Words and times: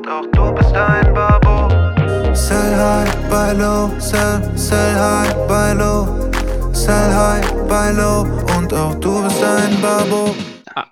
und 0.00 0.08
auch 0.08 0.26
du 0.32 0.54
bist 0.54 0.74
ein 0.74 1.12
Babo. 1.12 1.68
Sell 2.34 2.76
high, 2.76 3.28
buy 3.28 3.52
low, 3.52 3.90
sell, 3.98 4.40
sell 4.56 4.94
high, 4.94 5.34
buy 5.46 5.74
low. 5.74 6.30
Sell 6.72 7.12
high, 7.12 7.46
buy 7.68 7.92
low 7.94 8.22
und 8.56 8.72
auch 8.72 8.94
du 8.94 9.22
bist 9.22 9.42
ein 9.42 9.80
Babo. 9.82 10.34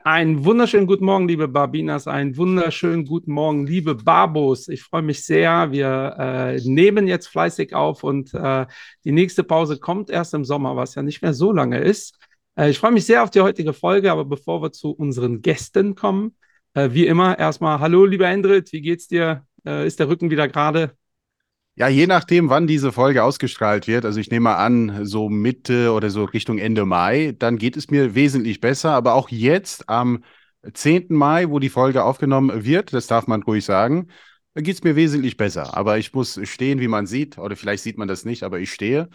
Einen 0.05 0.45
wunderschönen 0.45 0.87
guten 0.87 1.05
Morgen, 1.05 1.29
liebe 1.29 1.49
Barbinas, 1.49 2.07
einen 2.07 2.37
wunderschönen 2.37 3.07
guten 3.07 3.33
Morgen, 3.33 3.67
liebe 3.67 3.95
Babos. 3.95 4.69
Ich 4.69 4.83
freue 4.83 5.03
mich 5.03 5.25
sehr. 5.25 5.71
Wir 5.71 6.15
äh, 6.19 6.61
nehmen 6.65 7.07
jetzt 7.07 7.29
fleißig 7.29 7.75
auf 7.75 8.03
und 8.05 8.35
äh, 8.35 8.67
die 9.05 9.13
nächste 9.13 9.45
Pause 9.45 9.79
kommt 9.79 10.11
erst 10.11 10.35
im 10.35 10.45
Sommer, 10.45 10.77
was 10.77 10.95
ja 10.97 11.03
nicht 11.03 11.23
mehr 11.23 11.33
so 11.33 11.53
lange 11.53 11.79
ist. 11.79 12.19
Äh, 12.57 12.71
ich 12.71 12.79
freue 12.79 12.93
mich 12.93 13.07
sehr 13.07 13.23
auf 13.23 13.31
die 13.31 13.41
heutige 13.41 13.73
Folge, 13.73 14.11
aber 14.13 14.25
bevor 14.25 14.61
wir 14.61 14.73
zu 14.73 14.91
unseren 14.91 15.41
Gästen 15.41 15.95
kommen, 15.95 16.35
äh, 16.75 16.91
wie 16.93 17.07
immer 17.07 17.39
erstmal 17.39 17.81
Hallo, 17.81 18.05
lieber 18.05 18.29
Endrit, 18.29 18.73
wie 18.73 18.81
geht's 18.81 19.09
dir? 19.09 19.45
Äh, 19.65 19.87
ist 19.87 20.01
der 20.01 20.09
Rücken 20.09 20.31
wieder 20.31 20.49
gerade? 20.49 20.97
Ja, 21.75 21.87
je 21.87 22.09
nachdem, 22.09 22.51
wann 22.51 22.67
diese 22.67 22.91
Folge 22.91 23.23
ausgestrahlt 23.23 23.87
wird, 23.87 24.05
also 24.05 24.19
ich 24.19 24.31
nehme 24.31 24.45
mal 24.45 24.57
an, 24.57 25.07
so 25.07 25.29
Mitte 25.29 25.93
oder 25.93 26.11
so 26.11 26.25
Richtung 26.25 26.59
Ende 26.59 26.85
Mai, 26.85 27.37
dann 27.39 27.57
geht 27.57 27.77
es 27.77 27.89
mir 27.89 28.17
wesentlich 28.17 28.61
besser. 28.61 28.91
Aber 28.95 29.15
auch 29.15 29.29
jetzt 29.29 29.89
am 29.89 30.25
10. 30.73 31.07
Mai, 31.11 31.49
wo 31.51 31.61
die 31.61 31.69
Folge 31.69 32.03
aufgenommen 32.03 32.65
wird, 32.65 32.93
das 32.93 33.07
darf 33.07 33.29
man 33.29 33.45
ruhig 33.45 33.65
sagen, 33.65 34.09
geht 34.57 34.75
es 34.75 34.83
mir 34.83 34.97
wesentlich 34.97 35.37
besser. 35.37 35.77
Aber 35.77 35.99
ich 35.99 36.13
muss 36.13 36.41
stehen, 36.49 36.81
wie 36.81 36.89
man 36.89 37.07
sieht, 37.07 37.39
oder 37.39 37.55
vielleicht 37.55 37.85
sieht 37.85 37.97
man 37.97 38.09
das 38.09 38.25
nicht, 38.25 38.43
aber 38.43 38.59
ich 38.59 38.73
stehe. 38.73 39.09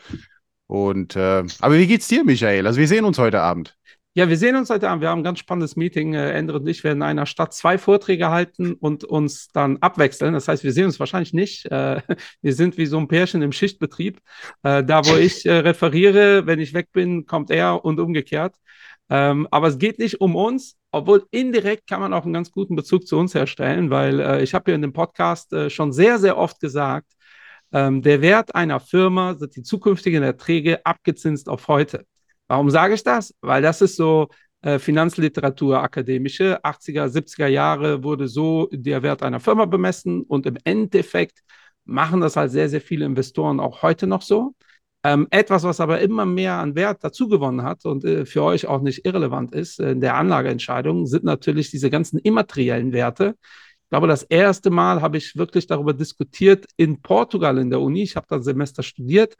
Und 0.67 1.15
äh, 1.15 1.43
aber 1.59 1.77
wie 1.77 1.87
geht's 1.87 2.07
dir, 2.07 2.23
Michael? 2.23 2.65
Also 2.65 2.79
wir 2.79 2.87
sehen 2.87 3.03
uns 3.05 3.17
heute 3.17 3.41
Abend. 3.41 3.77
Ja, 4.15 4.29
wir 4.29 4.37
sehen 4.37 4.55
uns 4.55 4.69
heute 4.69 4.89
Abend. 4.89 5.01
Wir 5.01 5.09
haben 5.09 5.21
ein 5.21 5.23
ganz 5.23 5.39
spannendes 5.39 5.75
Meeting. 5.75 6.13
Äh, 6.13 6.33
Endre 6.33 6.59
und 6.59 6.67
ich 6.67 6.83
werden 6.83 6.99
in 6.99 7.03
einer 7.03 7.25
Stadt 7.25 7.51
zwei 7.51 7.79
Vorträge 7.79 8.29
halten 8.29 8.73
und 8.73 9.03
uns 9.03 9.47
dann 9.47 9.77
abwechseln. 9.77 10.35
Das 10.35 10.47
heißt, 10.47 10.63
wir 10.63 10.71
sehen 10.71 10.85
uns 10.85 10.99
wahrscheinlich 10.99 11.33
nicht. 11.33 11.65
Äh, 11.71 11.99
wir 12.41 12.53
sind 12.53 12.77
wie 12.77 12.85
so 12.85 12.99
ein 12.99 13.07
Pärchen 13.07 13.41
im 13.41 13.51
Schichtbetrieb. 13.51 14.19
Äh, 14.61 14.83
da, 14.83 15.03
wo 15.05 15.15
ich 15.15 15.47
äh, 15.47 15.53
referiere, 15.53 16.45
wenn 16.45 16.59
ich 16.59 16.75
weg 16.75 16.89
bin, 16.91 17.25
kommt 17.25 17.49
er 17.49 17.83
und 17.83 17.99
umgekehrt. 17.99 18.55
Ähm, 19.09 19.47
aber 19.49 19.67
es 19.67 19.79
geht 19.79 19.97
nicht 19.97 20.21
um 20.21 20.35
uns, 20.35 20.77
obwohl 20.91 21.25
indirekt 21.31 21.87
kann 21.87 21.99
man 21.99 22.13
auch 22.13 22.23
einen 22.23 22.33
ganz 22.33 22.51
guten 22.51 22.75
Bezug 22.75 23.07
zu 23.07 23.17
uns 23.17 23.33
herstellen, 23.33 23.89
weil 23.89 24.19
äh, 24.19 24.43
ich 24.43 24.53
habe 24.53 24.65
hier 24.65 24.75
in 24.75 24.83
dem 24.83 24.93
Podcast 24.93 25.51
äh, 25.53 25.71
schon 25.71 25.91
sehr, 25.91 26.19
sehr 26.19 26.37
oft 26.37 26.59
gesagt, 26.59 27.11
ähm, 27.71 28.03
der 28.03 28.21
Wert 28.21 28.53
einer 28.53 28.79
Firma 28.79 29.33
sind 29.33 29.55
die 29.55 29.63
zukünftigen 29.63 30.21
Erträge 30.21 30.85
abgezinst 30.85 31.49
auf 31.49 31.67
heute. 31.67 32.05
Warum 32.47 32.69
sage 32.69 32.93
ich 32.93 33.03
das? 33.03 33.33
Weil 33.41 33.61
das 33.61 33.81
ist 33.81 33.95
so 33.95 34.27
äh, 34.61 34.79
Finanzliteratur 34.79 35.81
akademische. 35.81 36.63
80er, 36.63 37.07
70er 37.07 37.47
Jahre 37.47 38.03
wurde 38.03 38.27
so 38.27 38.69
der 38.71 39.03
Wert 39.03 39.23
einer 39.23 39.39
Firma 39.39 39.65
bemessen 39.65 40.23
und 40.23 40.45
im 40.45 40.57
Endeffekt 40.63 41.39
machen 41.85 42.21
das 42.21 42.35
halt 42.35 42.51
sehr, 42.51 42.69
sehr 42.69 42.81
viele 42.81 43.05
Investoren 43.05 43.59
auch 43.59 43.81
heute 43.81 44.07
noch 44.07 44.21
so. 44.21 44.55
Ähm, 45.05 45.27
etwas, 45.31 45.63
was 45.63 45.81
aber 45.81 45.99
immer 45.99 46.25
mehr 46.25 46.53
an 46.53 46.75
Wert 46.75 47.03
dazugewonnen 47.03 47.63
hat 47.63 47.85
und 47.85 48.05
äh, 48.05 48.25
für 48.25 48.41
euch 48.43 48.67
auch 48.67 48.81
nicht 48.81 49.05
irrelevant 49.05 49.53
ist 49.53 49.79
in 49.81 49.99
der 49.99 50.15
Anlageentscheidung, 50.15 51.07
sind 51.07 51.25
natürlich 51.25 51.69
diese 51.71 51.89
ganzen 51.89 52.19
immateriellen 52.19 52.93
Werte. 52.93 53.35
Ich 53.93 53.95
glaube, 53.95 54.07
das 54.07 54.23
erste 54.23 54.71
Mal 54.71 55.03
habe 55.03 55.17
ich 55.17 55.35
wirklich 55.35 55.67
darüber 55.67 55.93
diskutiert 55.93 56.65
in 56.77 56.99
Portugal 57.03 57.59
in 57.59 57.69
der 57.69 57.79
Uni. 57.79 58.01
Ich 58.01 58.15
habe 58.15 58.25
da 58.27 58.37
ein 58.37 58.41
Semester 58.41 58.81
studiert 58.81 59.37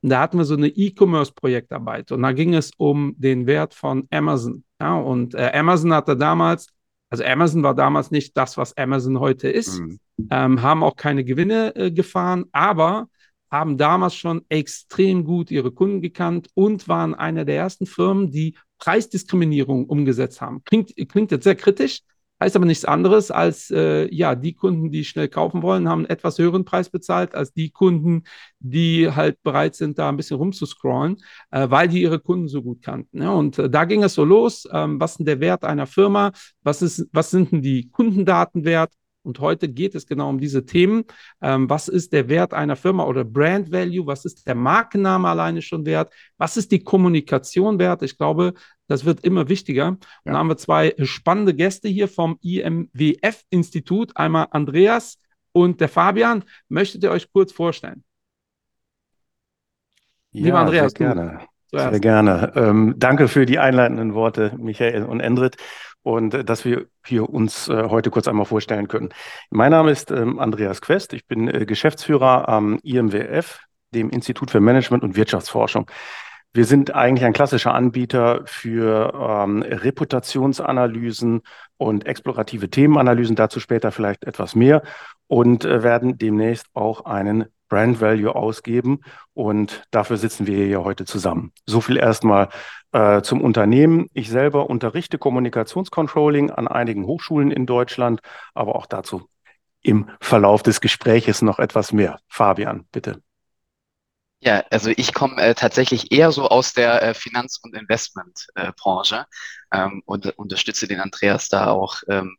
und 0.00 0.10
da 0.10 0.20
hatten 0.20 0.38
wir 0.38 0.44
so 0.44 0.54
eine 0.54 0.68
E-Commerce-Projektarbeit 0.68 2.12
und 2.12 2.22
da 2.22 2.30
ging 2.30 2.54
es 2.54 2.70
um 2.76 3.16
den 3.18 3.48
Wert 3.48 3.74
von 3.74 4.06
Amazon. 4.12 4.62
Ja, 4.80 4.94
und 4.96 5.34
äh, 5.34 5.50
Amazon 5.52 5.92
hatte 5.92 6.16
damals, 6.16 6.68
also 7.10 7.24
Amazon 7.24 7.64
war 7.64 7.74
damals 7.74 8.12
nicht 8.12 8.36
das, 8.36 8.56
was 8.56 8.76
Amazon 8.76 9.18
heute 9.18 9.48
ist, 9.48 9.80
mhm. 9.80 9.98
ähm, 10.30 10.62
haben 10.62 10.84
auch 10.84 10.94
keine 10.94 11.24
Gewinne 11.24 11.74
äh, 11.74 11.90
gefahren, 11.90 12.44
aber 12.52 13.08
haben 13.50 13.76
damals 13.76 14.14
schon 14.14 14.42
extrem 14.48 15.24
gut 15.24 15.50
ihre 15.50 15.72
Kunden 15.72 16.00
gekannt 16.00 16.46
und 16.54 16.86
waren 16.86 17.16
eine 17.16 17.44
der 17.44 17.56
ersten 17.56 17.86
Firmen, 17.86 18.30
die 18.30 18.56
Preisdiskriminierung 18.78 19.86
umgesetzt 19.86 20.40
haben. 20.40 20.62
Klingt, 20.62 20.94
klingt 21.08 21.32
jetzt 21.32 21.42
sehr 21.42 21.56
kritisch, 21.56 22.02
Heißt 22.38 22.54
aber 22.56 22.66
nichts 22.66 22.84
anderes 22.84 23.30
als, 23.30 23.70
äh, 23.70 24.12
ja, 24.14 24.34
die 24.34 24.54
Kunden, 24.54 24.90
die 24.90 25.04
schnell 25.04 25.28
kaufen 25.28 25.62
wollen, 25.62 25.88
haben 25.88 26.00
einen 26.00 26.10
etwas 26.10 26.38
höheren 26.38 26.64
Preis 26.64 26.90
bezahlt 26.90 27.34
als 27.34 27.52
die 27.52 27.70
Kunden, 27.70 28.24
die 28.58 29.10
halt 29.10 29.42
bereit 29.42 29.74
sind, 29.74 29.98
da 29.98 30.08
ein 30.08 30.16
bisschen 30.16 30.36
rumzuscrollen, 30.36 31.16
äh, 31.50 31.70
weil 31.70 31.88
die 31.88 32.02
ihre 32.02 32.18
Kunden 32.18 32.48
so 32.48 32.62
gut 32.62 32.82
kannten. 32.82 33.22
Ja? 33.22 33.30
Und 33.30 33.58
äh, 33.58 33.70
da 33.70 33.84
ging 33.84 34.02
es 34.02 34.14
so 34.14 34.24
los. 34.24 34.68
Ähm, 34.70 35.00
was 35.00 35.12
ist 35.12 35.18
denn 35.18 35.26
der 35.26 35.40
Wert 35.40 35.64
einer 35.64 35.86
Firma? 35.86 36.32
Was, 36.62 36.82
ist, 36.82 37.08
was 37.12 37.30
sind 37.30 37.52
denn 37.52 37.62
die 37.62 37.90
Kundendaten 37.90 38.64
wert? 38.64 38.92
Und 39.26 39.40
heute 39.40 39.68
geht 39.68 39.94
es 39.94 40.06
genau 40.06 40.28
um 40.28 40.38
diese 40.38 40.64
Themen. 40.64 41.04
Ähm, 41.42 41.68
was 41.68 41.88
ist 41.88 42.12
der 42.12 42.28
Wert 42.28 42.54
einer 42.54 42.76
Firma 42.76 43.04
oder 43.04 43.24
Brand 43.24 43.72
Value? 43.72 44.06
Was 44.06 44.24
ist 44.24 44.46
der 44.46 44.54
Markenname 44.54 45.28
alleine 45.28 45.62
schon 45.62 45.84
wert? 45.84 46.12
Was 46.38 46.56
ist 46.56 46.70
die 46.70 46.82
Kommunikation 46.82 47.78
wert? 47.78 48.02
Ich 48.02 48.16
glaube, 48.16 48.54
das 48.86 49.04
wird 49.04 49.24
immer 49.24 49.48
wichtiger. 49.48 49.84
Ja. 49.84 49.88
Und 49.88 50.32
da 50.32 50.38
haben 50.38 50.48
wir 50.48 50.56
zwei 50.56 50.94
spannende 51.02 51.54
Gäste 51.54 51.88
hier 51.88 52.08
vom 52.08 52.38
IMWF-Institut. 52.40 54.16
Einmal 54.16 54.46
Andreas 54.50 55.18
und 55.52 55.80
der 55.80 55.88
Fabian. 55.88 56.44
Möchtet 56.68 57.02
ihr 57.02 57.10
euch 57.10 57.32
kurz 57.32 57.52
vorstellen? 57.52 58.04
Ja, 60.30 60.44
Lieber 60.44 60.58
Andreas, 60.60 60.92
sehr 60.92 61.14
gerne. 61.14 61.40
Sehr 61.72 62.00
gerne. 62.00 62.52
Ähm, 62.54 62.94
danke 62.96 63.26
für 63.26 63.44
die 63.44 63.58
einleitenden 63.58 64.14
Worte, 64.14 64.54
Michael 64.56 65.04
und 65.04 65.20
Endrit 65.20 65.56
und 66.06 66.34
äh, 66.34 66.44
dass 66.44 66.64
wir 66.64 66.86
hier 67.04 67.28
uns 67.28 67.68
äh, 67.68 67.88
heute 67.88 68.10
kurz 68.10 68.28
einmal 68.28 68.46
vorstellen 68.46 68.86
können. 68.86 69.10
Mein 69.50 69.72
Name 69.72 69.90
ist 69.90 70.12
ähm, 70.12 70.38
Andreas 70.38 70.80
Quest, 70.80 71.12
ich 71.12 71.26
bin 71.26 71.48
äh, 71.48 71.66
Geschäftsführer 71.66 72.48
am 72.48 72.78
IMWF, 72.84 73.58
dem 73.92 74.10
Institut 74.10 74.52
für 74.52 74.60
Management 74.60 75.02
und 75.02 75.16
Wirtschaftsforschung. 75.16 75.90
Wir 76.52 76.64
sind 76.64 76.94
eigentlich 76.94 77.24
ein 77.24 77.32
klassischer 77.32 77.74
Anbieter 77.74 78.42
für 78.46 79.12
ähm, 79.14 79.62
Reputationsanalysen 79.62 81.42
und 81.76 82.06
explorative 82.06 82.70
Themenanalysen, 82.70 83.34
dazu 83.34 83.58
später 83.58 83.90
vielleicht 83.90 84.24
etwas 84.24 84.54
mehr 84.54 84.82
und 85.26 85.64
äh, 85.64 85.82
werden 85.82 86.18
demnächst 86.18 86.66
auch 86.72 87.04
einen 87.04 87.46
Brand 87.68 88.00
Value 88.00 88.34
ausgeben. 88.34 89.00
Und 89.34 89.84
dafür 89.90 90.16
sitzen 90.16 90.46
wir 90.46 90.64
hier 90.64 90.84
heute 90.84 91.04
zusammen. 91.04 91.52
So 91.66 91.80
viel 91.80 91.96
erstmal 91.96 92.48
äh, 92.92 93.22
zum 93.22 93.40
Unternehmen. 93.40 94.08
Ich 94.12 94.30
selber 94.30 94.70
unterrichte 94.70 95.18
Kommunikationscontrolling 95.18 96.50
an 96.50 96.68
einigen 96.68 97.06
Hochschulen 97.06 97.50
in 97.50 97.66
Deutschland, 97.66 98.20
aber 98.54 98.76
auch 98.76 98.86
dazu 98.86 99.28
im 99.82 100.10
Verlauf 100.20 100.62
des 100.62 100.80
Gespräches 100.80 101.42
noch 101.42 101.60
etwas 101.60 101.92
mehr. 101.92 102.18
Fabian, 102.28 102.86
bitte. 102.90 103.22
Ja, 104.40 104.64
also 104.70 104.90
ich 104.94 105.14
komme 105.14 105.40
äh, 105.40 105.54
tatsächlich 105.54 106.12
eher 106.12 106.30
so 106.30 106.48
aus 106.48 106.72
der 106.72 107.02
äh, 107.02 107.14
Finanz- 107.14 107.58
und 107.62 107.74
Investmentbranche 107.74 109.26
äh, 109.70 109.78
ähm, 109.78 110.02
und 110.04 110.26
unterstütze 110.38 110.86
den 110.86 111.00
Andreas 111.00 111.48
da 111.48 111.68
auch 111.68 112.02
ähm, 112.08 112.36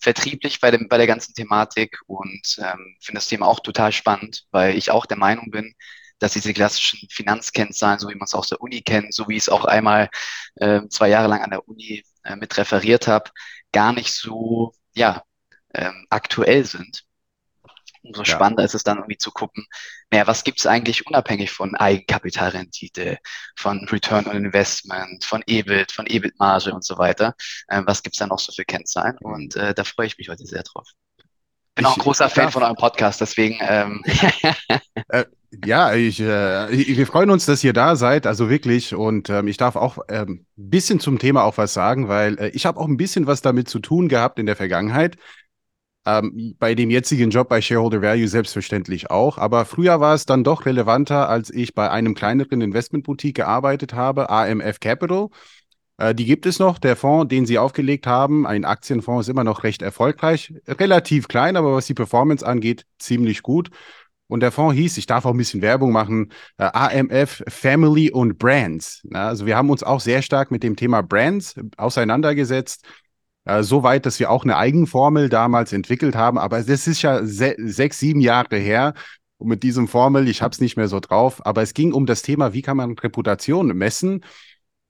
vertrieblich 0.00 0.60
bei, 0.60 0.70
dem, 0.70 0.88
bei 0.88 0.98
der 0.98 1.06
ganzen 1.06 1.34
Thematik 1.34 1.98
und 2.06 2.58
ähm, 2.58 2.96
finde 3.00 3.18
das 3.18 3.28
Thema 3.28 3.46
auch 3.46 3.60
total 3.60 3.92
spannend, 3.92 4.46
weil 4.50 4.76
ich 4.76 4.90
auch 4.90 5.06
der 5.06 5.16
Meinung 5.18 5.50
bin, 5.50 5.74
dass 6.18 6.32
diese 6.32 6.52
klassischen 6.52 7.08
Finanzkennzahlen, 7.10 7.98
so 7.98 8.08
wie 8.08 8.14
man 8.14 8.24
es 8.26 8.34
aus 8.34 8.48
der 8.48 8.60
Uni 8.60 8.82
kennt, 8.82 9.14
so 9.14 9.28
wie 9.28 9.36
ich 9.36 9.44
es 9.44 9.48
auch 9.48 9.64
einmal 9.64 10.10
äh, 10.56 10.82
zwei 10.88 11.08
Jahre 11.08 11.28
lang 11.28 11.42
an 11.42 11.50
der 11.50 11.68
Uni 11.68 12.04
äh, 12.24 12.36
mit 12.36 12.56
referiert 12.56 13.06
habe, 13.08 13.30
gar 13.72 13.92
nicht 13.92 14.12
so 14.12 14.72
ja, 14.94 15.22
ähm, 15.74 16.06
aktuell 16.10 16.64
sind. 16.64 17.04
Umso 18.08 18.22
ja. 18.22 18.34
spannender 18.34 18.64
ist 18.64 18.74
es 18.74 18.82
dann 18.82 18.98
irgendwie 18.98 19.18
zu 19.18 19.30
gucken, 19.30 19.66
naja, 20.10 20.26
was 20.26 20.44
gibt 20.44 20.58
es 20.58 20.66
eigentlich 20.66 21.06
unabhängig 21.06 21.50
von 21.50 21.74
Eigenkapitalrendite, 21.76 23.18
von 23.56 23.86
Return 23.90 24.26
on 24.26 24.36
Investment, 24.36 25.24
von 25.24 25.42
EBIT, 25.46 25.92
von 25.92 26.06
EBIT-Marge 26.06 26.72
und 26.72 26.84
so 26.84 26.98
weiter. 26.98 27.34
Ähm, 27.70 27.84
was 27.86 28.02
gibt 28.02 28.16
es 28.16 28.18
da 28.18 28.26
noch 28.26 28.38
so 28.38 28.52
für 28.52 28.64
Kennzahlen? 28.64 29.18
Und 29.18 29.56
äh, 29.56 29.74
da 29.74 29.84
freue 29.84 30.06
ich 30.06 30.18
mich 30.18 30.28
heute 30.28 30.46
sehr 30.46 30.62
drauf. 30.62 30.88
Bin 31.74 31.86
auch 31.86 31.96
ein 31.96 32.02
großer 32.02 32.28
Fan 32.28 32.50
von 32.50 32.64
eurem 32.64 32.74
Podcast, 32.74 33.20
deswegen. 33.20 33.58
Ähm 33.60 34.02
äh, 35.08 35.24
ja, 35.64 35.94
ich, 35.94 36.20
äh, 36.20 36.68
wir 36.70 37.06
freuen 37.06 37.30
uns, 37.30 37.46
dass 37.46 37.62
ihr 37.62 37.72
da 37.72 37.94
seid, 37.94 38.26
also 38.26 38.50
wirklich. 38.50 38.94
Und 38.94 39.30
ähm, 39.30 39.46
ich 39.46 39.56
darf 39.58 39.76
auch 39.76 39.98
ein 40.08 40.28
ähm, 40.28 40.46
bisschen 40.56 41.00
zum 41.00 41.18
Thema 41.18 41.44
auch 41.44 41.56
was 41.56 41.72
sagen, 41.72 42.08
weil 42.08 42.38
äh, 42.38 42.48
ich 42.48 42.66
habe 42.66 42.80
auch 42.80 42.88
ein 42.88 42.96
bisschen 42.96 43.26
was 43.26 43.42
damit 43.42 43.68
zu 43.68 43.78
tun 43.78 44.08
gehabt 44.08 44.38
in 44.38 44.46
der 44.46 44.56
Vergangenheit. 44.56 45.16
Ähm, 46.08 46.54
bei 46.58 46.74
dem 46.74 46.88
jetzigen 46.88 47.28
Job 47.28 47.50
bei 47.50 47.60
Shareholder 47.60 48.00
Value 48.00 48.28
selbstverständlich 48.28 49.10
auch. 49.10 49.36
Aber 49.36 49.66
früher 49.66 50.00
war 50.00 50.14
es 50.14 50.24
dann 50.24 50.42
doch 50.42 50.64
relevanter, 50.64 51.28
als 51.28 51.50
ich 51.50 51.74
bei 51.74 51.90
einem 51.90 52.14
kleineren 52.14 52.62
Investmentboutique 52.62 53.36
gearbeitet 53.36 53.92
habe, 53.92 54.30
AMF 54.30 54.80
Capital. 54.80 55.28
Äh, 55.98 56.14
die 56.14 56.24
gibt 56.24 56.46
es 56.46 56.58
noch. 56.58 56.78
Der 56.78 56.96
Fonds, 56.96 57.28
den 57.28 57.44
sie 57.44 57.58
aufgelegt 57.58 58.06
haben, 58.06 58.46
ein 58.46 58.64
Aktienfonds, 58.64 59.26
ist 59.26 59.30
immer 59.30 59.44
noch 59.44 59.64
recht 59.64 59.82
erfolgreich. 59.82 60.54
Relativ 60.66 61.28
klein, 61.28 61.56
aber 61.56 61.74
was 61.74 61.86
die 61.86 61.94
Performance 61.94 62.46
angeht, 62.46 62.86
ziemlich 62.98 63.42
gut. 63.42 63.68
Und 64.28 64.40
der 64.40 64.52
Fonds 64.52 64.76
hieß, 64.76 64.96
ich 64.96 65.06
darf 65.06 65.26
auch 65.26 65.32
ein 65.32 65.36
bisschen 65.36 65.60
Werbung 65.60 65.92
machen, 65.92 66.32
äh, 66.56 66.64
AMF 66.72 67.44
Family 67.48 68.10
und 68.10 68.38
Brands. 68.38 69.02
Ja, 69.12 69.28
also 69.28 69.44
wir 69.44 69.58
haben 69.58 69.68
uns 69.68 69.82
auch 69.82 70.00
sehr 70.00 70.22
stark 70.22 70.50
mit 70.50 70.62
dem 70.62 70.74
Thema 70.74 71.02
Brands 71.02 71.54
auseinandergesetzt 71.76 72.86
äh, 73.48 73.62
so 73.62 73.82
weit, 73.82 74.06
dass 74.06 74.20
wir 74.20 74.30
auch 74.30 74.44
eine 74.44 74.56
Eigenformel 74.56 75.28
damals 75.28 75.72
entwickelt 75.72 76.14
haben. 76.14 76.38
Aber 76.38 76.62
das 76.62 76.86
ist 76.86 77.02
ja 77.02 77.24
se 77.24 77.56
sechs, 77.58 77.98
sieben 77.98 78.20
Jahre 78.20 78.56
her. 78.56 78.94
Und 79.38 79.48
mit 79.48 79.62
diesem 79.62 79.88
Formel, 79.88 80.28
ich 80.28 80.42
habe 80.42 80.52
es 80.52 80.60
nicht 80.60 80.76
mehr 80.76 80.88
so 80.88 81.00
drauf, 81.00 81.44
aber 81.46 81.62
es 81.62 81.72
ging 81.74 81.92
um 81.92 82.06
das 82.06 82.22
Thema, 82.22 82.52
wie 82.52 82.62
kann 82.62 82.76
man 82.76 82.92
Reputation 82.98 83.68
messen? 83.68 84.24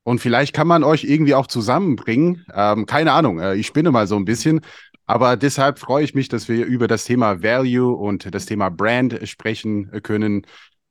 Und 0.02 0.20
vielleicht 0.20 0.54
kann 0.54 0.66
man 0.66 0.84
euch 0.84 1.04
irgendwie 1.04 1.34
auch 1.34 1.46
zusammenbringen. 1.46 2.46
Ähm, 2.54 2.86
keine 2.86 3.12
Ahnung, 3.12 3.40
äh, 3.40 3.54
ich 3.56 3.66
spinne 3.66 3.90
mal 3.90 4.06
so 4.06 4.16
ein 4.16 4.24
bisschen. 4.24 4.60
Aber 5.06 5.36
deshalb 5.36 5.78
freue 5.78 6.04
ich 6.04 6.14
mich, 6.14 6.28
dass 6.28 6.48
wir 6.48 6.66
über 6.66 6.88
das 6.88 7.04
Thema 7.04 7.42
Value 7.42 7.94
und 7.94 8.34
das 8.34 8.46
Thema 8.46 8.70
Brand 8.70 9.20
sprechen 9.28 9.90
können. 10.02 10.46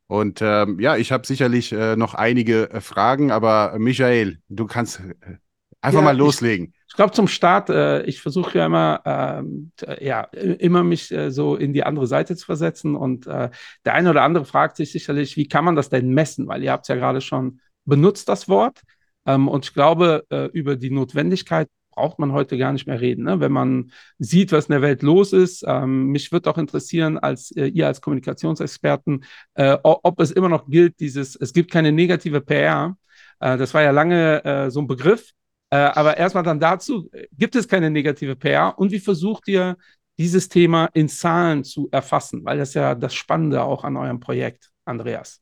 Und 0.07 0.39
ähm, 0.41 0.79
ja, 0.79 0.95
ich 0.95 1.11
habe 1.11 1.27
sicherlich 1.27 1.73
äh, 1.73 1.95
noch 1.97 2.13
einige 2.13 2.69
äh, 2.71 2.79
Fragen, 2.79 3.29
aber 3.31 3.75
Michael, 3.77 4.39
du 4.47 4.65
kannst 4.65 5.01
äh, 5.01 5.37
einfach 5.81 5.99
ja, 5.99 6.05
mal 6.05 6.17
loslegen. 6.17 6.73
Ich, 6.87 6.95
glaube 6.95 7.11
zum 7.11 7.27
Start, 7.27 7.69
äh, 7.69 8.03
ich 8.03 8.21
versuche 8.21 8.57
ja 8.57 8.65
immer, 8.65 9.01
ähm, 9.05 9.71
ja, 9.99 10.21
immer 10.21 10.83
mich 10.83 11.11
äh, 11.11 11.31
so 11.31 11.55
in 11.55 11.73
die 11.73 11.83
andere 11.83 12.07
Seite 12.07 12.35
zu 12.35 12.45
versetzen. 12.45 12.95
Und 12.95 13.25
der 13.25 13.51
eine 13.85 14.09
oder 14.09 14.23
andere 14.23 14.45
fragt 14.45 14.77
sich 14.77 14.91
sicherlich, 14.91 15.37
wie 15.37 15.47
kann 15.47 15.65
man 15.65 15.75
das 15.75 15.89
denn 15.89 16.09
messen? 16.09 16.47
Weil 16.47 16.63
ihr 16.63 16.71
habt 16.71 16.87
ja 16.87 16.95
gerade 16.95 17.21
schon 17.21 17.59
benutzt, 17.85 18.29
das 18.29 18.47
Wort. 18.49 18.81
Ähm, 19.27 19.47
und 19.47 19.65
ich 19.65 19.73
glaube, 19.73 20.25
äh, 20.29 20.45
über 20.47 20.75
die 20.75 20.89
Notwendigkeit 20.89 21.67
braucht 21.91 22.19
man 22.19 22.31
heute 22.31 22.57
gar 22.57 22.73
nicht 22.73 22.87
mehr 22.87 23.01
reden. 23.01 23.25
Ne? 23.25 23.39
Wenn 23.39 23.51
man 23.51 23.91
sieht, 24.19 24.51
was 24.51 24.67
in 24.67 24.73
der 24.73 24.81
Welt 24.81 25.01
los 25.01 25.33
ist, 25.33 25.63
ähm, 25.67 26.07
mich 26.07 26.31
würde 26.31 26.49
auch 26.49 26.57
interessieren, 26.57 27.17
als 27.17 27.51
äh, 27.51 27.65
ihr 27.65 27.87
als 27.87 28.01
Kommunikationsexperten, 28.01 29.25
äh, 29.55 29.77
ob 29.83 30.19
es 30.19 30.31
immer 30.31 30.49
noch 30.49 30.69
gilt, 30.69 30.99
dieses, 30.99 31.35
es 31.35 31.53
gibt 31.53 31.71
keine 31.71 31.91
negative 31.91 32.41
PR. 32.41 32.95
Äh, 33.39 33.57
das 33.57 33.73
war 33.73 33.81
ja 33.81 33.91
lange 33.91 34.45
äh, 34.45 34.71
so 34.71 34.79
ein 34.79 34.87
Begriff. 34.87 35.31
Äh, 35.69 35.77
aber 35.77 36.17
erstmal 36.17 36.43
dann 36.43 36.59
dazu, 36.59 37.09
gibt 37.31 37.55
es 37.55 37.67
keine 37.67 37.89
negative 37.89 38.35
PR 38.35 38.77
und 38.77 38.91
wie 38.91 38.99
versucht 38.99 39.47
ihr, 39.47 39.77
dieses 40.17 40.49
Thema 40.49 40.89
in 40.93 41.09
Zahlen 41.09 41.63
zu 41.63 41.89
erfassen? 41.91 42.43
Weil 42.43 42.57
das 42.57 42.73
ja 42.73 42.95
das 42.95 43.13
Spannende 43.13 43.63
auch 43.63 43.83
an 43.83 43.97
eurem 43.97 44.19
Projekt, 44.19 44.71
Andreas. 44.85 45.41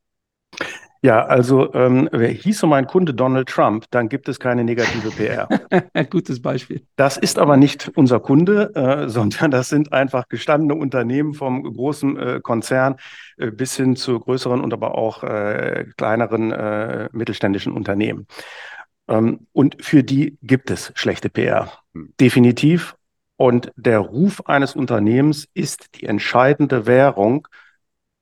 Ja, 1.02 1.24
also 1.24 1.72
ähm, 1.74 2.08
hieße 2.12 2.66
mein 2.66 2.86
Kunde 2.86 3.14
Donald 3.14 3.48
Trump, 3.48 3.84
dann 3.90 4.08
gibt 4.08 4.28
es 4.28 4.40
keine 4.40 4.64
negative 4.64 5.10
PR. 5.10 5.48
Gutes 6.10 6.42
Beispiel. 6.42 6.82
Das 6.96 7.16
ist 7.16 7.38
aber 7.38 7.56
nicht 7.56 7.92
unser 7.94 8.18
Kunde, 8.18 8.74
äh, 8.74 9.08
sondern 9.08 9.50
das 9.50 9.68
sind 9.68 9.92
einfach 9.92 10.28
gestandene 10.28 10.74
Unternehmen 10.74 11.34
vom 11.34 11.62
großen 11.62 12.16
äh, 12.16 12.40
Konzern 12.42 12.96
äh, 13.36 13.52
bis 13.52 13.76
hin 13.76 13.94
zu 13.94 14.18
größeren 14.18 14.60
und 14.60 14.72
aber 14.72 14.96
auch 14.98 15.22
äh, 15.22 15.86
kleineren 15.96 16.50
äh, 16.50 17.08
mittelständischen 17.12 17.72
Unternehmen. 17.72 18.26
Ähm, 19.08 19.46
und 19.52 19.82
für 19.84 20.02
die 20.02 20.38
gibt 20.42 20.70
es 20.70 20.92
schlechte 20.94 21.28
PR. 21.28 21.72
Hm. 21.94 22.12
Definitiv. 22.20 22.96
Und 23.36 23.72
der 23.76 23.98
Ruf 23.98 24.46
eines 24.46 24.74
Unternehmens 24.74 25.46
ist 25.52 26.00
die 26.00 26.06
entscheidende 26.06 26.86
Währung 26.86 27.48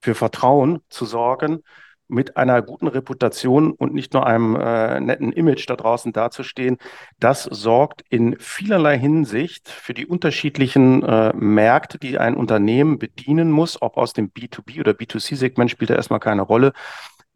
für 0.00 0.14
Vertrauen 0.14 0.80
zu 0.88 1.04
sorgen 1.04 1.62
mit 2.08 2.36
einer 2.36 2.60
guten 2.62 2.86
Reputation 2.86 3.72
und 3.72 3.94
nicht 3.94 4.12
nur 4.12 4.26
einem 4.26 4.56
äh, 4.56 5.00
netten 5.00 5.32
Image 5.32 5.68
da 5.68 5.76
draußen 5.76 6.12
dazustehen, 6.12 6.76
das 7.18 7.44
sorgt 7.44 8.02
in 8.10 8.38
vielerlei 8.38 8.98
Hinsicht 8.98 9.68
für 9.68 9.94
die 9.94 10.06
unterschiedlichen 10.06 11.02
äh, 11.02 11.32
Märkte, 11.34 11.98
die 11.98 12.18
ein 12.18 12.34
Unternehmen 12.34 12.98
bedienen 12.98 13.50
muss, 13.50 13.80
ob 13.80 13.96
aus 13.96 14.12
dem 14.12 14.30
B2B 14.30 14.80
oder 14.80 14.92
B2C-Segment 14.92 15.70
spielt 15.70 15.90
da 15.90 15.94
erstmal 15.94 16.20
keine 16.20 16.42
Rolle, 16.42 16.72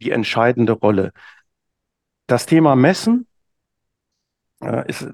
die 0.01 0.11
entscheidende 0.11 0.73
Rolle. 0.73 1.13
Das 2.27 2.45
Thema 2.45 2.75
Messen 2.75 3.25
ist 4.87 5.07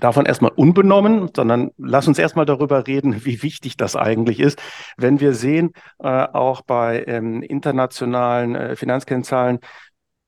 davon 0.00 0.26
erstmal 0.26 0.50
unbenommen, 0.56 1.30
sondern 1.34 1.70
lass 1.78 2.08
uns 2.08 2.18
erstmal 2.18 2.46
darüber 2.46 2.86
reden, 2.86 3.24
wie 3.24 3.42
wichtig 3.42 3.76
das 3.76 3.94
eigentlich 3.94 4.40
ist. 4.40 4.60
Wenn 4.96 5.20
wir 5.20 5.34
sehen, 5.34 5.72
äh, 6.00 6.08
auch 6.08 6.62
bei 6.62 7.04
ähm, 7.06 7.42
internationalen 7.42 8.54
äh, 8.56 8.76
Finanzkennzahlen, 8.76 9.60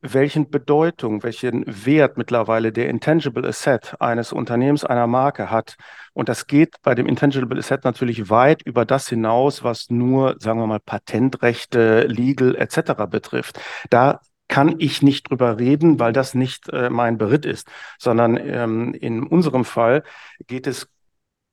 welchen 0.04 0.50
Bedeutung, 0.50 1.22
welchen 1.22 1.64
Wert 1.66 2.18
mittlerweile 2.18 2.72
der 2.72 2.88
Intangible 2.90 3.46
Asset 3.48 3.96
eines 4.00 4.32
Unternehmens, 4.32 4.84
einer 4.84 5.06
Marke 5.06 5.50
hat. 5.50 5.76
Und 6.12 6.28
das 6.28 6.46
geht 6.46 6.76
bei 6.82 6.94
dem 6.94 7.06
Intangible 7.06 7.58
Asset 7.58 7.84
natürlich 7.84 8.28
weit 8.28 8.62
über 8.62 8.84
das 8.84 9.08
hinaus, 9.08 9.64
was 9.64 9.88
nur, 9.88 10.36
sagen 10.38 10.60
wir 10.60 10.66
mal, 10.66 10.80
Patentrechte, 10.80 12.02
Legal 12.02 12.54
etc. 12.54 13.06
betrifft. 13.08 13.58
Da 13.88 14.20
kann 14.48 14.76
ich 14.78 15.02
nicht 15.02 15.30
drüber 15.30 15.58
reden, 15.58 15.98
weil 15.98 16.12
das 16.12 16.34
nicht 16.34 16.68
äh, 16.68 16.90
mein 16.90 17.18
Beritt 17.18 17.46
ist, 17.46 17.68
sondern 17.98 18.36
ähm, 18.36 18.94
in 18.94 19.22
unserem 19.22 19.64
Fall 19.64 20.02
geht 20.46 20.66
es 20.66 20.88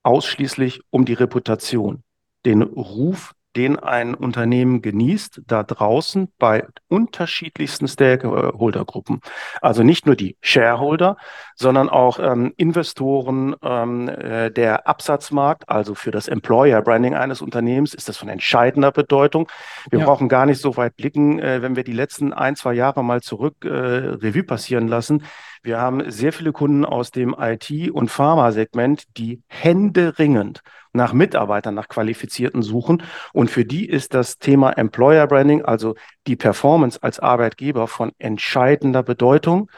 ausschließlich 0.03 0.81
um 0.89 1.05
die 1.05 1.13
Reputation, 1.13 2.03
den 2.45 2.61
Ruf 2.61 3.33
den 3.55 3.77
ein 3.77 4.15
Unternehmen 4.15 4.81
genießt, 4.81 5.41
da 5.45 5.63
draußen 5.63 6.31
bei 6.39 6.65
unterschiedlichsten 6.87 7.87
Stakeholdergruppen. 7.87 9.19
Also 9.61 9.83
nicht 9.83 10.05
nur 10.05 10.15
die 10.15 10.37
Shareholder, 10.41 11.17
sondern 11.55 11.89
auch 11.89 12.19
ähm, 12.19 12.53
Investoren, 12.57 13.55
ähm, 13.61 14.07
äh, 14.07 14.51
der 14.51 14.87
Absatzmarkt, 14.87 15.67
also 15.69 15.95
für 15.95 16.11
das 16.11 16.27
Employer 16.27 16.81
Branding 16.81 17.15
eines 17.15 17.41
Unternehmens 17.41 17.93
ist 17.93 18.09
das 18.09 18.17
von 18.17 18.29
entscheidender 18.29 18.91
Bedeutung. 18.91 19.49
Wir 19.89 19.99
ja. 19.99 20.05
brauchen 20.05 20.29
gar 20.29 20.45
nicht 20.45 20.61
so 20.61 20.77
weit 20.77 20.95
blicken, 20.95 21.39
äh, 21.39 21.61
wenn 21.61 21.75
wir 21.75 21.83
die 21.83 21.93
letzten 21.93 22.33
ein, 22.33 22.55
zwei 22.55 22.73
Jahre 22.73 23.03
mal 23.03 23.21
zurück 23.21 23.65
äh, 23.65 23.69
Revue 23.69 24.43
passieren 24.43 24.87
lassen. 24.87 25.23
Wir 25.63 25.79
haben 25.79 26.09
sehr 26.09 26.33
viele 26.33 26.53
Kunden 26.53 26.85
aus 26.85 27.11
dem 27.11 27.35
IT- 27.37 27.91
und 27.91 28.09
Pharmasegment, 28.09 29.03
die 29.17 29.43
händeringend 29.47 30.61
nach 30.91 31.13
Mitarbeitern, 31.13 31.75
nach 31.75 31.87
Qualifizierten 31.87 32.63
suchen. 32.63 33.03
Und 33.31 33.51
für 33.51 33.63
die 33.63 33.87
ist 33.87 34.15
das 34.15 34.39
Thema 34.39 34.71
Employer 34.71 35.27
Branding, 35.27 35.63
also 35.63 35.95
die 36.25 36.35
Performance 36.35 37.01
als 37.01 37.19
Arbeitgeber 37.19 37.87
von 37.87 38.11
entscheidender 38.17 39.03
Bedeutung. 39.03 39.69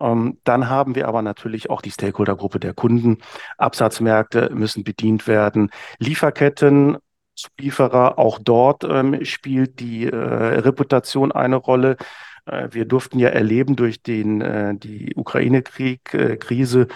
Ähm, 0.00 0.38
dann 0.42 0.68
haben 0.68 0.96
wir 0.96 1.06
aber 1.06 1.22
natürlich 1.22 1.70
auch 1.70 1.82
die 1.82 1.92
Stakeholdergruppe 1.92 2.58
der 2.58 2.74
Kunden. 2.74 3.18
Absatzmärkte 3.58 4.50
müssen 4.52 4.82
bedient 4.82 5.28
werden. 5.28 5.70
Lieferketten, 5.98 6.98
Zulieferer, 7.36 8.18
auch 8.18 8.40
dort 8.42 8.82
ähm, 8.82 9.24
spielt 9.24 9.78
die 9.78 10.06
äh, 10.06 10.16
Reputation 10.16 11.30
eine 11.30 11.56
Rolle. 11.56 11.96
Äh, 12.48 12.68
wir 12.72 12.84
durften 12.84 13.18
ja 13.18 13.28
erleben 13.28 13.76
durch 13.76 14.02
den, 14.02 14.40
äh, 14.40 14.74
die 14.76 15.14
Ukraine-Krieg-Krise, 15.14 16.88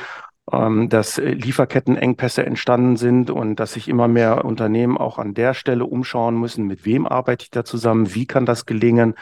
äh, 0.50 0.56
ähm, 0.56 0.88
dass 0.88 1.19
Lieferkettenengpässe 1.19 2.44
entstanden 2.44 2.96
sind 2.96 3.31
und 3.31 3.56
dass 3.56 3.75
sich 3.75 3.88
immer 3.88 4.08
mehr 4.08 4.44
Unternehmen 4.44 4.99
auch 4.99 5.19
an 5.19 5.34
der 5.34 5.54
Stelle 5.54 5.84
umschauen 5.84 6.38
müssen, 6.38 6.66
mit 6.66 6.84
wem 6.84 7.06
arbeite 7.06 7.44
ich 7.44 7.50
da 7.50 7.65
zusammen, 7.65 8.15
wie 8.15 8.27
kann 8.27 8.46
das 8.46 8.67
gelingen. 8.67 9.15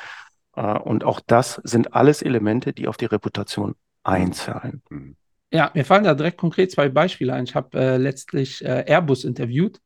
Und 0.53 1.05
auch 1.05 1.21
das 1.25 1.61
sind 1.63 1.95
alles 1.95 2.23
Elemente, 2.23 2.73
die 2.73 2.89
auf 2.89 2.97
die 2.97 3.05
Reputation 3.05 3.77
einzahlen. 4.03 4.83
Mhm. 4.91 5.17
Ja, 5.53 5.71
mir 5.75 5.85
fallen 5.85 6.05
da 6.05 6.15
direkt 6.15 6.39
konkret 6.39 6.71
zwei 6.71 6.89
Beispiele 6.89 7.33
ein. 7.33 7.45
Ich 7.45 7.55
habe 7.55 7.79
äh, 7.79 7.97
letztlich 7.97 8.65
äh, 8.65 8.85
Airbus 8.87 9.25
interviewt. 9.25 9.81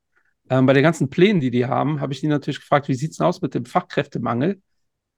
Ähm, 0.50 0.66
bei 0.66 0.74
den 0.74 0.82
ganzen 0.82 1.08
Plänen, 1.08 1.40
die 1.40 1.50
die 1.50 1.66
haben, 1.66 2.00
habe 2.00 2.12
ich 2.12 2.20
die 2.20 2.28
natürlich 2.28 2.60
gefragt, 2.60 2.88
wie 2.88 2.94
sieht 2.94 3.12
es 3.12 3.20
aus 3.20 3.40
mit 3.40 3.54
dem 3.54 3.64
Fachkräftemangel? 3.64 4.60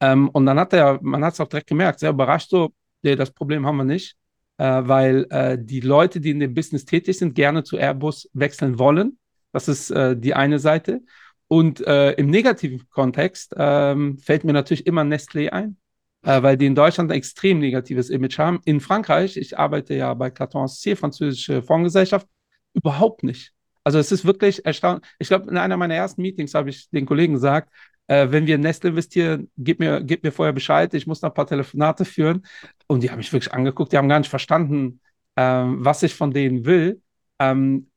Ähm, 0.00 0.28
und 0.30 0.46
dann 0.46 0.58
hat 0.58 0.72
er, 0.72 0.98
man 1.02 1.24
hat 1.24 1.34
es 1.34 1.40
auch 1.40 1.48
direkt 1.48 1.68
gemerkt, 1.68 2.00
sehr 2.00 2.10
überrascht 2.10 2.50
so, 2.50 2.72
nee, 3.02 3.16
das 3.16 3.30
Problem 3.30 3.66
haben 3.66 3.76
wir 3.76 3.84
nicht 3.84 4.16
äh, 4.58 4.64
weil 4.64 5.26
äh, 5.30 5.58
die 5.60 5.80
Leute, 5.80 6.20
die 6.20 6.30
in 6.30 6.40
dem 6.40 6.54
Business 6.54 6.84
tätig 6.84 7.18
sind, 7.18 7.34
gerne 7.34 7.64
zu 7.64 7.76
Airbus 7.76 8.28
wechseln 8.32 8.78
wollen. 8.78 9.18
Das 9.52 9.68
ist 9.68 9.90
äh, 9.90 10.16
die 10.16 10.34
eine 10.34 10.58
Seite. 10.58 11.02
Und 11.48 11.80
äh, 11.86 12.12
im 12.12 12.28
negativen 12.28 12.88
Kontext 12.90 13.54
ähm, 13.56 14.18
fällt 14.18 14.44
mir 14.44 14.52
natürlich 14.52 14.86
immer 14.86 15.02
Nestlé 15.02 15.50
ein, 15.50 15.76
äh, 16.22 16.42
weil 16.42 16.56
die 16.56 16.66
in 16.66 16.74
Deutschland 16.74 17.10
ein 17.10 17.16
extrem 17.16 17.60
negatives 17.60 18.10
Image 18.10 18.38
haben. 18.38 18.60
In 18.64 18.80
Frankreich, 18.80 19.36
ich 19.36 19.56
arbeite 19.56 19.94
ja 19.94 20.12
bei 20.14 20.30
Carton 20.30 20.66
C, 20.68 20.96
französische 20.96 21.62
Fondsgesellschaft, 21.62 22.26
überhaupt 22.74 23.22
nicht. 23.22 23.52
Also 23.84 24.00
es 24.00 24.10
ist 24.10 24.24
wirklich 24.24 24.66
erstaunlich. 24.66 25.08
Ich 25.20 25.28
glaube, 25.28 25.48
in 25.48 25.56
einer 25.56 25.76
meiner 25.76 25.94
ersten 25.94 26.20
Meetings 26.20 26.54
habe 26.54 26.70
ich 26.70 26.90
den 26.90 27.06
Kollegen 27.06 27.34
gesagt, 27.34 27.72
äh, 28.06 28.30
wenn 28.30 28.46
wir 28.46 28.56
in 28.56 28.60
Nestle 28.60 28.90
investieren, 28.90 29.50
gib 29.56 29.80
mir, 29.80 30.02
gib 30.02 30.22
mir 30.22 30.32
vorher 30.32 30.52
Bescheid, 30.52 30.92
ich 30.94 31.06
muss 31.06 31.22
noch 31.22 31.30
ein 31.30 31.34
paar 31.34 31.46
Telefonate 31.46 32.04
führen. 32.04 32.46
Und 32.86 33.02
die 33.02 33.10
haben 33.10 33.18
mich 33.18 33.32
wirklich 33.32 33.52
angeguckt, 33.52 33.92
die 33.92 33.98
haben 33.98 34.08
gar 34.08 34.18
nicht 34.18 34.30
verstanden, 34.30 35.00
ähm, 35.36 35.84
was 35.84 36.02
ich 36.02 36.14
von 36.14 36.32
denen 36.32 36.64
will. 36.64 37.02
Ähm, 37.38 37.90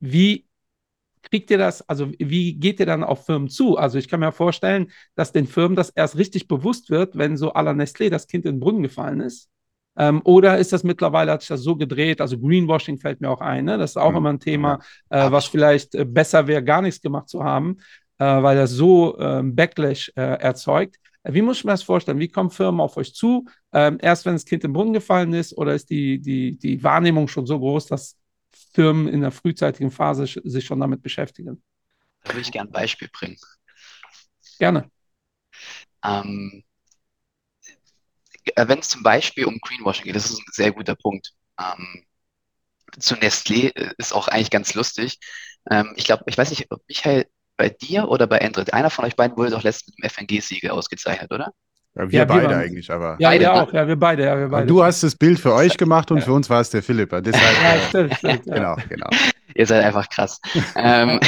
wie 0.00 0.46
kriegt 1.22 1.50
ihr 1.50 1.58
das, 1.58 1.88
also 1.88 2.10
wie 2.18 2.54
geht 2.54 2.80
ihr 2.80 2.86
dann 2.86 3.04
auf 3.04 3.26
Firmen 3.26 3.48
zu? 3.48 3.76
Also 3.76 3.98
ich 3.98 4.08
kann 4.08 4.20
mir 4.20 4.32
vorstellen, 4.32 4.90
dass 5.14 5.32
den 5.32 5.46
Firmen 5.46 5.76
das 5.76 5.90
erst 5.90 6.16
richtig 6.18 6.48
bewusst 6.48 6.90
wird, 6.90 7.16
wenn 7.16 7.36
so 7.36 7.54
à 7.54 7.62
la 7.62 7.70
Nestlé 7.70 8.10
das 8.10 8.26
Kind 8.26 8.44
in 8.44 8.56
den 8.56 8.60
Brunnen 8.60 8.82
gefallen 8.82 9.20
ist. 9.20 9.48
Ähm, 9.96 10.22
oder 10.24 10.58
ist 10.58 10.72
das 10.72 10.84
mittlerweile, 10.84 11.32
hat 11.32 11.42
sich 11.42 11.48
das 11.48 11.60
so 11.60 11.76
gedreht, 11.76 12.20
also 12.22 12.38
Greenwashing 12.38 12.98
fällt 12.98 13.20
mir 13.20 13.28
auch 13.28 13.42
ein, 13.42 13.66
ne? 13.66 13.76
das 13.76 13.90
ist 13.90 13.96
auch 13.98 14.10
mhm. 14.10 14.16
immer 14.16 14.30
ein 14.30 14.40
Thema, 14.40 14.80
äh, 15.10 15.30
was 15.30 15.44
vielleicht 15.44 15.94
äh, 15.94 16.06
besser 16.06 16.46
wäre, 16.46 16.64
gar 16.64 16.80
nichts 16.80 17.02
gemacht 17.02 17.28
zu 17.28 17.44
haben 17.44 17.76
äh, 18.22 18.42
weil 18.42 18.56
das 18.56 18.70
so 18.70 19.18
ähm, 19.18 19.56
Backlash 19.56 20.12
äh, 20.14 20.38
erzeugt. 20.40 20.96
Wie 21.24 21.42
muss 21.42 21.58
ich 21.58 21.64
mir 21.64 21.72
das 21.72 21.82
vorstellen? 21.82 22.20
Wie 22.20 22.28
kommen 22.28 22.50
Firmen 22.50 22.80
auf 22.80 22.96
euch 22.96 23.14
zu? 23.14 23.46
Ähm, 23.72 23.98
erst 24.00 24.26
wenn 24.26 24.34
das 24.34 24.44
Kind 24.44 24.62
im 24.64 24.72
Brunnen 24.72 24.92
gefallen 24.92 25.32
ist 25.32 25.56
oder 25.56 25.74
ist 25.74 25.90
die, 25.90 26.20
die, 26.20 26.56
die 26.56 26.82
Wahrnehmung 26.84 27.26
schon 27.26 27.46
so 27.46 27.58
groß, 27.58 27.86
dass 27.86 28.16
Firmen 28.74 29.08
in 29.08 29.22
der 29.22 29.32
frühzeitigen 29.32 29.90
Phase 29.90 30.26
sich 30.26 30.64
schon 30.64 30.80
damit 30.80 31.02
beschäftigen. 31.02 31.62
Da 32.22 32.32
würde 32.32 32.42
ich 32.42 32.52
gerne 32.52 32.70
ein 32.70 32.72
Beispiel 32.72 33.08
bringen. 33.12 33.38
Gerne. 34.58 34.88
Ähm, 36.04 36.62
äh, 38.54 38.68
wenn 38.68 38.78
es 38.78 38.88
zum 38.88 39.02
Beispiel 39.02 39.46
um 39.46 39.58
Greenwashing 39.58 40.04
geht, 40.04 40.16
das 40.16 40.30
ist 40.30 40.38
ein 40.38 40.52
sehr 40.52 40.72
guter 40.72 40.94
Punkt. 40.94 41.32
Ähm, 41.58 42.04
zu 42.98 43.14
Nestlé 43.16 43.74
äh, 43.74 43.94
ist 43.98 44.12
auch 44.12 44.28
eigentlich 44.28 44.50
ganz 44.50 44.74
lustig. 44.74 45.18
Ähm, 45.70 45.92
ich 45.96 46.04
glaube, 46.04 46.24
ich 46.26 46.38
weiß 46.38 46.50
nicht, 46.50 46.70
ob 46.70 46.82
Michael 46.88 47.26
bei 47.56 47.68
dir 47.68 48.08
oder 48.08 48.26
bei 48.26 48.38
Endrit, 48.38 48.72
einer 48.72 48.90
von 48.90 49.04
euch 49.04 49.16
beiden 49.16 49.36
wurde 49.36 49.50
doch 49.50 49.62
letztens 49.62 49.96
mit 49.96 50.04
dem 50.04 50.10
FNG-Siegel 50.10 50.70
ausgezeichnet, 50.70 51.30
oder? 51.32 51.52
Ja, 51.94 52.10
wir 52.10 52.18
ja, 52.20 52.24
beide 52.24 52.48
wir 52.48 52.56
eigentlich, 52.56 52.90
aber. 52.90 53.16
Ja, 53.18 53.28
beide, 53.28 53.44
ja 53.44 53.62
auch, 53.62 53.72
ja, 53.72 53.86
wir 53.86 53.96
beide, 53.96 54.24
ja, 54.24 54.38
wir 54.38 54.48
beide. 54.48 54.66
du 54.66 54.82
hast 54.82 55.02
das 55.02 55.14
Bild 55.14 55.38
für 55.38 55.52
euch 55.52 55.76
gemacht 55.76 56.10
und 56.10 56.22
für 56.22 56.32
uns 56.32 56.48
war 56.48 56.60
es 56.60 56.70
der 56.70 56.82
Philippa. 56.82 57.20
Deshalb, 57.20 57.62
ja, 57.62 57.88
stimmt, 57.88 58.14
stimmt, 58.16 58.44
Genau, 58.44 58.76
genau. 58.88 59.08
Ihr 59.54 59.66
seid 59.66 59.84
einfach 59.84 60.08
krass. 60.08 60.40
ähm, 60.76 61.20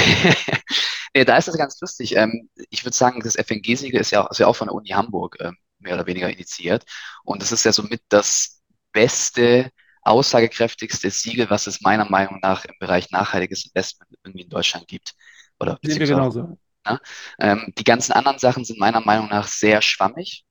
nee, 1.15 1.27
da 1.27 1.37
ist 1.37 1.49
das 1.49 1.59
ganz 1.59 1.79
lustig. 1.81 2.17
Ähm, 2.17 2.49
ich 2.71 2.83
würde 2.83 2.97
sagen, 2.97 3.21
das 3.23 3.37
FNG-Siegel 3.37 4.01
ist 4.01 4.11
ja, 4.11 4.27
ist 4.31 4.39
ja 4.39 4.47
auch 4.47 4.57
von 4.57 4.69
der 4.69 4.75
Uni 4.75 4.89
Hamburg 4.89 5.37
ähm, 5.41 5.59
mehr 5.81 5.95
oder 5.95 6.07
weniger 6.07 6.31
initiiert. 6.31 6.85
Und 7.25 7.43
das 7.43 7.53
ist 7.53 7.65
ja 7.65 7.73
somit 7.73 8.01
das 8.09 8.63
beste, 8.93 9.71
aussagekräftigste 10.01 11.11
Siegel, 11.11 11.51
was 11.51 11.67
es 11.67 11.81
meiner 11.81 12.09
Meinung 12.09 12.39
nach 12.41 12.65
im 12.65 12.75
Bereich 12.79 13.11
nachhaltiges 13.11 13.67
Investment 13.67 14.11
irgendwie 14.23 14.45
in 14.45 14.51
Deutschland 14.51 14.87
gibt. 14.87 15.15
Oder 15.65 15.79
Sehen 15.83 15.99
wir 15.99 16.07
genauso. 16.07 16.59
Ja? 16.87 17.01
Ähm, 17.39 17.73
die 17.79 17.85
ganzen 17.85 18.13
anderen 18.13 18.39
Sachen 18.39 18.65
sind 18.65 18.79
meiner 18.79 19.01
Meinung 19.01 19.29
nach 19.29 19.49
sehr 19.49 19.83
schwammig 19.83 20.45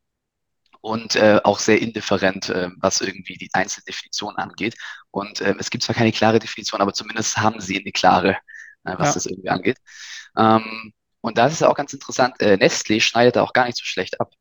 und 0.82 1.16
äh, 1.16 1.40
auch 1.44 1.60
sehr 1.60 1.82
indifferent, 1.82 2.50
äh, 2.50 2.70
was 2.78 3.02
irgendwie 3.02 3.38
die 3.38 3.50
einzelne 3.54 3.86
Definition 3.86 4.36
angeht. 4.36 4.76
Und 5.12 5.40
äh, 5.42 5.56
es 5.60 5.70
gibt 5.70 5.84
zwar 5.84 5.96
keine 5.96 6.12
klare 6.12 6.40
Definition, 6.40 6.82
aber 6.82 6.94
zumindest 6.94 7.38
haben 7.38 7.62
sie 7.62 7.80
eine 7.80 7.92
klare, 7.92 8.32
äh, 8.84 8.96
was 8.98 9.10
ja. 9.10 9.14
das 9.14 9.26
irgendwie 9.28 9.50
angeht. 9.50 9.78
Ähm, 10.38 10.94
und 11.22 11.38
da 11.38 11.48
ist 11.48 11.54
es 11.54 11.64
auch 11.64 11.76
ganz 11.76 11.94
interessant, 11.94 12.40
äh, 12.42 12.56
Nestlé 12.56 13.00
schneidet 13.00 13.38
da 13.38 13.44
auch 13.44 13.54
gar 13.54 13.66
nicht 13.66 13.78
so 13.78 13.86
schlecht 13.86 14.20
ab. 14.20 14.34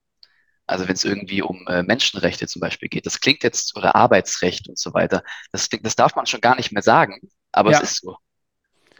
Also 0.67 0.89
wenn 0.89 0.95
es 0.95 1.05
irgendwie 1.05 1.43
um 1.43 1.67
äh, 1.69 1.83
Menschenrechte 1.83 2.49
zum 2.49 2.61
Beispiel 2.61 2.89
geht, 2.89 3.07
das 3.07 3.21
klingt 3.21 3.45
jetzt, 3.45 3.77
oder 3.77 3.95
Arbeitsrecht 3.95 4.69
und 4.69 4.79
so 4.79 4.95
weiter, 4.95 5.23
das, 5.53 5.69
das 5.69 5.97
darf 5.97 6.17
man 6.17 6.27
schon 6.27 6.41
gar 6.41 6.57
nicht 6.57 6.73
mehr 6.73 6.83
sagen, 6.83 7.21
aber 7.53 7.71
ja. 7.71 7.79
es 7.79 7.93
ist 7.93 8.01
so. 8.03 8.17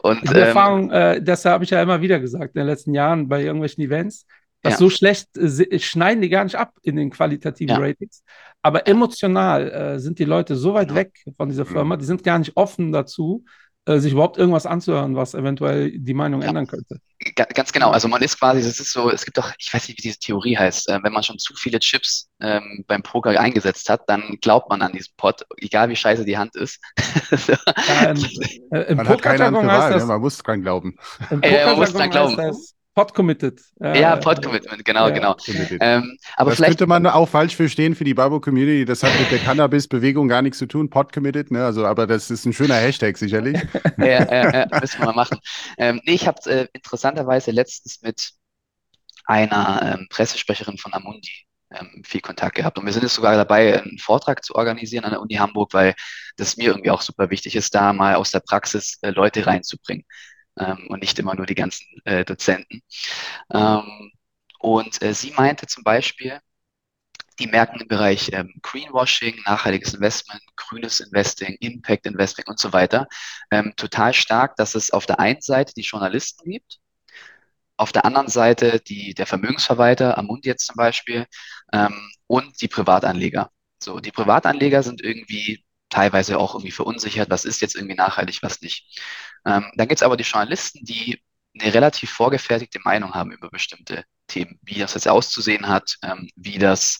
Und, 0.03 0.21
die 0.21 0.33
ähm, 0.35 0.43
Erfahrung, 0.43 0.91
äh, 0.91 1.21
das 1.23 1.45
habe 1.45 1.63
ich 1.63 1.69
ja 1.69 1.81
immer 1.81 2.01
wieder 2.01 2.19
gesagt 2.19 2.55
in 2.55 2.59
den 2.59 2.67
letzten 2.67 2.93
Jahren 2.93 3.29
bei 3.29 3.41
irgendwelchen 3.41 3.81
Events, 3.85 4.27
dass 4.61 4.73
ja. 4.73 4.79
so 4.79 4.89
schlecht 4.89 5.37
äh, 5.37 5.79
schneiden 5.79 6.21
die 6.21 6.27
gar 6.27 6.43
nicht 6.43 6.55
ab 6.55 6.73
in 6.81 6.97
den 6.97 7.09
qualitativen 7.09 7.75
ja. 7.75 7.81
Ratings. 7.81 8.21
Aber 8.61 8.85
emotional 8.85 9.71
äh, 9.71 9.99
sind 9.99 10.19
die 10.19 10.25
Leute 10.25 10.57
so 10.57 10.73
weit 10.73 10.93
weg 10.93 11.13
von 11.37 11.47
dieser 11.47 11.65
Firma, 11.65 11.95
die 11.95 12.03
sind 12.03 12.21
gar 12.21 12.37
nicht 12.37 12.57
offen 12.57 12.91
dazu, 12.91 13.45
äh, 13.85 13.99
sich 13.99 14.13
überhaupt 14.13 14.37
irgendwas 14.37 14.65
anzuhören, 14.65 15.15
was 15.15 15.33
eventuell 15.33 15.91
die 15.97 16.13
Meinung 16.13 16.41
ja. 16.41 16.47
ändern 16.47 16.67
könnte. 16.67 16.99
Ganz 17.35 17.71
genau. 17.71 17.91
Also 17.91 18.07
man 18.07 18.21
ist 18.21 18.39
quasi, 18.39 18.61
das 18.61 18.79
ist 18.79 18.91
so, 18.91 19.09
es 19.09 19.23
gibt 19.25 19.37
doch, 19.37 19.51
ich 19.57 19.73
weiß 19.73 19.87
nicht, 19.87 19.97
wie 19.97 20.01
diese 20.01 20.19
Theorie 20.19 20.57
heißt, 20.57 20.89
äh, 20.89 20.99
wenn 21.03 21.13
man 21.13 21.23
schon 21.23 21.39
zu 21.39 21.53
viele 21.55 21.79
Chips 21.79 22.29
ähm, 22.41 22.83
beim 22.87 23.01
Poker 23.01 23.39
eingesetzt 23.39 23.89
hat, 23.89 24.01
dann 24.07 24.37
glaubt 24.41 24.69
man 24.69 24.81
an 24.81 24.91
diesen 24.91 25.13
Pot, 25.17 25.45
egal 25.57 25.89
wie 25.89 25.95
scheiße 25.95 26.25
die 26.25 26.37
Hand 26.37 26.55
ist. 26.55 26.79
ja, 27.47 28.09
im, 28.09 28.17
äh, 28.71 28.81
im 28.83 28.97
man 28.97 29.07
hat 29.07 29.21
keine 29.21 29.45
andere 29.45 29.67
Wahl, 29.67 29.93
das, 29.93 30.03
ne? 30.03 30.07
man 30.07 30.21
muss 30.21 30.37
dran 30.37 30.61
glauben. 30.61 30.97
Im 31.29 31.41
äh, 31.41 31.65
man 31.65 31.77
muss 31.77 31.93
dran 31.93 32.09
glauben. 32.09 32.35
Das, 32.35 32.73
Pod 32.93 33.13
Committed. 33.15 33.59
Äh, 33.81 34.01
ja, 34.01 34.15
Pod 34.17 34.43
Commitment, 34.43 34.85
genau, 34.85 35.07
ja, 35.07 35.13
genau. 35.13 35.35
Ähm, 35.79 36.17
aber 36.35 36.51
das 36.51 36.57
vielleicht 36.57 36.77
könnte 36.77 36.87
man 36.87 37.07
auch 37.07 37.27
falsch 37.27 37.55
verstehen 37.55 37.95
für 37.95 38.03
die 38.03 38.13
Babo 38.13 38.39
Community. 38.39 38.85
Das 38.85 39.01
hat 39.01 39.17
mit 39.19 39.31
der 39.31 39.39
Cannabis-Bewegung 39.39 40.27
gar 40.27 40.43
nichts 40.43 40.59
zu 40.59 40.67
tun. 40.67 40.89
Pod 40.89 41.11
Committed, 41.11 41.49
ne? 41.49 41.65
Also, 41.65 41.87
aber 41.87 42.05
das 42.05 42.29
ist 42.29 42.45
ein 42.45 42.53
schöner 42.53 42.75
Hashtag 42.75 43.17
sicherlich. 43.17 43.59
ja, 43.97 44.05
ja, 44.05 44.53
ja, 44.53 44.79
müssen 44.79 44.99
wir 44.99 45.07
mal 45.07 45.15
machen. 45.15 45.39
Ähm, 45.77 46.01
nee, 46.05 46.13
ich 46.13 46.27
habe 46.27 46.39
äh, 46.49 46.67
interessanterweise 46.73 47.49
letztens 47.49 48.01
mit 48.03 48.31
einer 49.25 49.95
ähm, 49.97 50.07
Pressesprecherin 50.09 50.77
von 50.77 50.93
Amundi 50.93 51.31
ähm, 51.71 52.03
viel 52.05 52.21
Kontakt 52.21 52.55
gehabt. 52.55 52.77
Und 52.77 52.85
wir 52.85 52.93
sind 52.93 53.01
jetzt 53.01 53.15
sogar 53.15 53.35
dabei, 53.35 53.81
einen 53.81 53.97
Vortrag 53.97 54.43
zu 54.43 54.53
organisieren 54.53 55.05
an 55.05 55.11
der 55.11 55.21
Uni 55.21 55.35
Hamburg, 55.35 55.73
weil 55.73 55.95
das 56.37 56.57
mir 56.57 56.67
irgendwie 56.67 56.91
auch 56.91 57.01
super 57.01 57.31
wichtig 57.31 57.55
ist, 57.55 57.73
da 57.73 57.91
mal 57.91 58.15
aus 58.15 58.29
der 58.29 58.41
Praxis 58.41 58.99
äh, 59.01 59.09
Leute 59.09 59.47
reinzubringen 59.47 60.05
ähm, 60.59 60.87
und 60.89 61.01
nicht 61.01 61.19
immer 61.19 61.35
nur 61.35 61.45
die 61.45 61.55
ganzen 61.55 61.85
äh, 62.05 62.25
Dozenten. 62.25 62.81
Ähm, 63.53 64.11
und 64.59 65.01
äh, 65.01 65.13
sie 65.13 65.31
meinte 65.31 65.67
zum 65.67 65.83
Beispiel, 65.83 66.39
die 67.39 67.47
merken 67.47 67.79
im 67.81 67.87
Bereich 67.87 68.29
ähm, 68.33 68.53
Greenwashing, 68.61 69.41
nachhaltiges 69.45 69.93
Investment, 69.95 70.41
grünes 70.55 70.99
Investing, 70.99 71.55
Impact 71.59 72.05
Investing 72.05 72.45
und 72.47 72.59
so 72.59 72.73
weiter 72.73 73.07
ähm, 73.51 73.73
total 73.75 74.13
stark, 74.13 74.55
dass 74.57 74.75
es 74.75 74.91
auf 74.91 75.05
der 75.05 75.19
einen 75.19 75.41
Seite 75.41 75.73
die 75.75 75.81
Journalisten 75.81 76.49
gibt, 76.49 76.79
auf 77.77 77.91
der 77.91 78.05
anderen 78.05 78.27
Seite 78.27 78.79
die, 78.79 79.13
der 79.13 79.25
Vermögensverwalter, 79.25 80.17
Amundi 80.17 80.49
jetzt 80.49 80.67
zum 80.67 80.75
Beispiel, 80.75 81.25
ähm, 81.73 82.11
und 82.27 82.61
die 82.61 82.67
Privatanleger. 82.67 83.51
So, 83.81 83.99
die 83.99 84.11
Privatanleger 84.11 84.83
sind 84.83 85.01
irgendwie 85.03 85.65
teilweise 85.93 86.39
auch 86.39 86.55
irgendwie 86.55 86.71
verunsichert, 86.71 87.29
was 87.29 87.45
ist 87.45 87.61
jetzt 87.61 87.75
irgendwie 87.75 87.95
nachhaltig, 87.95 88.39
was 88.41 88.61
nicht. 88.61 89.01
Ähm, 89.45 89.71
dann 89.75 89.87
gibt 89.87 89.99
es 89.99 90.03
aber 90.03 90.17
die 90.17 90.23
Journalisten, 90.23 90.83
die 90.83 91.21
eine 91.59 91.73
relativ 91.73 92.11
vorgefertigte 92.11 92.79
Meinung 92.83 93.13
haben 93.13 93.31
über 93.31 93.49
bestimmte 93.49 94.03
Themen, 94.27 94.59
wie 94.63 94.79
das 94.79 94.95
jetzt 94.95 95.07
auszusehen 95.07 95.67
hat, 95.67 95.97
ähm, 96.03 96.29
wie 96.35 96.57
das, 96.57 96.99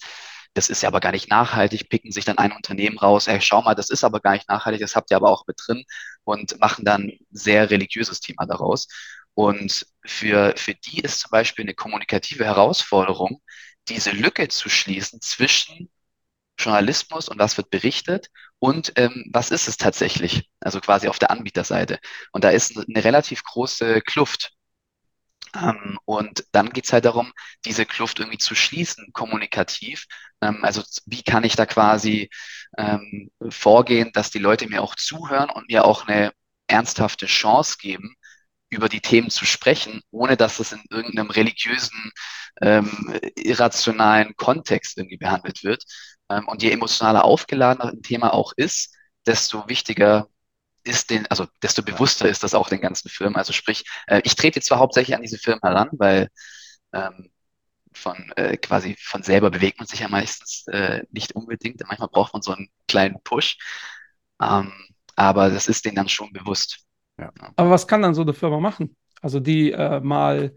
das 0.54 0.70
ist 0.70 0.84
ja 0.84 0.90
aber 0.90 1.00
gar 1.00 1.12
nicht 1.12 1.30
nachhaltig, 1.30 1.90
picken 1.90 2.12
sich 2.12 2.26
dann 2.26 2.38
ein 2.38 2.52
Unternehmen 2.52 3.00
raus, 3.00 3.28
hey, 3.28 3.42
schau 3.42 3.62
mal, 3.64 3.74
das 3.76 3.90
ist 3.90 4.04
aber 4.04 4.20
gar 4.20 4.34
nicht 4.34 4.48
nachhaltig, 4.48 4.82
das 4.82 4.96
habt 4.96 5.10
ihr 5.12 5.18
aber 5.18 5.32
auch 5.32 5.48
mit 5.48 5.58
drin 5.66 5.84
und 6.24 6.60
machen 6.60 6.86
dann 6.86 7.12
sehr 7.32 7.70
religiöses 7.72 8.20
Thema 8.20 8.46
daraus. 8.46 8.88
Und 9.34 9.88
für, 10.06 10.54
für 10.56 10.76
die 10.76 11.00
ist 11.00 11.22
zum 11.22 11.32
Beispiel 11.32 11.66
eine 11.66 11.74
kommunikative 11.74 12.46
Herausforderung, 12.46 13.42
diese 13.88 14.12
Lücke 14.12 14.48
zu 14.50 14.70
schließen 14.70 15.20
zwischen 15.22 15.90
Journalismus 16.58 17.30
und 17.30 17.40
was 17.40 17.58
wird 17.58 17.70
berichtet 17.70 18.30
und 18.64 18.94
ähm, 18.96 19.26
was 19.34 19.52
ist 19.52 19.68
es 19.68 19.76
tatsächlich, 19.76 20.50
also 20.62 20.80
quasi 20.80 21.10
auf 21.10 21.20
der 21.20 21.32
Anbieterseite. 21.32 22.00
Und 22.32 22.46
da 22.46 22.50
ist 22.50 22.78
eine 22.78 23.04
relativ 23.04 23.44
große 23.44 24.00
Kluft. 24.00 24.54
Ähm, 25.54 26.00
und 26.06 26.46
dann 26.54 26.70
geht 26.70 26.86
es 26.86 26.94
halt 26.94 27.04
darum, 27.04 27.34
diese 27.66 27.86
Kluft 27.86 28.20
irgendwie 28.20 28.38
zu 28.38 28.56
schließen, 28.56 29.12
kommunikativ. 29.12 30.06
Ähm, 30.40 30.64
also 30.64 30.82
wie 31.06 31.24
kann 31.24 31.44
ich 31.44 31.58
da 31.58 31.66
quasi 31.66 32.30
ähm, 32.78 33.32
vorgehen, 33.50 34.12
dass 34.14 34.32
die 34.32 34.40
Leute 34.40 34.70
mir 34.70 34.82
auch 34.82 34.96
zuhören 34.96 35.50
und 35.50 35.68
mir 35.68 35.84
auch 35.84 36.08
eine 36.08 36.32
ernsthafte 36.68 37.26
Chance 37.26 37.76
geben, 37.82 38.16
über 38.74 38.90
die 38.90 39.02
Themen 39.02 39.30
zu 39.30 39.46
sprechen, 39.46 40.02
ohne 40.12 40.38
dass 40.38 40.60
es 40.60 40.72
in 40.72 40.84
irgendeinem 40.90 41.30
religiösen, 41.32 42.12
ähm, 42.62 43.20
irrationalen 43.36 44.36
Kontext 44.36 44.98
irgendwie 44.98 45.18
behandelt 45.18 45.64
wird. 45.64 45.84
Ähm, 46.30 46.48
und 46.48 46.64
je 46.64 46.72
emotionaler 46.72 47.26
aufgeladener 47.26 47.92
ein 47.92 48.02
Thema 48.04 48.34
auch 48.34 48.54
ist, 48.58 48.96
desto 49.26 49.68
wichtiger 49.70 50.28
ist 50.84 51.10
den, 51.10 51.26
also 51.28 51.48
desto 51.62 51.82
bewusster 51.84 52.28
ist 52.30 52.44
das 52.44 52.54
auch 52.56 52.70
den 52.70 52.82
ganzen 52.82 53.10
Firmen. 53.10 53.38
Also 53.38 53.54
sprich, 53.54 53.86
äh, 54.08 54.22
ich 54.26 54.36
trete 54.36 54.62
zwar 54.62 54.80
hauptsächlich 54.80 55.16
an 55.16 55.22
diese 55.22 55.38
Firmen 55.38 55.62
heran, 55.64 55.90
weil 55.94 56.30
ähm, 56.94 57.32
von 57.94 58.32
äh, 58.38 58.58
quasi 58.58 58.96
von 59.00 59.24
selber 59.24 59.52
bewegt 59.52 59.80
man 59.80 59.88
sich 59.88 60.00
ja 60.02 60.10
meistens 60.10 60.66
äh, 60.68 61.04
nicht 61.12 61.34
unbedingt. 61.36 61.82
Manchmal 61.88 62.10
braucht 62.10 62.34
man 62.34 62.42
so 62.42 62.54
einen 62.54 62.70
kleinen 62.88 63.22
Push. 63.24 63.58
Ähm, 64.42 64.74
aber 65.16 65.50
das 65.50 65.68
ist 65.68 65.86
denen 65.86 65.96
dann 65.96 66.10
schon 66.10 66.34
bewusst. 66.34 66.83
Ja. 67.20 67.32
Aber 67.56 67.70
was 67.70 67.88
kann 67.88 68.02
dann 68.02 68.14
so 68.14 68.22
eine 68.22 68.34
Firma 68.34 68.60
machen? 68.60 68.96
Also 69.22 69.40
die 69.40 69.72
äh, 69.72 70.00
mal 70.00 70.56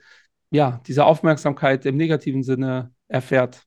ja 0.50 0.80
diese 0.86 1.04
Aufmerksamkeit 1.04 1.86
im 1.86 1.96
negativen 1.96 2.42
Sinne 2.42 2.92
erfährt 3.08 3.66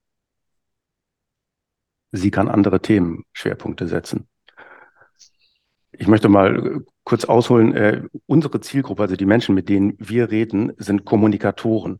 sie 2.11 2.31
kann 2.31 2.47
andere 2.47 2.81
Themenschwerpunkte 2.81 3.87
setzen. 3.87 4.27
Ich 5.91 6.07
möchte 6.07 6.29
mal 6.29 6.83
kurz 7.03 7.25
ausholen, 7.25 7.73
äh, 7.73 8.03
unsere 8.25 8.61
Zielgruppe, 8.61 9.01
also 9.03 9.15
die 9.15 9.25
Menschen, 9.25 9.55
mit 9.55 9.69
denen 9.69 9.95
wir 9.99 10.31
reden, 10.31 10.73
sind 10.77 11.05
Kommunikatoren. 11.05 11.99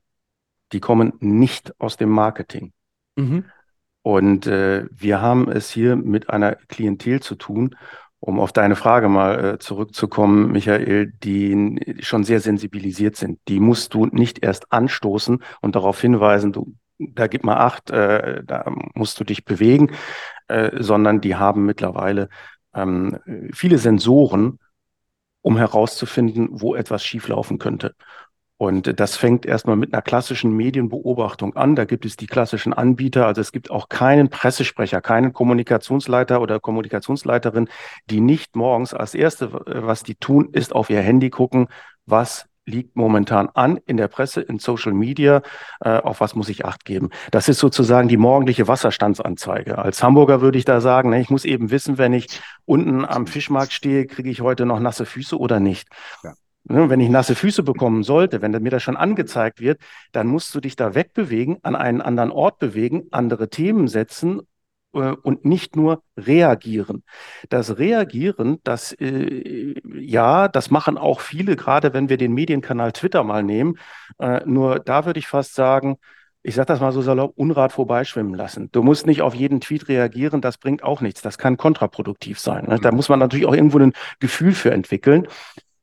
Die 0.71 0.79
kommen 0.79 1.13
nicht 1.19 1.79
aus 1.79 1.97
dem 1.97 2.09
Marketing. 2.09 2.71
Mhm. 3.15 3.45
Und 4.01 4.47
äh, 4.47 4.85
wir 4.91 5.21
haben 5.21 5.49
es 5.49 5.69
hier 5.69 5.95
mit 5.95 6.29
einer 6.29 6.55
Klientel 6.55 7.21
zu 7.21 7.35
tun, 7.35 7.75
um 8.19 8.39
auf 8.39 8.51
deine 8.51 8.75
Frage 8.75 9.09
mal 9.09 9.53
äh, 9.53 9.59
zurückzukommen, 9.59 10.51
Michael, 10.51 11.13
die 11.23 11.97
schon 12.01 12.23
sehr 12.23 12.41
sensibilisiert 12.41 13.15
sind. 13.15 13.39
Die 13.47 13.59
musst 13.59 13.93
du 13.93 14.05
nicht 14.07 14.43
erst 14.43 14.71
anstoßen 14.71 15.43
und 15.61 15.75
darauf 15.75 16.01
hinweisen, 16.01 16.51
du 16.51 16.75
da 16.99 17.27
gib 17.27 17.43
mal 17.45 17.57
acht, 17.57 17.89
äh, 17.91 18.43
da 18.43 18.65
musst 18.93 19.19
du 19.19 19.23
dich 19.23 19.45
bewegen, 19.45 19.91
äh, 20.47 20.71
sondern 20.83 21.21
die 21.21 21.35
haben 21.35 21.65
mittlerweile 21.65 22.29
ähm, 22.73 23.17
viele 23.53 23.77
Sensoren, 23.77 24.59
um 25.41 25.57
herauszufinden, 25.57 26.49
wo 26.51 26.75
etwas 26.75 27.03
schieflaufen 27.03 27.57
könnte. 27.57 27.95
Und 28.59 28.99
das 28.99 29.15
fängt 29.15 29.45
erstmal 29.45 29.77
mit 29.77 29.93
einer 29.93 30.01
klassischen 30.01 30.51
Medienbeobachtung 30.51 31.55
an. 31.55 31.77
Da 31.77 31.85
gibt 31.85 32.03
es 32.03 32.17
die 32.17 32.27
klassischen 32.27 32.73
Anbieter. 32.73 33.25
Also 33.25 33.39
es 33.39 33.53
gibt 33.53 33.71
auch 33.71 33.87
keinen 33.87 34.29
Pressesprecher, 34.29 34.99
keinen 34.99 35.31
Kommunikationsleiter 35.31 36.41
oder 36.41 36.59
Kommunikationsleiterin, 36.59 37.69
die 38.09 38.19
nicht 38.19 38.57
morgens 38.57 38.93
als 38.93 39.15
erste, 39.15 39.53
was 39.53 40.03
die 40.03 40.15
tun, 40.15 40.49
ist 40.51 40.75
auf 40.75 40.89
ihr 40.89 40.99
Handy 40.99 41.29
gucken, 41.29 41.69
was 42.05 42.47
liegt 42.65 42.97
momentan 42.97 43.47
an 43.47 43.79
in 43.85 43.95
der 43.95 44.09
Presse, 44.09 44.41
in 44.41 44.59
Social 44.59 44.91
Media, 44.91 45.41
äh, 45.79 45.97
auf 45.97 46.19
was 46.19 46.35
muss 46.35 46.49
ich 46.49 46.65
acht 46.65 46.83
geben. 46.83 47.11
Das 47.31 47.47
ist 47.47 47.59
sozusagen 47.59 48.09
die 48.09 48.17
morgendliche 48.17 48.67
Wasserstandsanzeige. 48.67 49.77
Als 49.77 50.03
Hamburger 50.03 50.41
würde 50.41 50.57
ich 50.57 50.65
da 50.65 50.81
sagen, 50.81 51.11
ne, 51.11 51.21
ich 51.21 51.29
muss 51.29 51.45
eben 51.45 51.71
wissen, 51.71 51.97
wenn 51.97 52.11
ich 52.11 52.41
unten 52.65 53.05
am 53.05 53.25
Fischmarkt 53.25 53.71
stehe, 53.71 54.05
kriege 54.05 54.29
ich 54.29 54.41
heute 54.41 54.65
noch 54.65 54.81
nasse 54.81 55.05
Füße 55.05 55.39
oder 55.39 55.61
nicht. 55.61 55.87
Ja. 56.25 56.33
Ne, 56.69 56.87
wenn 56.87 56.99
ich 56.99 57.09
nasse 57.09 57.33
Füße 57.33 57.63
bekommen 57.63 58.03
sollte, 58.03 58.43
wenn 58.43 58.51
mir 58.51 58.69
das 58.69 58.83
schon 58.83 58.95
angezeigt 58.95 59.59
wird, 59.59 59.81
dann 60.11 60.27
musst 60.27 60.53
du 60.53 60.59
dich 60.59 60.75
da 60.75 60.93
wegbewegen, 60.93 61.57
an 61.63 61.75
einen 61.75 61.99
anderen 61.99 62.29
Ort 62.29 62.59
bewegen, 62.59 63.07
andere 63.09 63.49
Themen 63.49 63.87
setzen 63.87 64.41
äh, 64.93 65.13
und 65.23 65.45
nicht 65.45 65.75
nur 65.75 66.03
reagieren. 66.15 67.03
Das 67.49 67.79
Reagieren, 67.79 68.59
das 68.63 68.93
äh, 68.93 69.73
ja, 69.83 70.47
das 70.47 70.69
machen 70.69 70.99
auch 70.99 71.21
viele, 71.21 71.55
gerade 71.55 71.93
wenn 71.93 72.07
wir 72.07 72.17
den 72.17 72.33
Medienkanal 72.33 72.91
Twitter 72.91 73.23
mal 73.23 73.41
nehmen. 73.41 73.79
Äh, 74.19 74.41
nur 74.45 74.79
da 74.79 75.05
würde 75.05 75.19
ich 75.19 75.27
fast 75.27 75.55
sagen, 75.55 75.97
ich 76.43 76.53
sage 76.53 76.67
das 76.67 76.79
mal 76.79 76.91
so 76.91 77.01
salopp, 77.01 77.33
Unrat 77.35 77.71
vorbeischwimmen 77.71 78.35
lassen. 78.35 78.69
Du 78.71 78.83
musst 78.83 79.07
nicht 79.07 79.23
auf 79.23 79.33
jeden 79.33 79.59
Tweet 79.59 79.89
reagieren, 79.89 80.39
das 80.39 80.57
bringt 80.59 80.83
auch 80.83 81.01
nichts. 81.01 81.21
Das 81.21 81.39
kann 81.39 81.57
kontraproduktiv 81.57 82.39
sein. 82.39 82.65
Ne? 82.65 82.79
Da 82.79 82.91
muss 82.91 83.09
man 83.09 83.19
natürlich 83.19 83.45
auch 83.45 83.55
irgendwo 83.55 83.79
ein 83.79 83.93
Gefühl 84.19 84.53
für 84.53 84.71
entwickeln. 84.71 85.27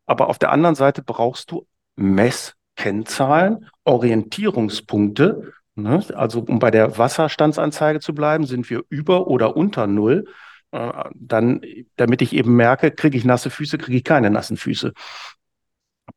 Aber 0.07 0.29
auf 0.29 0.39
der 0.39 0.53
anderen 0.53 0.75
Seite 0.75 1.03
brauchst 1.03 1.51
du 1.51 1.67
Messkennzahlen, 1.97 3.69
Orientierungspunkte. 3.85 5.53
Ne? 5.75 6.03
Also 6.15 6.41
um 6.41 6.59
bei 6.59 6.71
der 6.71 6.97
Wasserstandsanzeige 6.97 8.01
zu 8.01 8.15
bleiben, 8.15 8.47
sind 8.47 8.71
wir 8.71 8.83
über 8.89 9.27
oder 9.27 9.57
unter 9.57 9.87
Null. 9.87 10.25
Äh, 10.71 11.05
dann, 11.15 11.61
damit 11.97 12.23
ich 12.23 12.33
eben 12.33 12.57
merke, 12.57 12.91
kriege 12.91 13.19
ich 13.19 13.25
nasse 13.25 13.51
Füße, 13.51 13.79
kriege 13.79 13.99
ich 13.99 14.05
keine 14.05 14.31
nassen 14.31 14.57
Füße. 14.57 14.93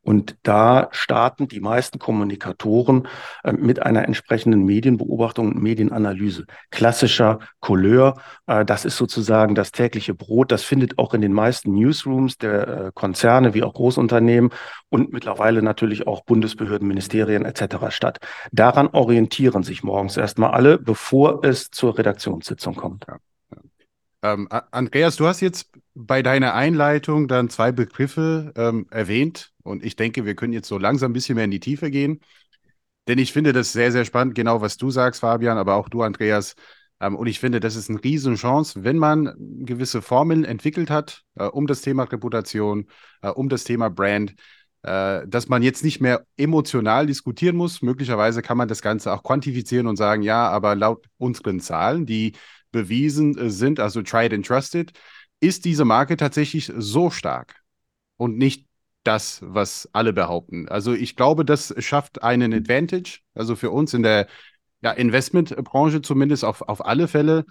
Und 0.02 0.38
da 0.44 0.88
starten 0.92 1.48
die 1.48 1.60
meisten 1.60 2.00
Kommunikatoren 2.00 3.08
äh, 3.44 3.52
mit 3.54 3.82
einer 3.82 4.06
entsprechenden 4.06 4.64
Medienbeobachtung 4.64 5.54
und 5.54 5.62
Medienanalyse. 5.62 6.46
Klassischer 6.72 7.40
Couleur, 7.60 8.22
äh, 8.48 8.66
das 8.66 8.86
ist 8.86 8.98
sozusagen 8.98 9.56
das 9.56 9.72
tägliche 9.72 10.14
Brot. 10.14 10.52
Das 10.52 10.64
findet 10.64 10.98
auch 10.98 11.14
in 11.14 11.22
den 11.22 11.34
meisten 11.34 11.74
Newsrooms 11.74 12.38
der 12.38 12.68
äh, 12.68 12.92
Konzerne 12.94 13.54
wie 13.54 13.64
auch 13.64 13.74
Großunternehmen 13.74 14.52
und 14.90 15.12
mittlerweile 15.12 15.62
natürlich 15.62 16.08
auch 16.08 16.24
Bundesbehörden, 16.24 16.88
Ministerien 16.88 17.46
etc. 17.46 17.90
statt. 17.90 18.20
Daran 18.52 18.88
orientieren 18.88 19.64
sich 19.64 19.84
morgens 19.84 20.18
erstmal 20.18 20.52
alle, 20.52 20.78
bevor 20.78 21.44
es 21.44 21.72
zur 21.72 21.98
Redaktionssitzung 21.98 22.76
kommt. 22.76 23.06
Ja. 23.08 23.18
Ähm, 24.22 24.50
Andreas, 24.72 25.16
du 25.16 25.28
hast 25.28 25.40
jetzt 25.40 25.70
bei 25.96 26.22
deiner 26.22 26.54
Einleitung 26.54 27.28
dann 27.28 27.50
zwei 27.50 27.72
Begriffe 27.72 28.52
ähm, 28.56 28.88
erwähnt 28.90 29.52
und 29.70 29.84
ich 29.84 29.96
denke, 29.96 30.26
wir 30.26 30.36
können 30.36 30.54
jetzt 30.54 30.68
so 30.68 30.78
langsam 30.78 31.12
ein 31.12 31.14
bisschen 31.14 31.36
mehr 31.36 31.46
in 31.46 31.52
die 31.52 31.60
Tiefe 31.60 31.92
gehen, 31.92 32.20
denn 33.08 33.18
ich 33.18 33.34
finde 33.34 33.54
das 33.54 33.72
sehr, 33.72 33.92
sehr 33.92 34.06
spannend, 34.06 34.36
genau 34.36 34.62
was 34.62 34.78
du 34.78 34.92
sagst, 34.92 35.22
Fabian, 35.22 35.58
aber 35.58 35.76
auch 35.76 35.90
du, 35.90 36.02
Andreas. 36.04 36.56
Ähm, 37.00 37.16
und 37.16 37.28
ich 37.28 37.40
finde, 37.40 37.60
das 37.60 37.76
ist 37.76 37.90
eine 37.90 38.04
Riesenchance, 38.04 38.84
wenn 38.84 38.98
man 38.98 39.34
gewisse 39.66 40.02
Formeln 40.02 40.44
entwickelt 40.44 40.90
hat, 40.90 41.24
äh, 41.36 41.46
um 41.46 41.68
das 41.68 41.82
Thema 41.82 42.04
Reputation, 42.04 42.88
äh, 43.22 43.30
um 43.30 43.50
das 43.50 43.64
Thema 43.64 43.90
Brand, 43.90 44.36
äh, 44.84 45.28
dass 45.28 45.50
man 45.50 45.64
jetzt 45.64 45.84
nicht 45.84 46.02
mehr 46.02 46.26
emotional 46.38 47.08
diskutieren 47.08 47.56
muss. 47.56 47.82
Möglicherweise 47.82 48.42
kann 48.42 48.58
man 48.58 48.68
das 48.68 48.82
Ganze 48.82 49.12
auch 49.12 49.24
quantifizieren 49.24 49.88
und 49.88 49.96
sagen, 49.96 50.22
ja, 50.22 50.50
aber 50.50 50.76
laut 50.76 51.06
unseren 51.18 51.60
Zahlen, 51.60 52.06
die 52.06 52.34
bewiesen 52.72 53.50
sind, 53.50 53.80
also 53.80 54.02
tried 54.04 54.34
and 54.34 54.46
trusted, 54.46 54.92
ist 55.40 55.66
diese 55.66 55.86
Marke 55.86 56.18
tatsächlich 56.18 56.72
so 56.78 57.10
stark 57.10 57.56
und 58.18 58.38
nicht 58.38 58.69
das, 59.04 59.40
was 59.44 59.90
alle 59.94 60.14
behaupten. 60.14 60.68
Also 60.68 60.94
ich 60.94 61.16
glaube, 61.16 61.46
das 61.46 61.74
schafft 61.80 62.24
einen 62.24 62.54
Advantage, 62.54 63.20
also 63.34 63.56
für 63.56 63.72
uns 63.72 63.94
in 63.94 64.04
der 64.04 64.28
ja, 64.82 64.92
Investmentbranche 64.92 66.02
zumindest 66.02 66.46
auf, 66.46 66.62
auf 66.62 66.86
alle 66.86 67.08
Fälle. 67.08 67.46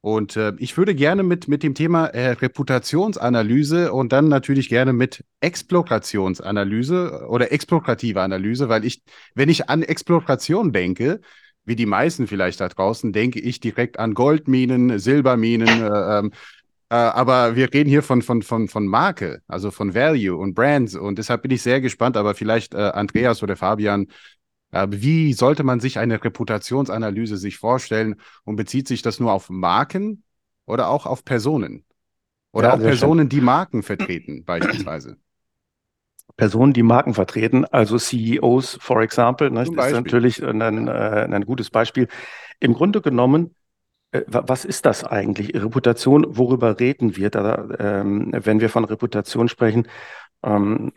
Und 0.00 0.36
äh, 0.36 0.52
ich 0.58 0.76
würde 0.76 0.96
gerne 0.96 1.22
mit, 1.22 1.46
mit 1.46 1.62
dem 1.62 1.74
Thema 1.74 2.06
äh, 2.06 2.30
Reputationsanalyse 2.32 3.92
und 3.92 4.12
dann 4.12 4.28
natürlich 4.28 4.68
gerne 4.68 4.92
mit 4.92 5.24
Explorationsanalyse 5.40 7.26
oder 7.28 7.52
explorative 7.52 8.20
Analyse, 8.20 8.68
weil 8.68 8.84
ich, 8.84 9.02
wenn 9.34 9.48
ich 9.48 9.70
an 9.70 9.82
Exploration 9.82 10.72
denke, 10.72 11.20
wie 11.64 11.76
die 11.76 11.86
meisten 11.86 12.26
vielleicht 12.26 12.60
da 12.60 12.68
draußen, 12.68 13.12
denke 13.12 13.38
ich 13.38 13.60
direkt 13.60 14.00
an 14.00 14.14
Goldminen, 14.14 14.98
Silberminen. 14.98 15.68
Äh, 15.68 16.18
ähm, 16.18 16.32
äh, 16.92 16.94
aber 16.94 17.56
wir 17.56 17.72
reden 17.72 17.88
hier 17.88 18.02
von, 18.02 18.20
von, 18.20 18.42
von, 18.42 18.68
von 18.68 18.86
Marke, 18.86 19.40
also 19.48 19.70
von 19.70 19.94
Value 19.94 20.36
und 20.36 20.52
Brands. 20.52 20.94
Und 20.94 21.16
deshalb 21.16 21.40
bin 21.40 21.50
ich 21.50 21.62
sehr 21.62 21.80
gespannt, 21.80 22.18
aber 22.18 22.34
vielleicht 22.34 22.74
äh, 22.74 22.80
Andreas 22.80 23.42
oder 23.42 23.56
Fabian, 23.56 24.08
äh, 24.72 24.86
wie 24.90 25.32
sollte 25.32 25.64
man 25.64 25.80
sich 25.80 25.98
eine 25.98 26.22
Reputationsanalyse 26.22 27.38
sich 27.38 27.56
vorstellen 27.56 28.16
und 28.44 28.56
bezieht 28.56 28.88
sich 28.88 29.00
das 29.00 29.20
nur 29.20 29.32
auf 29.32 29.48
Marken 29.48 30.22
oder 30.66 30.88
auch 30.88 31.06
auf 31.06 31.24
Personen? 31.24 31.86
Oder 32.52 32.68
ja, 32.68 32.74
auch 32.74 32.78
Personen, 32.78 33.20
schön. 33.20 33.28
die 33.30 33.40
Marken 33.40 33.82
vertreten, 33.82 34.44
beispielsweise. 34.44 35.16
Personen, 36.36 36.74
die 36.74 36.82
Marken 36.82 37.14
vertreten, 37.14 37.64
also 37.64 37.96
CEOs, 37.96 38.76
for 38.82 39.00
example. 39.00 39.50
Ne? 39.50 39.64
Das 39.64 39.86
ist 39.86 39.92
natürlich 39.94 40.44
ein, 40.44 40.60
ein, 40.60 40.88
äh, 40.88 41.26
ein, 41.30 41.46
gutes 41.46 41.70
Beispiel. 41.70 42.08
Im 42.60 42.74
Grunde 42.74 43.00
genommen, 43.00 43.54
was 44.26 44.64
ist 44.64 44.84
das 44.84 45.04
eigentlich? 45.04 45.54
Reputation, 45.54 46.36
worüber 46.36 46.78
reden 46.78 47.16
wir, 47.16 47.30
da, 47.30 47.68
ähm, 47.78 48.30
wenn 48.32 48.60
wir 48.60 48.68
von 48.68 48.84
Reputation 48.84 49.48
sprechen? 49.48 49.88
Ähm, 50.42 50.92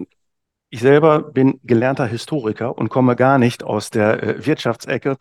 ich 0.69 0.81
selber 0.81 1.21
bin 1.21 1.59
gelernter 1.63 2.05
Historiker 2.05 2.77
und 2.77 2.89
komme 2.89 3.15
gar 3.15 3.37
nicht 3.37 3.63
aus 3.63 3.89
der 3.89 4.21
äh, 4.21 4.45
Wirtschaftsecke. 4.45 5.17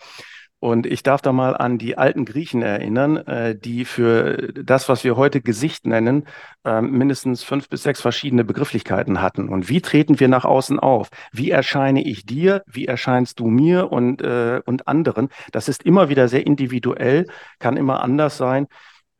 Und 0.64 0.86
ich 0.86 1.02
darf 1.02 1.20
da 1.20 1.30
mal 1.34 1.54
an 1.54 1.76
die 1.76 1.98
alten 1.98 2.24
Griechen 2.24 2.62
erinnern, 2.62 3.18
äh, 3.18 3.54
die 3.54 3.84
für 3.84 4.50
das, 4.54 4.88
was 4.88 5.04
wir 5.04 5.14
heute 5.14 5.42
Gesicht 5.42 5.86
nennen, 5.86 6.24
äh, 6.64 6.80
mindestens 6.80 7.42
fünf 7.42 7.68
bis 7.68 7.82
sechs 7.82 8.00
verschiedene 8.00 8.44
Begrifflichkeiten 8.44 9.20
hatten. 9.20 9.50
Und 9.50 9.68
wie 9.68 9.82
treten 9.82 10.20
wir 10.20 10.28
nach 10.28 10.46
außen 10.46 10.80
auf? 10.80 11.10
Wie 11.32 11.50
erscheine 11.50 12.02
ich 12.02 12.24
dir? 12.24 12.62
Wie 12.66 12.86
erscheinst 12.86 13.40
du 13.40 13.48
mir 13.48 13.92
und, 13.92 14.22
äh, 14.22 14.62
und 14.64 14.88
anderen? 14.88 15.28
Das 15.52 15.68
ist 15.68 15.82
immer 15.82 16.08
wieder 16.08 16.28
sehr 16.28 16.46
individuell, 16.46 17.26
kann 17.58 17.76
immer 17.76 18.02
anders 18.02 18.38
sein. 18.38 18.66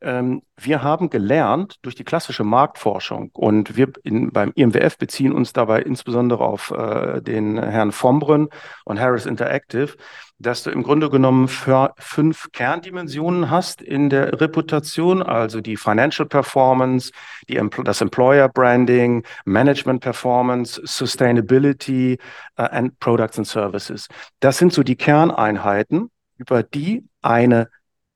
Ähm, 0.05 0.43
wir 0.55 0.83
haben 0.83 1.09
gelernt 1.09 1.77
durch 1.81 1.95
die 1.95 2.03
klassische 2.03 2.43
Marktforschung 2.43 3.31
und 3.33 3.75
wir 3.75 3.91
in, 4.03 4.31
beim 4.31 4.51
IMWF 4.53 4.99
beziehen 4.99 5.33
uns 5.33 5.51
dabei 5.51 5.81
insbesondere 5.81 6.45
auf 6.45 6.69
äh, 6.69 7.21
den 7.23 7.57
Herrn 7.57 7.91
Vombrun 7.91 8.49
und 8.83 8.99
Harris 8.99 9.25
Interactive, 9.25 9.95
dass 10.37 10.61
du 10.61 10.69
im 10.69 10.83
Grunde 10.83 11.09
genommen 11.09 11.47
fünf 11.47 12.51
Kerndimensionen 12.51 13.49
hast 13.49 13.81
in 13.81 14.11
der 14.11 14.39
Reputation, 14.39 15.23
also 15.23 15.59
die 15.59 15.75
Financial 15.75 16.27
Performance, 16.27 17.11
die, 17.49 17.59
das 17.83 18.01
Employer 18.01 18.47
Branding, 18.47 19.25
Management 19.45 20.01
Performance, 20.01 20.79
Sustainability 20.83 22.19
uh, 22.59 22.63
and 22.63 22.99
Products 22.99 23.39
and 23.39 23.47
Services. 23.47 24.07
Das 24.39 24.59
sind 24.59 24.71
so 24.71 24.83
die 24.83 24.97
Kerneinheiten, 24.97 26.11
über 26.37 26.61
die 26.61 27.05
eine 27.23 27.69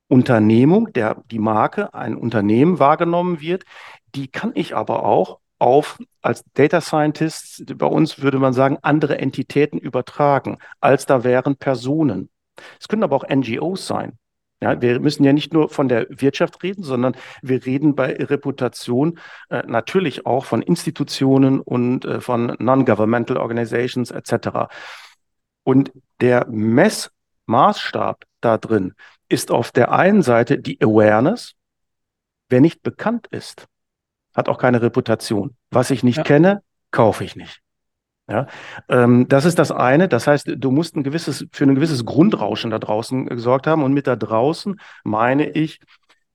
Unternehmung, 0.09 0.91
der 0.91 1.23
die 1.31 1.39
Marke, 1.39 1.93
ein 1.93 2.15
Unternehmen 2.15 2.79
wahrgenommen 2.79 3.39
wird. 3.39 3.63
Die 4.15 4.27
kann 4.27 4.51
ich 4.55 4.75
aber 4.75 5.05
auch 5.05 5.39
auf 5.59 5.99
als 6.21 6.43
Data 6.53 6.81
Scientist, 6.81 7.77
bei 7.77 7.85
uns 7.85 8.21
würde 8.21 8.39
man 8.39 8.53
sagen, 8.53 8.77
andere 8.81 9.19
Entitäten 9.19 9.77
übertragen, 9.77 10.57
als 10.81 11.05
da 11.05 11.23
wären 11.23 11.57
Personen. 11.57 12.29
Es 12.79 12.87
können 12.87 13.03
aber 13.03 13.15
auch 13.15 13.27
NGOs 13.29 13.85
sein. 13.85 14.17
Ja, 14.61 14.81
wir 14.81 14.99
müssen 14.99 15.23
ja 15.23 15.31
nicht 15.31 15.53
nur 15.53 15.69
von 15.69 15.87
der 15.87 16.07
Wirtschaft 16.09 16.61
reden, 16.63 16.83
sondern 16.83 17.15
wir 17.41 17.65
reden 17.65 17.95
bei 17.95 18.13
Reputation 18.15 19.19
äh, 19.49 19.63
natürlich 19.65 20.25
auch 20.25 20.43
von 20.43 20.61
Institutionen 20.61 21.61
und 21.61 22.03
äh, 22.03 22.19
von 22.19 22.57
Non-Governmental 22.59 23.37
Organizations 23.37 24.11
etc. 24.11 24.67
Und 25.63 25.93
der 26.19 26.45
Messmaßstab 26.49 28.25
da 28.41 28.57
drin 28.57 28.95
ist 29.29 29.51
auf 29.51 29.71
der 29.71 29.91
einen 29.91 30.21
Seite 30.21 30.59
die 30.59 30.81
Awareness. 30.81 31.53
Wer 32.49 32.61
nicht 32.61 32.81
bekannt 32.81 33.27
ist, 33.27 33.67
hat 34.35 34.49
auch 34.49 34.57
keine 34.57 34.81
Reputation. 34.81 35.55
Was 35.71 35.91
ich 35.91 36.03
nicht 36.03 36.17
ja. 36.17 36.23
kenne, 36.23 36.63
kaufe 36.91 37.23
ich 37.23 37.35
nicht. 37.35 37.61
Ja, 38.27 38.45
ähm, 38.89 39.27
das 39.27 39.45
ist 39.45 39.57
das 39.57 39.71
eine. 39.71 40.07
Das 40.07 40.27
heißt, 40.27 40.51
du 40.55 40.71
musst 40.71 40.95
ein 40.95 41.03
gewisses, 41.03 41.47
für 41.51 41.63
ein 41.63 41.73
gewisses 41.73 42.05
Grundrauschen 42.05 42.69
da 42.69 42.77
draußen 42.77 43.25
gesorgt 43.25 43.65
haben. 43.65 43.83
Und 43.83 43.93
mit 43.93 44.05
da 44.05 44.15
draußen 44.15 44.79
meine 45.03 45.49
ich 45.49 45.79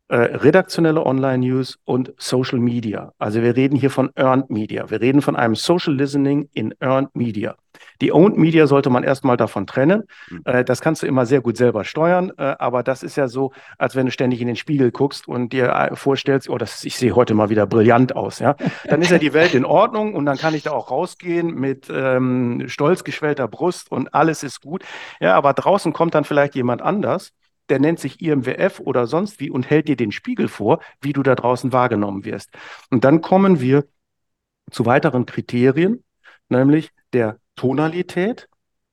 äh, 0.08 0.16
redaktionelle 0.16 1.04
Online-News 1.04 1.78
und 1.84 2.12
Social 2.18 2.58
Media. 2.58 3.12
Also 3.18 3.42
wir 3.42 3.56
reden 3.56 3.76
hier 3.76 3.90
von 3.90 4.10
Earned 4.16 4.50
Media. 4.50 4.90
Wir 4.90 5.00
reden 5.00 5.22
von 5.22 5.36
einem 5.36 5.54
Social 5.54 5.94
Listening 5.94 6.48
in 6.52 6.74
Earned 6.80 7.14
Media. 7.16 7.56
Die 8.00 8.12
Owned 8.12 8.36
Media 8.36 8.66
sollte 8.66 8.90
man 8.90 9.02
erstmal 9.02 9.36
davon 9.36 9.66
trennen. 9.66 10.04
Mhm. 10.30 10.42
Äh, 10.44 10.64
das 10.64 10.80
kannst 10.80 11.02
du 11.02 11.06
immer 11.06 11.26
sehr 11.26 11.40
gut 11.40 11.56
selber 11.56 11.84
steuern, 11.84 12.32
äh, 12.36 12.54
aber 12.58 12.82
das 12.82 13.02
ist 13.02 13.16
ja 13.16 13.28
so, 13.28 13.52
als 13.78 13.96
wenn 13.96 14.06
du 14.06 14.12
ständig 14.12 14.40
in 14.40 14.46
den 14.46 14.56
Spiegel 14.56 14.90
guckst 14.90 15.26
und 15.28 15.52
dir 15.52 15.70
äh, 15.70 15.96
vorstellst, 15.96 16.48
oh, 16.48 16.58
das, 16.58 16.84
ich 16.84 16.96
sehe 16.96 17.14
heute 17.14 17.34
mal 17.34 17.48
wieder 17.48 17.66
brillant 17.66 18.14
aus. 18.16 18.38
Ja? 18.38 18.56
Dann 18.84 19.02
ist 19.02 19.10
ja 19.10 19.18
die 19.18 19.32
Welt 19.32 19.54
in 19.54 19.64
Ordnung 19.64 20.14
und 20.14 20.26
dann 20.26 20.36
kann 20.36 20.54
ich 20.54 20.64
da 20.64 20.72
auch 20.72 20.90
rausgehen 20.90 21.54
mit 21.54 21.88
ähm, 21.90 22.64
stolz 22.66 23.04
geschwellter 23.04 23.48
Brust 23.48 23.90
und 23.90 24.12
alles 24.12 24.42
ist 24.42 24.60
gut. 24.60 24.84
Ja, 25.20 25.34
aber 25.34 25.54
draußen 25.54 25.92
kommt 25.92 26.14
dann 26.14 26.24
vielleicht 26.24 26.54
jemand 26.54 26.82
anders 26.82 27.32
der 27.68 27.80
nennt 27.80 27.98
sich 27.98 28.20
IMWF 28.20 28.80
oder 28.80 29.06
sonst 29.06 29.40
wie 29.40 29.50
und 29.50 29.68
hält 29.68 29.88
dir 29.88 29.96
den 29.96 30.12
Spiegel 30.12 30.48
vor, 30.48 30.80
wie 31.00 31.12
du 31.12 31.22
da 31.22 31.34
draußen 31.34 31.72
wahrgenommen 31.72 32.24
wirst. 32.24 32.50
Und 32.90 33.04
dann 33.04 33.20
kommen 33.20 33.60
wir 33.60 33.84
zu 34.70 34.86
weiteren 34.86 35.26
Kriterien, 35.26 36.04
nämlich 36.48 36.90
der 37.12 37.38
Tonalität, 37.56 38.48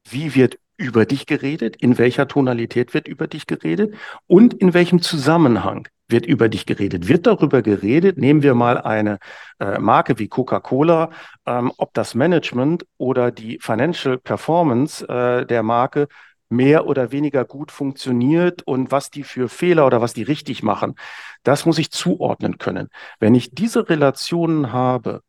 wie 0.10 0.36
wird 0.36 0.58
über 0.78 1.06
dich 1.06 1.28
geredet, 1.28 1.76
in 1.76 1.98
welcher 1.98 2.28
Tonalität 2.28 2.94
wird 2.94 3.08
über 3.08 3.28
dich 3.28 3.46
geredet 3.46 3.94
und 4.26 4.54
in 4.54 4.74
welchem 4.74 5.02
Zusammenhang 5.02 5.88
wird 6.08 6.26
über 6.26 6.50
dich 6.50 6.66
geredet. 6.66 7.08
Wird 7.08 7.28
darüber 7.28 7.62
geredet, 7.62 8.18
nehmen 8.18 8.44
wir 8.44 8.56
mal 8.56 8.78
eine 8.80 9.20
äh, 9.60 9.80
Marke 9.80 10.20
wie 10.20 10.28
Coca-Cola, 10.28 11.12
ähm, 11.46 11.72
ob 11.78 11.94
das 11.94 12.16
Management 12.16 12.86
oder 12.98 13.32
die 13.32 13.60
Financial 13.62 14.18
Performance 14.18 15.08
äh, 15.08 15.46
der 15.46 15.64
Marke 15.64 16.08
mehr 16.52 16.86
oder 16.86 17.12
weniger 17.12 17.46
gut 17.46 17.72
funktioniert 17.72 18.62
und 18.64 18.92
was 18.92 19.10
die 19.10 19.24
für 19.24 19.50
Fehler 19.50 19.86
oder 19.86 20.02
was 20.02 20.14
die 20.14 20.24
richtig 20.24 20.64
machen. 20.64 20.96
Das 21.44 21.66
muss 21.66 21.80
ich 21.80 21.92
zuordnen 21.92 22.58
können. 22.58 22.90
Wenn 23.20 23.36
ich 23.36 23.52
diese 23.52 23.90
Relationen 23.90 24.72
habe, 24.72 25.22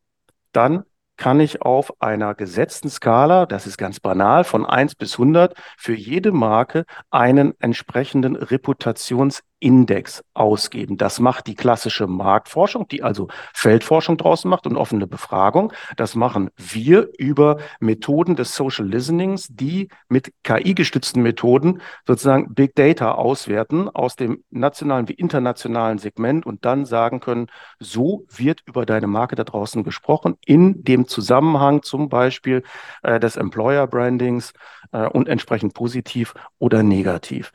dann 0.51 0.83
kann 1.17 1.39
ich 1.39 1.61
auf 1.61 2.01
einer 2.01 2.33
gesetzten 2.35 2.89
Skala, 2.89 3.45
das 3.45 3.67
ist 3.67 3.77
ganz 3.77 3.99
banal, 3.99 4.43
von 4.43 4.65
1 4.65 4.95
bis 4.95 5.13
100 5.13 5.55
für 5.77 5.93
jede 5.93 6.31
Marke 6.31 6.85
einen 7.11 7.53
entsprechenden 7.59 8.35
Reputations 8.35 9.43
Index 9.63 10.23
ausgeben. 10.33 10.97
Das 10.97 11.21
macht 11.21 11.47
die 11.47 11.55
klassische 11.55 12.05
Marktforschung, 12.05 12.87
die 12.89 13.01
also 13.01 13.29
Feldforschung 13.53 14.17
draußen 14.17 14.49
macht 14.49 14.67
und 14.67 14.75
offene 14.75 15.07
Befragung. 15.07 15.71
Das 15.95 16.15
machen 16.15 16.49
wir 16.57 17.09
über 17.17 17.57
Methoden 17.79 18.35
des 18.35 18.55
Social 18.55 18.85
Listenings, 18.85 19.47
die 19.49 19.87
mit 20.09 20.33
KI-gestützten 20.43 21.23
Methoden 21.23 21.81
sozusagen 22.05 22.53
Big 22.53 22.75
Data 22.75 23.13
auswerten 23.13 23.87
aus 23.89 24.17
dem 24.17 24.43
nationalen 24.49 25.07
wie 25.07 25.13
internationalen 25.13 25.97
Segment 25.97 26.45
und 26.45 26.65
dann 26.65 26.85
sagen 26.85 27.21
können, 27.21 27.47
so 27.79 28.25
wird 28.29 28.61
über 28.65 28.85
deine 28.85 29.07
Marke 29.07 29.35
da 29.35 29.45
draußen 29.45 29.83
gesprochen 29.83 30.35
in 30.45 30.83
dem 30.83 31.07
Zusammenhang 31.07 31.83
zum 31.83 32.09
Beispiel 32.09 32.63
äh, 33.01 33.17
des 33.19 33.37
Employer 33.37 33.87
Brandings 33.87 34.51
äh, 34.91 35.07
und 35.07 35.29
entsprechend 35.29 35.73
positiv 35.73 36.33
oder 36.59 36.83
negativ. 36.83 37.53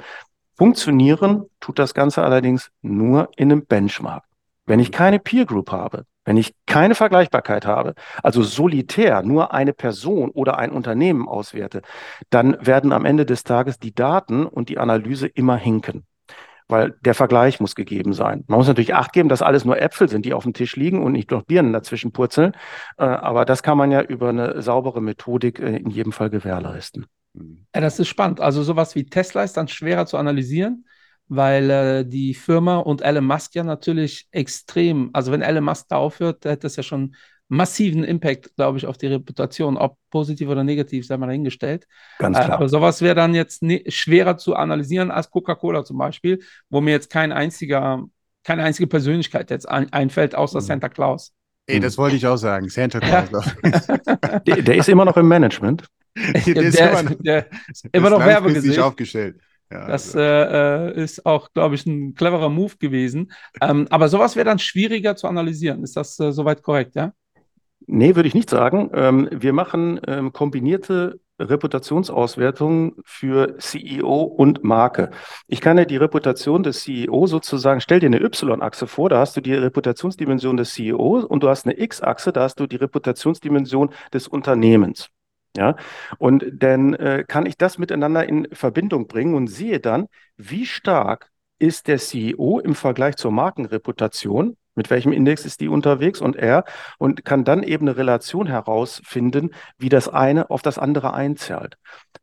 Funktionieren 0.59 1.45
tut 1.61 1.79
das 1.79 1.95
Ganze 1.95 2.23
allerdings 2.23 2.73
nur 2.83 3.31
in 3.37 3.53
einem 3.53 3.65
Benchmark. 3.65 4.25
Wenn 4.67 4.81
ich 4.81 4.91
keine 4.91 5.21
Peer 5.21 5.47
Group 5.47 5.71
habe, 5.71 6.05
wenn 6.25 6.37
ich 6.37 6.53
keine 6.67 6.97
Vergleichbarkeit 6.97 7.65
habe, 7.65 7.95
also 8.25 8.43
solitär 8.43 9.23
nur 9.23 9.55
eine 9.55 9.73
Person 9.73 10.31
oder 10.31 10.59
ein 10.59 10.73
Unternehmen 10.73 11.29
auswerte, 11.29 11.83
dann 12.29 12.57
werden 12.61 12.93
am 12.93 13.05
Ende 13.05 13.25
des 13.25 13.45
Tages 13.45 13.79
die 13.79 13.95
Daten 13.95 14.47
und 14.47 14.69
die 14.69 14.79
Analyse 14.79 15.29
immer 15.29 15.57
hinken. 15.57 16.05
Weil 16.67 16.97
der 17.03 17.15
Vergleich 17.15 17.61
muss 17.61 17.77
gegeben 17.77 18.13
sein. 18.13 18.45
Man 18.49 18.59
muss 18.59 18.67
natürlich 18.67 18.95
Acht 18.95 19.13
geben, 19.13 19.29
dass 19.29 19.43
alles 19.43 19.65
nur 19.65 19.81
Äpfel 19.81 20.09
sind, 20.09 20.27
die 20.27 20.35
auf 20.35 20.43
dem 20.43 20.55
Tisch 20.55 20.75
liegen 20.75 21.03
und 21.03 21.13
nicht 21.13 21.31
noch 21.31 21.45
Birnen 21.45 21.73
dazwischen 21.73 22.13
purzeln. 22.13 22.53
Äh, 22.99 23.05
aber 23.05 23.45
das 23.45 23.63
kann 23.63 23.79
man 23.79 23.93
ja 23.93 24.03
über 24.03 24.31
eine 24.31 24.61
saubere 24.61 25.01
Methodik 25.01 25.61
äh, 25.61 25.77
in 25.77 25.89
jedem 25.89 26.13
Fall 26.13 26.29
gewährleisten. 26.29 27.07
Mhm. 27.35 27.67
Ja, 27.75 27.81
das 27.81 27.99
ist 27.99 28.09
spannend. 28.09 28.41
Also 28.41 28.63
sowas 28.63 28.95
wie 28.95 29.05
Tesla 29.05 29.43
ist 29.43 29.57
dann 29.57 29.69
schwerer 29.69 30.07
zu 30.07 30.17
analysieren, 30.17 30.87
weil 31.29 31.71
äh, 31.71 32.05
die 32.05 32.35
Firma 32.35 32.79
und 32.79 33.03
Elon 33.03 33.25
Musk 33.25 33.55
ja 33.55 33.65
natürlich 33.65 34.29
extrem, 34.31 35.11
also 35.13 35.33
wenn 35.33 35.43
Elon 35.43 35.65
Musk 35.65 35.87
da 35.89 35.97
aufhört, 35.97 36.45
hätte 36.45 36.63
das 36.63 36.77
ja 36.77 36.83
schon 36.83 37.15
massiven 37.49 38.05
Impact, 38.05 38.55
glaube 38.57 38.79
ich, 38.79 38.87
auf 38.87 38.99
die 38.99 39.07
Reputation, 39.07 39.77
ob 39.77 39.97
positiv 40.11 40.49
oder 40.49 40.65
negativ, 40.65 41.07
sei 41.07 41.17
mal 41.17 41.27
dahingestellt. 41.27 41.87
Ganz 42.19 42.37
äh, 42.37 42.45
klar. 42.45 42.57
Aber 42.57 42.69
sowas 42.69 43.01
wäre 43.01 43.15
dann 43.15 43.35
jetzt 43.35 43.63
ne 43.63 43.83
schwerer 43.89 44.37
zu 44.37 44.55
analysieren 44.55 45.11
als 45.11 45.31
Coca-Cola 45.31 45.85
zum 45.85 45.99
Beispiel, 45.99 46.41
wo 46.69 46.81
mir 46.81 46.91
jetzt 46.91 47.11
kein 47.11 47.33
einziger, 47.33 48.05
keine 48.45 48.65
einzige 48.65 48.87
Persönlichkeit 48.87 49.51
jetzt 49.51 49.69
ein 49.69 49.93
einfällt, 49.93 50.35
außer 50.35 50.61
mhm. 50.61 50.65
Santa 50.65 50.89
Claus. 50.89 51.33
Ey, 51.67 51.81
das 51.81 51.99
wollte 51.99 52.17
ich 52.17 52.27
auch 52.27 52.37
sagen. 52.37 52.69
Santa 52.69 53.01
Claus. 53.01 53.31
Ja. 53.33 54.39
der, 54.47 54.63
der, 54.63 54.77
ist 54.77 54.89
immer 54.89 55.05
noch 55.05 55.17
im 55.17 55.29
Management. 55.29 55.87
der, 56.47 56.55
der, 56.55 56.63
ist 56.63 56.81
immer, 56.81 57.15
der 57.17 57.47
ist 57.69 57.89
immer 57.93 58.11
noch 58.11 58.25
Werbegesicht. 58.25 58.79
aufgestellt. 58.79 59.37
Ja, 59.71 59.87
das 59.87 60.17
also. 60.17 60.99
äh, 60.99 61.03
ist 61.03 61.27
auch, 61.27 61.53
glaube 61.53 61.75
ich, 61.75 61.85
ein 61.85 62.15
cleverer 62.15 62.49
Move 62.49 62.77
gewesen. 62.79 63.33
Ähm, 63.61 63.87
aber 63.91 64.09
sowas 64.09 64.35
wäre 64.35 64.47
dann 64.47 64.59
schwieriger 64.59 65.15
zu 65.15 65.27
analysieren. 65.27 65.83
Ist 65.83 65.97
das 65.97 66.19
äh, 66.21 66.33
soweit 66.33 66.63
korrekt, 66.63 66.95
ja? 66.95 67.13
Nee, 67.87 68.17
würde 68.17 68.29
ich 68.29 68.35
nicht 68.35 68.51
sagen. 68.51 68.91
Ähm, 68.95 69.29
wir 69.31 69.53
machen 69.53 70.01
ähm, 70.07 70.33
kombinierte 70.33 71.21
Reputationsauswertungen 71.41 72.97
für 73.05 73.57
CEO 73.59 74.23
und 74.23 74.65
Marke. 74.65 75.11
Ich 75.47 75.61
kann 75.61 75.79
ja 75.79 75.85
die 75.85 75.97
Reputation 75.97 76.63
des 76.63 76.81
CEO 76.81 77.27
sozusagen, 77.27 77.81
stell 77.81 78.01
dir 78.01 78.07
eine 78.07 78.21
Y-Achse 78.21 78.87
vor, 78.87 79.09
da 79.09 79.19
hast 79.19 79.37
du 79.37 79.41
die 79.41 79.55
Reputationsdimension 79.55 80.57
des 80.57 80.75
CEO 80.75 81.21
und 81.21 81.43
du 81.43 81.49
hast 81.49 81.67
eine 81.67 81.79
X-Achse, 81.79 82.33
da 82.33 82.43
hast 82.43 82.59
du 82.59 82.67
die 82.67 82.77
Reputationsdimension 82.77 83.91
des 84.13 84.27
Unternehmens. 84.27 85.11
Ja, 85.57 85.77
und 86.19 86.45
dann 86.53 86.95
äh, 86.95 87.25
kann 87.27 87.47
ich 87.47 87.57
das 87.57 87.79
miteinander 87.79 88.29
in 88.29 88.47
Verbindung 88.53 89.09
bringen 89.09 89.35
und 89.35 89.49
sehe 89.49 89.81
dann, 89.81 90.07
wie 90.37 90.67
stark 90.67 91.31
ist 91.59 91.89
der 91.89 91.99
CEO 91.99 92.61
im 92.61 92.75
Vergleich 92.75 93.17
zur 93.17 93.33
Markenreputation 93.33 94.57
mit 94.79 94.89
welchem 94.89 95.13
Index 95.13 95.45
ist 95.45 95.61
die 95.61 95.69
unterwegs 95.69 96.23
und 96.23 96.37
er 96.37 96.65
und 96.97 97.25
kann 97.25 97.45
dann 97.45 97.63
eben 97.63 97.87
eine 97.87 97.99
Relation 97.99 98.47
herausfinden, 98.47 99.51
wie 99.77 99.91
das 99.91 100.09
eine 100.09 100.49
auf 100.49 100.63
das 100.63 100.79
andere 100.79 101.13
einzahlt. 101.13 101.77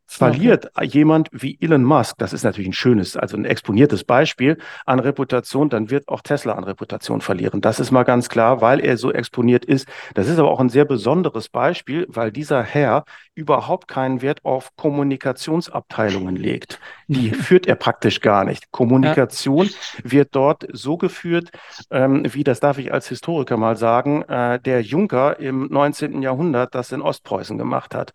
Verliert 0.08 0.70
okay. 0.74 0.86
jemand 0.86 1.28
wie 1.32 1.58
Elon 1.60 1.84
Musk, 1.84 2.16
das 2.18 2.32
ist 2.32 2.44
natürlich 2.44 2.68
ein 2.68 2.72
schönes, 2.72 3.16
also 3.16 3.36
ein 3.36 3.44
exponiertes 3.44 4.04
Beispiel 4.04 4.56
an 4.86 5.00
Reputation, 5.00 5.68
dann 5.68 5.90
wird 5.90 6.08
auch 6.08 6.22
Tesla 6.22 6.54
an 6.54 6.64
Reputation 6.64 7.20
verlieren. 7.20 7.60
Das 7.60 7.78
ist 7.80 7.90
mal 7.90 8.04
ganz 8.04 8.28
klar, 8.28 8.60
weil 8.60 8.80
er 8.80 8.96
so 8.96 9.12
exponiert 9.12 9.64
ist. 9.64 9.86
Das 10.14 10.28
ist 10.28 10.38
aber 10.38 10.50
auch 10.50 10.60
ein 10.60 10.68
sehr 10.68 10.84
besonderes 10.84 11.48
Beispiel, 11.48 12.06
weil 12.08 12.32
dieser 12.32 12.62
Herr 12.62 13.04
überhaupt 13.36 13.86
keinen 13.86 14.22
Wert 14.22 14.44
auf 14.44 14.74
Kommunikationsabteilungen 14.76 16.34
legt. 16.34 16.80
Die 17.06 17.30
führt 17.30 17.66
er 17.66 17.76
praktisch 17.76 18.20
gar 18.20 18.44
nicht. 18.44 18.70
Kommunikation 18.72 19.66
ja. 19.66 19.70
wird 20.02 20.34
dort 20.34 20.66
so 20.72 20.96
geführt, 20.96 21.50
ähm, 21.90 22.22
wie 22.32 22.42
das 22.42 22.60
darf 22.60 22.78
ich 22.78 22.92
als 22.92 23.08
Historiker 23.08 23.56
mal 23.58 23.76
sagen, 23.76 24.22
äh, 24.22 24.58
der 24.58 24.80
Juncker 24.80 25.38
im 25.38 25.68
19. 25.70 26.22
Jahrhundert 26.22 26.74
das 26.74 26.90
in 26.92 27.02
Ostpreußen 27.02 27.58
gemacht 27.58 27.94
hat. 27.94 28.12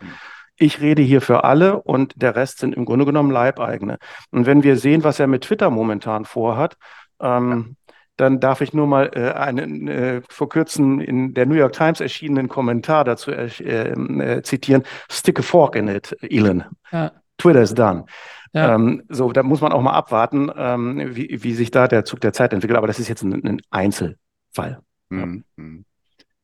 Ich 0.57 0.81
rede 0.81 1.03
hier 1.03 1.21
für 1.21 1.43
alle 1.43 1.81
und 1.81 2.13
der 2.15 2.35
Rest 2.35 2.57
sind 2.57 2.75
im 2.75 2.85
Grunde 2.85 3.05
genommen 3.05 3.31
Leibeigene. 3.31 3.97
Und 4.31 4.45
wenn 4.47 4.63
wir 4.63 4.75
sehen, 4.75 5.03
was 5.03 5.19
er 5.19 5.27
mit 5.27 5.43
Twitter 5.43 5.69
momentan 5.69 6.25
vorhat, 6.25 6.75
ähm, 7.19 7.77
dann 8.17 8.39
darf 8.39 8.61
ich 8.61 8.73
nur 8.73 8.87
mal 8.87 9.11
äh, 9.13 9.31
einen 9.31 9.87
äh, 9.87 10.21
vor 10.29 10.49
kurzem 10.49 10.99
in 10.99 11.33
der 11.33 11.45
New 11.45 11.55
York 11.55 11.73
Times 11.73 12.01
erschienenen 12.01 12.49
Kommentar 12.49 13.03
dazu 13.03 13.31
äh, 13.31 13.47
äh 13.47 14.43
zitieren: 14.43 14.83
Stick 15.09 15.39
a 15.39 15.41
fork 15.41 15.75
in 15.75 15.87
it, 15.87 16.15
Elon. 16.21 16.63
Ja. 16.91 17.11
Twitter 17.37 17.61
is 17.61 17.73
done. 17.73 18.05
Ja. 18.53 18.75
Ähm, 18.75 19.03
so, 19.09 19.31
da 19.31 19.43
muss 19.43 19.61
man 19.61 19.71
auch 19.71 19.81
mal 19.81 19.93
abwarten, 19.93 20.51
ähm, 20.55 21.15
wie, 21.15 21.41
wie 21.41 21.53
sich 21.53 21.71
da 21.71 21.87
der 21.87 22.05
Zug 22.05 22.19
der 22.19 22.33
Zeit 22.33 22.53
entwickelt. 22.53 22.77
Aber 22.77 22.87
das 22.87 22.99
ist 22.99 23.07
jetzt 23.07 23.23
ein, 23.23 23.33
ein 23.45 23.61
Einzelfall. 23.69 24.81
Mhm. 25.09 25.43
mhm. 25.55 25.85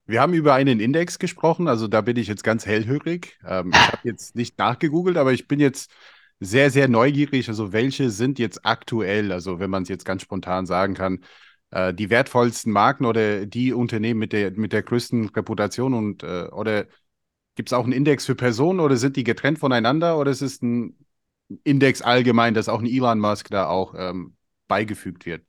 Wir 0.09 0.21
haben 0.21 0.33
über 0.33 0.53
einen 0.53 0.79
Index 0.79 1.19
gesprochen, 1.19 1.67
also 1.67 1.89
da 1.89 1.99
bin 1.99 2.15
ich 2.15 2.29
jetzt 2.29 2.45
ganz 2.45 2.65
hellhörig. 2.65 3.37
Ähm, 3.45 3.71
ich 3.73 3.87
habe 3.91 3.99
jetzt 4.05 4.37
nicht 4.37 4.57
nachgegoogelt, 4.57 5.17
aber 5.17 5.33
ich 5.33 5.49
bin 5.49 5.59
jetzt 5.59 5.91
sehr, 6.39 6.71
sehr 6.71 6.87
neugierig. 6.87 7.49
Also 7.49 7.73
welche 7.73 8.09
sind 8.09 8.39
jetzt 8.39 8.65
aktuell, 8.65 9.33
also 9.33 9.59
wenn 9.59 9.69
man 9.69 9.83
es 9.83 9.89
jetzt 9.89 10.05
ganz 10.05 10.21
spontan 10.21 10.65
sagen 10.65 10.93
kann, 10.93 11.19
äh, 11.71 11.93
die 11.93 12.09
wertvollsten 12.09 12.71
Marken 12.71 13.05
oder 13.05 13.45
die 13.45 13.73
Unternehmen 13.73 14.19
mit 14.19 14.33
der, 14.33 14.51
mit 14.51 14.73
der 14.73 14.83
größten 14.83 15.29
Reputation 15.29 15.93
und 15.93 16.23
äh, 16.23 16.47
oder 16.51 16.85
gibt 17.55 17.69
es 17.69 17.73
auch 17.73 17.83
einen 17.83 17.93
Index 17.93 18.25
für 18.25 18.35
Personen 18.35 18.79
oder 18.79 18.97
sind 18.97 19.15
die 19.15 19.23
getrennt 19.23 19.59
voneinander 19.59 20.17
oder 20.17 20.31
ist 20.31 20.41
es 20.41 20.61
ein 20.61 20.95
Index 21.63 22.01
allgemein, 22.01 22.53
dass 22.53 22.69
auch 22.69 22.79
ein 22.79 22.85
Elon 22.85 23.19
Musk 23.19 23.49
da 23.49 23.67
auch 23.67 23.95
ähm, 23.97 24.35
beigefügt 24.67 25.25
wird? 25.25 25.45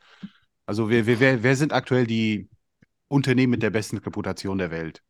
Also 0.67 0.91
wer, 0.91 1.07
wer, 1.07 1.43
wer 1.43 1.57
sind 1.57 1.73
aktuell 1.73 2.07
die 2.07 2.49
Unternehmen 3.09 3.53
mit 3.53 3.63
der 3.63 3.71
besten 3.71 3.99
Reputation 3.99 4.59
der 4.59 4.71
Welt? 4.71 5.03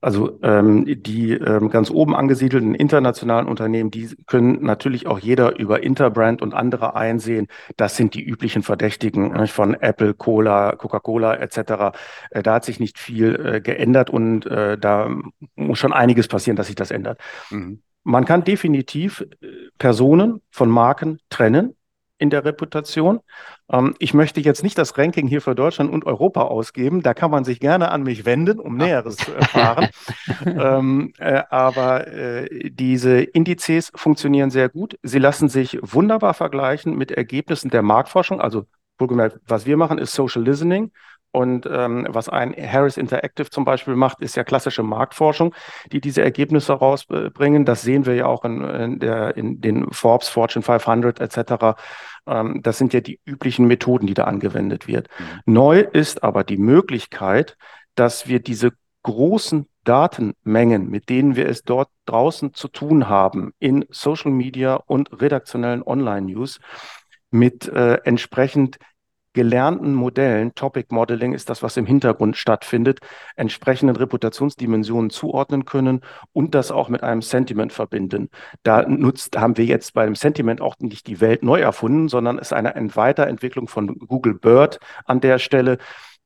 Also 0.00 0.38
ähm, 0.42 0.84
die 0.86 1.32
ähm, 1.32 1.70
ganz 1.70 1.90
oben 1.90 2.14
angesiedelten 2.14 2.76
internationalen 2.76 3.48
Unternehmen, 3.48 3.90
die 3.90 4.14
können 4.26 4.62
natürlich 4.62 5.08
auch 5.08 5.18
jeder 5.18 5.58
über 5.58 5.82
Interbrand 5.82 6.40
und 6.40 6.54
andere 6.54 6.94
einsehen. 6.94 7.48
Das 7.76 7.96
sind 7.96 8.14
die 8.14 8.22
üblichen 8.22 8.62
Verdächtigen 8.62 9.32
ne, 9.32 9.48
von 9.48 9.74
Apple, 9.74 10.14
Cola, 10.14 10.76
Coca-Cola 10.76 11.34
etc. 11.36 11.96
Äh, 12.30 12.42
da 12.44 12.54
hat 12.54 12.64
sich 12.64 12.78
nicht 12.78 12.96
viel 12.96 13.34
äh, 13.34 13.60
geändert 13.60 14.08
und 14.08 14.46
äh, 14.46 14.78
da 14.78 15.10
muss 15.56 15.78
schon 15.80 15.92
einiges 15.92 16.28
passieren, 16.28 16.56
dass 16.56 16.68
sich 16.68 16.76
das 16.76 16.92
ändert. 16.92 17.20
Mhm. 17.50 17.82
Man 18.04 18.24
kann 18.24 18.44
definitiv 18.44 19.26
äh, 19.40 19.46
Personen 19.78 20.42
von 20.50 20.70
Marken 20.70 21.18
trennen 21.28 21.74
in 22.18 22.30
der 22.30 22.44
Reputation. 22.44 23.20
Ähm, 23.70 23.94
ich 23.98 24.14
möchte 24.14 24.40
jetzt 24.40 24.62
nicht 24.62 24.76
das 24.76 24.98
Ranking 24.98 25.26
hier 25.26 25.40
für 25.40 25.54
Deutschland 25.54 25.90
und 25.90 26.04
Europa 26.04 26.42
ausgeben. 26.42 27.02
Da 27.02 27.14
kann 27.14 27.30
man 27.30 27.44
sich 27.44 27.60
gerne 27.60 27.90
an 27.90 28.02
mich 28.02 28.24
wenden, 28.24 28.58
um 28.58 28.76
Näheres 28.76 29.16
zu 29.16 29.32
erfahren. 29.32 29.88
ähm, 30.46 31.12
äh, 31.18 31.42
aber 31.50 32.08
äh, 32.08 32.70
diese 32.70 33.20
Indizes 33.20 33.90
funktionieren 33.94 34.50
sehr 34.50 34.68
gut. 34.68 34.98
Sie 35.02 35.18
lassen 35.18 35.48
sich 35.48 35.78
wunderbar 35.82 36.34
vergleichen 36.34 36.96
mit 36.96 37.10
Ergebnissen 37.10 37.70
der 37.70 37.82
Marktforschung. 37.82 38.40
Also 38.40 38.66
was 39.46 39.64
wir 39.64 39.76
machen, 39.76 39.98
ist 39.98 40.12
Social 40.12 40.42
Listening. 40.42 40.90
Und 41.38 41.68
ähm, 41.70 42.04
was 42.08 42.28
ein 42.28 42.52
Harris 42.52 42.96
Interactive 42.96 43.48
zum 43.48 43.64
Beispiel 43.64 43.94
macht, 43.94 44.20
ist 44.22 44.34
ja 44.34 44.42
klassische 44.42 44.82
Marktforschung, 44.82 45.54
die 45.92 46.00
diese 46.00 46.20
Ergebnisse 46.20 46.72
rausbringen. 46.72 47.64
Das 47.64 47.82
sehen 47.82 48.06
wir 48.06 48.16
ja 48.16 48.26
auch 48.26 48.44
in, 48.44 48.60
in, 48.64 48.98
der, 48.98 49.36
in 49.36 49.60
den 49.60 49.88
Forbes, 49.92 50.28
Fortune 50.28 50.64
500 50.64 51.20
etc. 51.20 51.78
Ähm, 52.26 52.60
das 52.64 52.78
sind 52.78 52.92
ja 52.92 53.00
die 53.00 53.20
üblichen 53.24 53.68
Methoden, 53.68 54.08
die 54.08 54.14
da 54.14 54.24
angewendet 54.24 54.88
wird. 54.88 55.06
Mhm. 55.16 55.54
Neu 55.54 55.78
ist 55.78 56.24
aber 56.24 56.42
die 56.42 56.56
Möglichkeit, 56.56 57.56
dass 57.94 58.26
wir 58.26 58.40
diese 58.40 58.72
großen 59.04 59.68
Datenmengen, 59.84 60.90
mit 60.90 61.08
denen 61.08 61.36
wir 61.36 61.48
es 61.48 61.62
dort 61.62 61.88
draußen 62.06 62.52
zu 62.52 62.66
tun 62.66 63.08
haben, 63.08 63.52
in 63.60 63.84
Social 63.90 64.32
Media 64.32 64.74
und 64.74 65.20
redaktionellen 65.20 65.84
Online-News, 65.84 66.58
mit 67.30 67.68
äh, 67.68 67.98
entsprechend 68.02 68.80
gelernten 69.38 69.94
Modellen, 69.94 70.52
Topic 70.56 70.92
Modeling 70.92 71.32
ist 71.32 71.48
das, 71.48 71.62
was 71.62 71.76
im 71.76 71.86
Hintergrund 71.86 72.36
stattfindet, 72.36 72.98
entsprechenden 73.36 73.94
Reputationsdimensionen 73.94 75.10
zuordnen 75.10 75.64
können 75.64 76.00
und 76.32 76.56
das 76.56 76.72
auch 76.72 76.88
mit 76.88 77.04
einem 77.04 77.22
Sentiment 77.22 77.72
verbinden. 77.72 78.30
Da 78.64 78.82
nutzt, 78.82 79.38
haben 79.38 79.56
wir 79.56 79.64
jetzt 79.64 79.94
beim 79.94 80.16
Sentiment 80.16 80.60
auch 80.60 80.74
nicht 80.80 81.06
die 81.06 81.20
Welt 81.20 81.44
neu 81.44 81.60
erfunden, 81.60 82.08
sondern 82.08 82.38
es 82.38 82.48
ist 82.48 82.52
eine 82.52 82.74
Weiterentwicklung 82.96 83.68
von 83.68 83.96
Google 83.96 84.34
Bird 84.34 84.80
an 85.04 85.20
der 85.20 85.38
Stelle. 85.38 85.78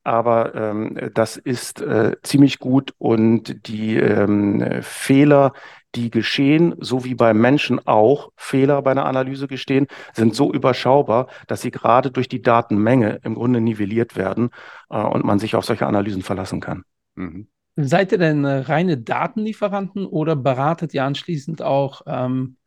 Aber 0.03 0.53
ähm, 0.53 1.11
das 1.13 1.37
ist 1.37 1.81
äh, 1.81 2.17
ziemlich 2.23 2.59
gut 2.59 2.93
und 2.97 3.67
die 3.67 3.95
ähm, 3.95 4.81
Fehler, 4.81 5.53
die 5.95 6.09
geschehen, 6.09 6.75
so 6.79 7.05
wie 7.05 7.15
beim 7.15 7.39
Menschen 7.39 7.79
auch 7.87 8.31
Fehler 8.35 8.81
bei 8.81 8.91
einer 8.91 9.05
Analyse 9.05 9.47
gestehen, 9.47 9.87
sind 10.13 10.35
so 10.35 10.51
überschaubar, 10.51 11.27
dass 11.47 11.61
sie 11.61 11.71
gerade 11.71 12.11
durch 12.11 12.27
die 12.27 12.41
Datenmenge 12.41 13.19
im 13.23 13.35
Grunde 13.35 13.61
nivelliert 13.61 14.15
werden 14.17 14.49
äh, 14.89 15.01
und 15.01 15.23
man 15.23 15.39
sich 15.39 15.55
auf 15.55 15.65
solche 15.65 15.87
Analysen 15.87 16.21
verlassen 16.21 16.59
kann. 16.59 16.83
Mhm. 17.15 17.47
Seid 17.75 18.11
ihr 18.11 18.17
denn 18.17 18.43
äh, 18.43 18.59
reine 18.59 18.97
Datenlieferanten 18.97 20.05
oder 20.05 20.35
beratet 20.35 20.93
ihr 20.93 21.05
anschließend 21.05 21.61
auch, 21.61 22.01
ähm, 22.05 22.57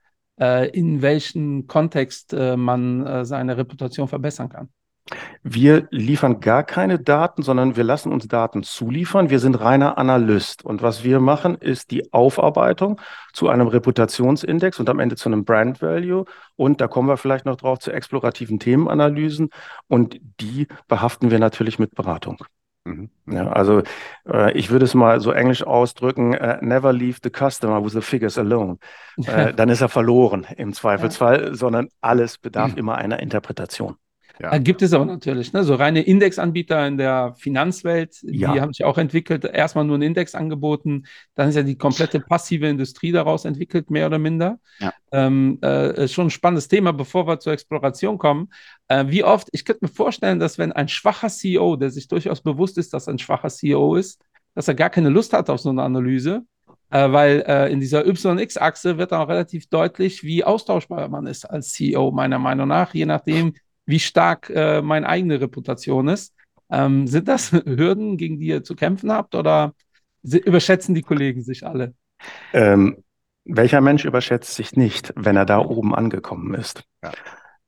äh, 0.41 0.69
in 0.71 1.03
welchem 1.03 1.67
Kontext 1.67 2.33
äh, 2.33 2.57
man 2.57 3.07
äh, 3.07 3.25
seine 3.25 3.57
Reputation 3.57 4.09
verbessern 4.09 4.49
kann? 4.49 4.69
Wir 5.43 5.87
liefern 5.91 6.41
gar 6.41 6.65
keine 6.65 6.99
Daten, 6.99 7.43
sondern 7.43 7.77
wir 7.77 7.85
lassen 7.85 8.13
uns 8.13 8.27
Daten 8.27 8.63
zuliefern. 8.63 9.31
Wir 9.31 9.39
sind 9.39 9.55
reiner 9.61 9.99
Analyst. 9.99 10.65
Und 10.65 10.83
was 10.83 11.05
wir 11.05 11.21
machen, 11.21 11.55
ist 11.55 11.91
die 11.91 12.13
Aufarbeitung 12.13 13.01
zu 13.33 13.49
einem 13.49 13.69
Reputationsindex 13.69 14.81
und 14.81 14.89
am 14.89 14.99
Ende 14.99 15.17
zu 15.17 15.29
einem 15.29 15.45
Brand 15.45 15.81
Value. 15.81 16.25
Und 16.57 16.81
da 16.81 16.89
kommen 16.89 17.09
wir 17.09 17.17
vielleicht 17.17 17.47
noch 17.47 17.57
drauf 17.57 17.79
zu 17.79 17.93
explorativen 17.93 18.59
Themenanalysen. 18.59 19.51
Und 19.89 20.21
die 20.41 20.67
behaften 20.89 21.31
wir 21.31 21.39
natürlich 21.39 21.79
mit 21.79 21.95
Beratung. 21.95 22.39
Mhm. 22.87 23.11
Ja, 23.27 23.49
also 23.49 23.83
äh, 24.29 24.53
ich 24.53 24.71
würde 24.71 24.85
es 24.85 24.95
mal 24.95 25.21
so 25.21 25.33
englisch 25.33 25.65
ausdrücken, 25.65 26.35
uh, 26.35 26.57
never 26.61 26.93
leave 26.93 27.19
the 27.23 27.31
customer 27.31 27.85
with 27.85 27.93
the 27.93 28.01
figures 28.01 28.39
alone. 28.39 28.79
Äh, 29.27 29.55
dann 29.55 29.71
ist 29.71 29.81
er 29.81 29.89
verloren 29.89 30.47
im 30.59 30.75
Zweifelsfall, 30.75 31.55
sondern 31.55 31.89
alles 32.03 32.37
bedarf 32.37 32.73
mhm. 32.73 32.79
immer 32.79 32.97
einer 32.97 33.19
Interpretation. 33.21 33.97
Ja. 34.41 34.53
Äh, 34.53 34.61
gibt 34.61 34.83
es 34.83 34.93
aber 34.93 35.07
natürlich, 35.07 35.53
ne? 35.53 35.65
so 35.65 35.75
reine 35.75 36.03
Indexanbieter 36.03 36.87
in 36.87 36.99
der 36.99 37.35
Finanzwelt, 37.39 38.19
ja. 38.23 38.53
die 38.53 38.61
haben 38.61 38.73
sich 38.73 38.85
auch 38.85 38.99
entwickelt, 38.99 39.45
erstmal 39.45 39.85
nur 39.85 39.95
einen 39.95 40.03
Index 40.03 40.35
angeboten, 40.35 41.05
dann 41.35 41.49
ist 41.49 41.55
ja 41.55 41.63
die 41.63 41.79
komplette 41.79 42.21
passive 42.21 42.67
Industrie 42.67 43.13
daraus 43.13 43.45
entwickelt, 43.45 43.91
mehr 43.91 44.07
oder 44.07 44.19
minder. 44.19 44.59
Ja. 44.79 44.93
Ähm, 45.13 45.59
äh, 45.63 46.05
ist 46.05 46.13
schon 46.13 46.27
ein 46.27 46.31
spannendes 46.31 46.69
Thema, 46.69 46.93
bevor 46.93 47.27
wir 47.27 47.41
zur 47.41 47.53
Exploration 47.53 48.19
kommen. 48.19 48.49
Äh, 48.89 49.07
wie 49.09 49.25
oft, 49.25 49.49
ich 49.53 49.65
könnte 49.65 49.85
mir 49.87 49.91
vorstellen, 49.93 50.39
dass 50.39 50.59
wenn 50.59 50.73
ein 50.73 50.89
schwacher 50.89 51.29
CEO, 51.29 51.77
der 51.77 51.91
sich 51.91 52.09
durchaus 52.09 52.43
bewusst 52.43 52.79
ist, 52.79 52.93
dass 52.93 53.07
er 53.07 53.15
ein 53.15 53.19
schwacher 53.19 53.49
CEO 53.49 53.95
ist, 53.95 54.21
dass 54.55 54.69
er 54.69 54.75
gar 54.75 54.91
keine 54.91 55.09
Lust 55.09 55.33
hat 55.33 55.49
auf 55.51 55.61
so 55.61 55.71
eine 55.71 55.83
Analyse, 55.83 56.43
äh, 56.91 57.11
weil 57.11 57.43
äh, 57.47 57.73
in 57.73 57.81
dieser 57.81 58.07
YX-Achse 58.07 58.99
wird 58.99 59.13
dann 59.13 59.23
auch 59.23 59.29
relativ 59.29 59.69
deutlich, 59.69 60.23
wie 60.23 60.45
austauschbar 60.45 61.09
man 61.09 61.27
ist 61.27 61.45
als 61.45 61.73
CEO, 61.73 62.11
meiner 62.11 62.39
Meinung 62.39 62.69
nach, 62.69 62.95
je 62.95 63.07
nachdem, 63.07 63.55
wie 63.87 64.01
stark 64.01 64.51
äh, 64.51 64.83
meine 64.83 65.09
eigene 65.09 65.41
Reputation 65.41 66.09
ist. 66.09 66.35
Ähm, 66.71 67.07
sind 67.07 67.29
das 67.29 67.53
Hürden, 67.65 68.17
gegen 68.17 68.39
die 68.39 68.49
ihr 68.49 68.65
zu 68.65 68.75
kämpfen 68.75 69.11
habt 69.13 69.35
oder 69.35 69.75
überschätzen 70.23 70.95
die 70.95 71.03
Kollegen 71.03 71.43
sich 71.43 71.65
alle? 71.65 71.95
Ähm, 72.53 73.05
welcher 73.45 73.81
Mensch 73.81 74.05
überschätzt 74.05 74.55
sich 74.55 74.77
nicht, 74.77 75.13
wenn 75.17 75.37
er 75.37 75.47
da 75.47 75.59
oben 75.59 75.95
angekommen 75.95 76.55
ist? 76.55 76.83
Ja. 77.03 77.13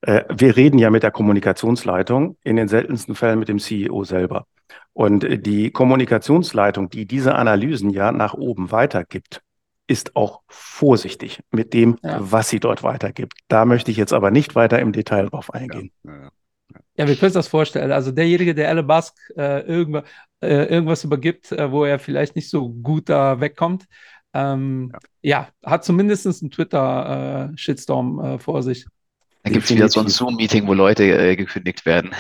Äh, 0.01 0.25
wir 0.37 0.57
reden 0.57 0.79
ja 0.79 0.91
mit 0.91 1.05
der 1.05 1.13
Kommunikationsleitung, 1.13 2.37
in 2.43 2.57
den 2.57 2.69
seltensten 2.69 3.15
Fällen 3.15 3.39
mit 3.39 3.49
dem 3.49 3.59
CEO 3.59 4.05
selber. 4.05 4.47
Und 4.93 5.25
die 5.47 5.71
Kommunikationsleitung, 5.71 6.91
die 6.91 7.07
diese 7.07 7.37
Analysen 7.37 7.91
ja 7.91 8.11
nach 8.11 8.35
oben 8.35 8.73
weitergibt, 8.73 9.43
ist 9.89 10.15
auch 10.15 10.43
vorsichtig 10.49 11.41
mit 11.51 11.73
dem, 11.73 11.99
ja. 12.05 12.19
was 12.21 12.51
sie 12.51 12.61
dort 12.61 12.83
weitergibt. 12.83 13.33
Da 13.49 13.65
möchte 13.65 13.91
ich 13.91 13.97
jetzt 13.97 14.13
aber 14.13 14.31
nicht 14.31 14.55
weiter 14.55 14.79
im 14.79 14.93
Detail 14.93 15.27
drauf 15.27 15.53
eingehen. 15.53 15.91
Ja, 16.05 16.13
ja, 16.13 16.31
ja. 16.97 17.09
wir 17.09 17.15
können 17.15 17.29
uns 17.29 17.35
das 17.35 17.49
vorstellen. 17.49 17.91
Also 17.91 18.13
derjenige, 18.13 18.55
der 18.55 18.69
Elon 18.69 18.87
Musk 18.87 19.17
äh, 19.37 19.63
irgendwas, 19.63 20.05
äh, 20.41 20.65
irgendwas 20.67 21.05
übergibt, 21.05 21.51
äh, 21.53 21.73
wo 21.73 21.85
er 21.85 21.99
vielleicht 21.99 22.37
nicht 22.37 22.51
so 22.51 22.69
gut 22.69 23.09
da 23.09 23.41
wegkommt, 23.41 23.87
ähm, 24.35 24.93
ja. 25.23 25.49
hat 25.65 25.85
zumindest 25.85 26.27
einen 26.27 26.51
Twitter-Shitstorm 26.51 28.21
äh, 28.21 28.39
vor 28.39 28.63
sich. 28.63 28.87
Da 29.43 29.51
gibt 29.51 29.65
es 29.65 29.71
wieder 29.71 29.89
so 29.89 30.01
ein 30.01 30.09
Zoom-Meeting, 30.09 30.67
wo 30.67 30.75
Leute 30.75 31.05
äh, 31.05 31.35
gekündigt 31.35 31.87
werden. 31.87 32.11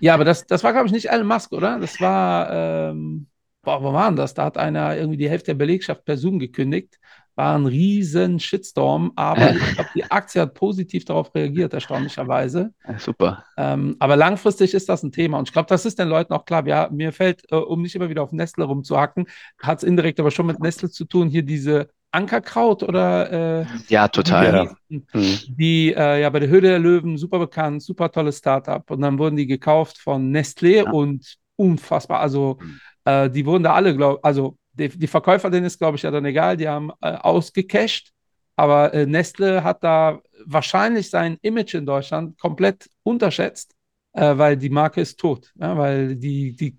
ja, 0.00 0.14
aber 0.14 0.24
das, 0.24 0.46
das 0.46 0.62
war, 0.62 0.72
glaube 0.72 0.86
ich, 0.86 0.92
nicht 0.92 1.10
Elon 1.10 1.26
Musk, 1.26 1.52
oder? 1.52 1.80
Das 1.80 2.00
war. 2.00 2.90
Ähm, 2.90 3.26
boah, 3.68 3.82
wo 3.82 3.92
war 3.92 4.08
denn 4.08 4.16
das? 4.16 4.32
Da 4.32 4.46
hat 4.46 4.56
einer 4.56 4.96
irgendwie 4.96 5.18
die 5.18 5.28
Hälfte 5.28 5.48
der 5.48 5.58
Belegschaft 5.58 6.06
per 6.06 6.16
Zoom 6.16 6.38
gekündigt. 6.38 6.98
War 7.34 7.54
ein 7.54 7.66
riesen 7.66 8.40
Shitstorm, 8.40 9.12
aber 9.14 9.50
ich 9.56 9.74
glaube, 9.74 9.90
die 9.94 10.10
Aktie 10.10 10.40
hat 10.40 10.54
positiv 10.54 11.04
darauf 11.04 11.34
reagiert, 11.34 11.74
erstaunlicherweise. 11.74 12.72
Ja, 12.86 12.98
super. 12.98 13.44
Ähm, 13.58 13.96
aber 13.98 14.16
langfristig 14.16 14.72
ist 14.72 14.88
das 14.88 15.02
ein 15.02 15.12
Thema. 15.12 15.38
Und 15.38 15.48
ich 15.48 15.52
glaube, 15.52 15.68
das 15.68 15.84
ist 15.84 15.98
den 15.98 16.08
Leuten 16.08 16.32
auch 16.32 16.46
klar. 16.46 16.66
Ja, 16.66 16.88
mir 16.90 17.12
fällt, 17.12 17.42
äh, 17.52 17.56
um 17.56 17.82
nicht 17.82 17.94
immer 17.94 18.08
wieder 18.08 18.22
auf 18.22 18.32
Nestle 18.32 18.64
rumzuhacken, 18.64 19.26
hat 19.62 19.78
es 19.78 19.84
indirekt 19.84 20.18
aber 20.18 20.30
schon 20.30 20.46
mit 20.46 20.60
Nestle 20.60 20.88
zu 20.88 21.04
tun, 21.04 21.28
hier 21.28 21.42
diese 21.42 21.90
Ankerkraut 22.10 22.82
oder 22.82 23.60
äh, 23.60 23.66
ja 23.88 24.08
total 24.08 24.74
die, 24.88 25.04
mhm. 25.12 25.38
die 25.46 25.92
äh, 25.94 26.22
ja 26.22 26.30
bei 26.30 26.40
der 26.40 26.48
Höhle 26.48 26.68
der 26.68 26.78
Löwen 26.78 27.18
super 27.18 27.38
bekannt 27.38 27.82
super 27.82 28.10
tolles 28.10 28.38
Startup 28.38 28.90
und 28.90 29.02
dann 29.02 29.18
wurden 29.18 29.36
die 29.36 29.46
gekauft 29.46 29.98
von 29.98 30.34
Nestlé 30.34 30.84
ja. 30.84 30.90
und 30.90 31.36
unfassbar 31.56 32.20
also 32.20 32.56
mhm. 32.62 32.80
Äh, 33.08 33.30
die 33.30 33.46
wurden 33.46 33.62
da 33.62 33.72
alle, 33.72 33.96
glaube 33.96 34.22
also 34.22 34.58
die, 34.72 34.88
die 34.90 35.06
Verkäufer, 35.06 35.50
denen 35.50 35.66
ist, 35.66 35.78
glaube 35.78 35.96
ich, 35.96 36.02
ja 36.02 36.10
dann 36.10 36.26
egal, 36.26 36.56
die 36.56 36.68
haben 36.68 36.90
äh, 37.00 37.12
ausgecasht. 37.12 38.12
Aber 38.54 38.92
äh, 38.92 39.06
Nestle 39.06 39.64
hat 39.64 39.82
da 39.82 40.20
wahrscheinlich 40.44 41.08
sein 41.08 41.38
Image 41.42 41.74
in 41.74 41.86
Deutschland 41.86 42.38
komplett 42.38 42.88
unterschätzt, 43.04 43.74
äh, 44.12 44.36
weil 44.36 44.56
die 44.56 44.68
Marke 44.68 45.00
ist 45.00 45.18
tot. 45.18 45.52
Ja, 45.58 45.76
weil 45.78 46.16
die, 46.16 46.54
die 46.54 46.76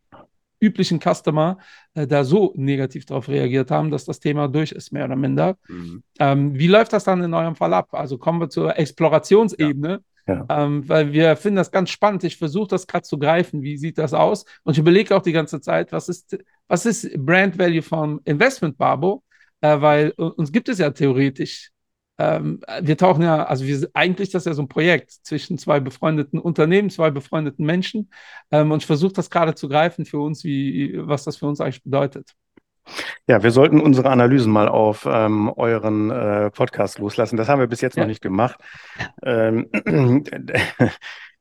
üblichen 0.60 1.00
Customer 1.00 1.58
äh, 1.96 2.06
da 2.06 2.24
so 2.24 2.54
negativ 2.56 3.06
darauf 3.06 3.28
reagiert 3.28 3.72
haben, 3.72 3.90
dass 3.90 4.06
das 4.06 4.20
Thema 4.20 4.48
durch 4.48 4.72
ist, 4.72 4.92
mehr 4.92 5.06
oder 5.06 5.16
minder. 5.16 5.58
Mhm. 5.68 6.04
Ähm, 6.20 6.60
wie 6.60 6.68
läuft 6.68 6.94
das 6.94 7.06
dann 7.06 7.24
in 7.24 7.34
eurem 7.34 7.56
Fall 7.56 7.74
ab? 7.74 7.88
Also 7.94 8.18
kommen 8.18 8.40
wir 8.42 8.50
zur 8.50 8.78
Explorationsebene. 8.78 9.90
Ja. 9.90 10.00
Ja. 10.30 10.46
Ähm, 10.50 10.88
weil 10.88 11.12
wir 11.12 11.36
finden 11.36 11.58
das 11.58 11.72
ganz 11.72 11.90
spannend. 11.90 12.24
Ich 12.24 12.38
versuche 12.38 12.68
das 12.68 12.86
gerade 12.86 13.04
zu 13.04 13.18
greifen. 13.18 13.64
Wie 13.64 13.78
sieht 13.78 13.98
das 13.98 14.14
aus? 14.14 14.46
Und 14.64 14.74
ich 14.74 14.80
überlege 14.80 15.16
auch 15.16 15.24
die 15.24 15.32
ganze 15.32 15.60
Zeit, 15.60 15.92
was 15.92 16.08
ist, 16.08 16.38
was 16.68 16.86
ist 16.86 17.12
Brand 17.18 17.58
Value 17.58 17.82
vom 17.82 18.22
Investment 18.26 18.78
Babo? 18.78 19.24
Äh, 19.62 19.82
weil 19.82 20.12
uns 20.12 20.52
gibt 20.52 20.70
es 20.70 20.78
ja 20.78 20.92
theoretisch. 20.92 21.72
Ähm, 22.20 22.60
wir 22.82 22.98
tauchen 22.98 23.24
ja, 23.24 23.44
also 23.46 23.66
wir, 23.66 23.90
eigentlich 23.94 24.28
ist 24.28 24.36
das 24.36 24.46
ja 24.46 24.54
so 24.54 24.62
ein 24.62 24.68
Projekt 24.68 25.12
zwischen 25.24 25.58
zwei 25.58 25.80
befreundeten 25.80 26.38
Unternehmen, 26.38 26.90
zwei 26.90 27.10
befreundeten 27.10 27.66
Menschen. 27.66 28.12
Ähm, 28.52 28.72
und 28.72 28.80
ich 28.80 28.86
versuche 28.86 29.14
das 29.14 29.30
gerade 29.30 29.56
zu 29.56 29.68
greifen 29.68 30.06
für 30.06 30.20
uns, 30.20 30.44
wie, 30.44 30.94
was 30.98 31.24
das 31.24 31.38
für 31.38 31.48
uns 31.48 31.60
eigentlich 31.60 31.84
bedeutet. 31.84 32.36
Ja, 33.28 33.44
wir 33.44 33.52
sollten 33.52 33.80
unsere 33.80 34.10
Analysen 34.10 34.52
mal 34.52 34.68
auf 34.68 35.08
ähm, 35.10 35.50
euren 35.56 36.10
äh, 36.12 36.52
Podcast 36.52 37.00
loslassen. 37.00 37.38
Das 37.38 37.50
haben 37.50 37.60
wir 37.60 37.68
bis 37.68 37.82
jetzt 37.82 37.98
ja. 37.98 38.04
noch 38.04 38.08
nicht 38.08 38.22
gemacht. 38.22 38.60
Ähm, 39.24 39.70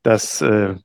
das 0.03 0.41
äh, 0.41 0.75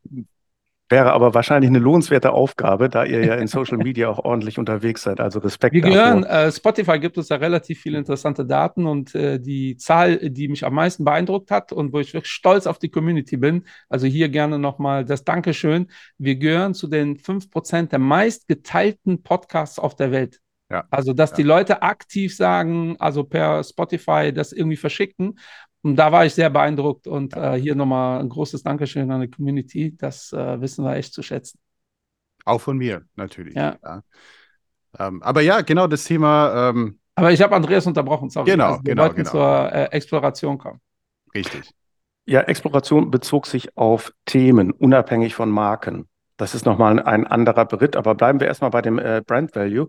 Wäre 0.90 1.12
aber 1.12 1.32
wahrscheinlich 1.32 1.70
eine 1.70 1.78
lohnenswerte 1.78 2.32
Aufgabe, 2.32 2.90
da 2.90 3.04
ihr 3.04 3.24
ja 3.24 3.34
in 3.36 3.46
Social 3.46 3.78
Media 3.82 4.08
auch 4.08 4.18
ordentlich 4.18 4.58
unterwegs 4.58 5.02
seid. 5.02 5.18
Also 5.18 5.38
Respekt. 5.38 5.74
Wir 5.74 5.80
gehören, 5.80 6.24
äh, 6.24 6.52
Spotify 6.52 6.98
gibt 6.98 7.16
uns 7.16 7.28
da 7.28 7.36
relativ 7.36 7.80
viele 7.80 7.96
interessante 7.96 8.44
Daten 8.44 8.86
und 8.86 9.14
äh, 9.14 9.40
die 9.40 9.78
Zahl, 9.78 10.30
die 10.30 10.46
mich 10.46 10.64
am 10.64 10.74
meisten 10.74 11.04
beeindruckt 11.04 11.50
hat 11.50 11.72
und 11.72 11.94
wo 11.94 12.00
ich 12.00 12.12
wirklich 12.12 12.30
stolz 12.30 12.66
auf 12.66 12.78
die 12.78 12.90
Community 12.90 13.38
bin, 13.38 13.64
also 13.88 14.06
hier 14.06 14.28
gerne 14.28 14.58
nochmal 14.58 15.06
das 15.06 15.24
Dankeschön. 15.24 15.88
Wir 16.18 16.36
gehören 16.36 16.74
zu 16.74 16.86
den 16.86 17.16
5% 17.16 17.88
der 17.88 17.98
meistgeteilten 17.98 19.22
Podcasts 19.22 19.78
auf 19.78 19.96
der 19.96 20.12
Welt. 20.12 20.43
Ja. 20.70 20.84
Also, 20.90 21.12
dass 21.12 21.30
ja. 21.30 21.36
die 21.36 21.42
Leute 21.42 21.82
aktiv 21.82 22.34
sagen, 22.34 22.96
also 22.98 23.24
per 23.24 23.62
Spotify 23.62 24.32
das 24.32 24.52
irgendwie 24.52 24.76
verschicken. 24.76 25.38
Und 25.82 25.96
da 25.96 26.10
war 26.10 26.24
ich 26.24 26.34
sehr 26.34 26.48
beeindruckt 26.48 27.06
und 27.06 27.36
äh, 27.36 27.60
hier 27.60 27.74
nochmal 27.74 28.20
ein 28.20 28.30
großes 28.30 28.62
Dankeschön 28.62 29.10
an 29.10 29.20
die 29.20 29.30
Community. 29.30 29.94
Das 29.96 30.32
äh, 30.32 30.60
wissen 30.60 30.84
wir 30.84 30.96
echt 30.96 31.12
zu 31.12 31.22
schätzen. 31.22 31.58
Auch 32.46 32.60
von 32.60 32.78
mir, 32.78 33.02
natürlich. 33.16 33.54
Ja. 33.54 33.76
ja. 33.82 34.02
Ähm, 34.98 35.22
aber 35.22 35.42
ja, 35.42 35.60
genau 35.60 35.86
das 35.86 36.04
Thema. 36.04 36.70
Ähm, 36.70 36.98
aber 37.14 37.32
ich 37.32 37.42
habe 37.42 37.54
Andreas 37.54 37.86
unterbrochen, 37.86 38.30
sorry. 38.30 38.50
Genau, 38.50 38.72
also, 38.72 38.84
wir 38.84 38.94
genau, 38.94 39.02
wollten 39.02 39.16
genau. 39.16 39.30
zur 39.30 39.72
äh, 39.72 39.84
Exploration 39.92 40.58
kommen. 40.58 40.80
Richtig. 41.34 41.70
Ja, 42.26 42.40
Exploration 42.40 43.10
bezog 43.10 43.46
sich 43.46 43.76
auf 43.76 44.12
Themen, 44.24 44.70
unabhängig 44.70 45.34
von 45.34 45.50
Marken. 45.50 46.08
Das 46.36 46.54
ist 46.54 46.64
nochmal 46.64 46.98
ein 47.00 47.26
anderer 47.26 47.66
Beritt, 47.66 47.96
aber 47.96 48.14
bleiben 48.14 48.40
wir 48.40 48.46
erstmal 48.46 48.70
bei 48.70 48.82
dem 48.82 48.98
äh, 48.98 49.22
Brand 49.24 49.54
Value. 49.54 49.88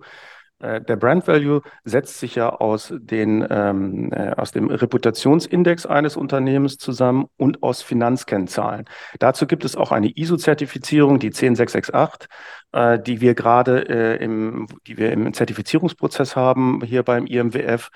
Äh, 0.60 0.82
der 0.82 0.96
Brand 0.96 1.28
Value 1.28 1.62
setzt 1.84 2.20
sich 2.20 2.36
ja 2.36 2.50
aus, 2.50 2.94
den, 2.96 3.46
ähm, 3.50 4.12
äh, 4.13 4.32
aus 4.32 4.52
dem 4.52 4.70
Reputationsindex 4.70 5.86
eines 5.86 6.15
Unternehmens 6.15 6.78
zusammen 6.78 7.26
und 7.38 7.62
aus 7.63 7.82
Finanzkennzahlen. 7.82 8.86
Dazu 9.20 9.48
gibt 9.48 9.65
es 9.65 9.76
auch 9.76 9.91
eine 9.91 10.10
ISO-Zertifizierung, 10.15 11.20
die 11.20 11.32
10668, 11.32 12.30
äh, 12.72 13.00
die 13.00 13.22
wir 13.22 13.36
gerade 13.36 13.88
äh, 13.89 14.24
im, 14.24 14.68
die 14.88 14.98
wir 14.98 15.12
im 15.12 15.34
Zertifizierungsprozess 15.34 16.36
haben 16.36 16.82
hier 16.84 17.04
beim 17.04 17.26
IMWF 17.26 17.89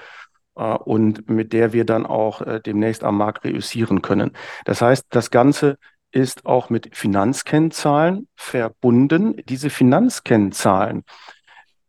äh, 0.55 0.61
und 0.61 1.29
mit 1.29 1.53
der 1.53 1.73
wir 1.73 1.85
dann 1.85 2.05
auch 2.05 2.41
äh, 2.41 2.59
demnächst 2.59 3.03
am 3.03 3.17
Markt 3.17 3.45
reüssieren 3.45 4.01
können. 4.01 4.31
Das 4.65 4.81
heißt, 4.81 5.07
das 5.09 5.31
Ganze 5.31 5.77
ist 6.11 6.45
auch 6.45 6.69
mit 6.69 6.95
Finanzkennzahlen 6.95 8.27
verbunden. 8.35 9.35
Diese 9.45 9.69
Finanzkennzahlen 9.69 11.03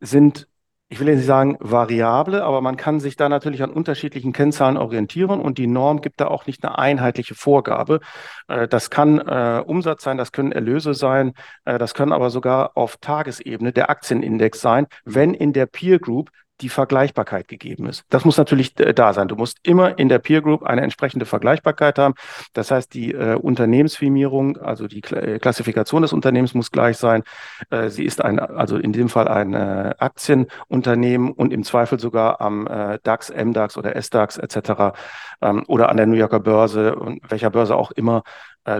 sind 0.00 0.46
ich 0.92 0.98
will 0.98 1.06
jetzt 1.06 1.18
nicht 1.18 1.26
sagen 1.26 1.56
variable, 1.60 2.42
aber 2.42 2.60
man 2.60 2.76
kann 2.76 2.98
sich 2.98 3.14
da 3.14 3.28
natürlich 3.28 3.62
an 3.62 3.70
unterschiedlichen 3.70 4.32
Kennzahlen 4.32 4.76
orientieren 4.76 5.40
und 5.40 5.56
die 5.56 5.68
Norm 5.68 6.00
gibt 6.00 6.20
da 6.20 6.26
auch 6.26 6.46
nicht 6.46 6.64
eine 6.64 6.78
einheitliche 6.78 7.36
Vorgabe. 7.36 8.00
Äh, 8.48 8.66
das 8.66 8.90
kann 8.90 9.20
äh, 9.20 9.62
Umsatz 9.64 10.02
sein, 10.02 10.18
das 10.18 10.32
können 10.32 10.50
Erlöse 10.50 10.94
sein, 10.94 11.34
äh, 11.64 11.78
das 11.78 11.94
können 11.94 12.12
aber 12.12 12.30
sogar 12.30 12.76
auf 12.76 12.96
Tagesebene 12.96 13.72
der 13.72 13.88
Aktienindex 13.88 14.60
sein, 14.60 14.88
wenn 15.04 15.32
in 15.32 15.52
der 15.52 15.66
Peer 15.66 16.00
Group 16.00 16.30
die 16.60 16.68
Vergleichbarkeit 16.68 17.48
gegeben 17.48 17.86
ist. 17.86 18.04
Das 18.10 18.24
muss 18.24 18.36
natürlich 18.36 18.78
äh, 18.80 18.94
da 18.94 19.12
sein. 19.12 19.28
Du 19.28 19.36
musst 19.36 19.58
immer 19.62 19.98
in 19.98 20.08
der 20.08 20.18
Peer 20.18 20.42
Group 20.42 20.62
eine 20.62 20.82
entsprechende 20.82 21.26
Vergleichbarkeit 21.26 21.98
haben. 21.98 22.14
Das 22.52 22.70
heißt, 22.70 22.94
die 22.94 23.12
äh, 23.12 23.34
Unternehmensfirmierung, 23.34 24.56
also 24.58 24.86
die 24.86 25.00
Kla 25.00 25.20
äh, 25.20 25.38
Klassifikation 25.38 26.02
des 26.02 26.12
Unternehmens 26.12 26.54
muss 26.54 26.70
gleich 26.70 26.96
sein. 26.96 27.22
Äh, 27.70 27.88
sie 27.88 28.04
ist 28.04 28.22
ein, 28.22 28.38
also 28.38 28.76
in 28.76 28.92
dem 28.92 29.08
Fall 29.08 29.28
ein 29.28 29.54
äh, 29.54 29.94
Aktienunternehmen 29.98 31.32
und 31.32 31.52
im 31.52 31.64
Zweifel 31.64 31.98
sogar 31.98 32.40
am 32.40 32.66
äh, 32.66 32.98
DAX, 33.02 33.30
MDAX 33.30 33.76
oder 33.76 33.96
SDAX 34.00 34.38
etc. 34.38 34.96
Ähm, 35.40 35.64
oder 35.68 35.88
an 35.88 35.96
der 35.96 36.06
New 36.06 36.16
Yorker 36.16 36.40
Börse 36.40 36.96
und 36.96 37.20
welcher 37.30 37.50
Börse 37.50 37.76
auch 37.76 37.90
immer 37.90 38.22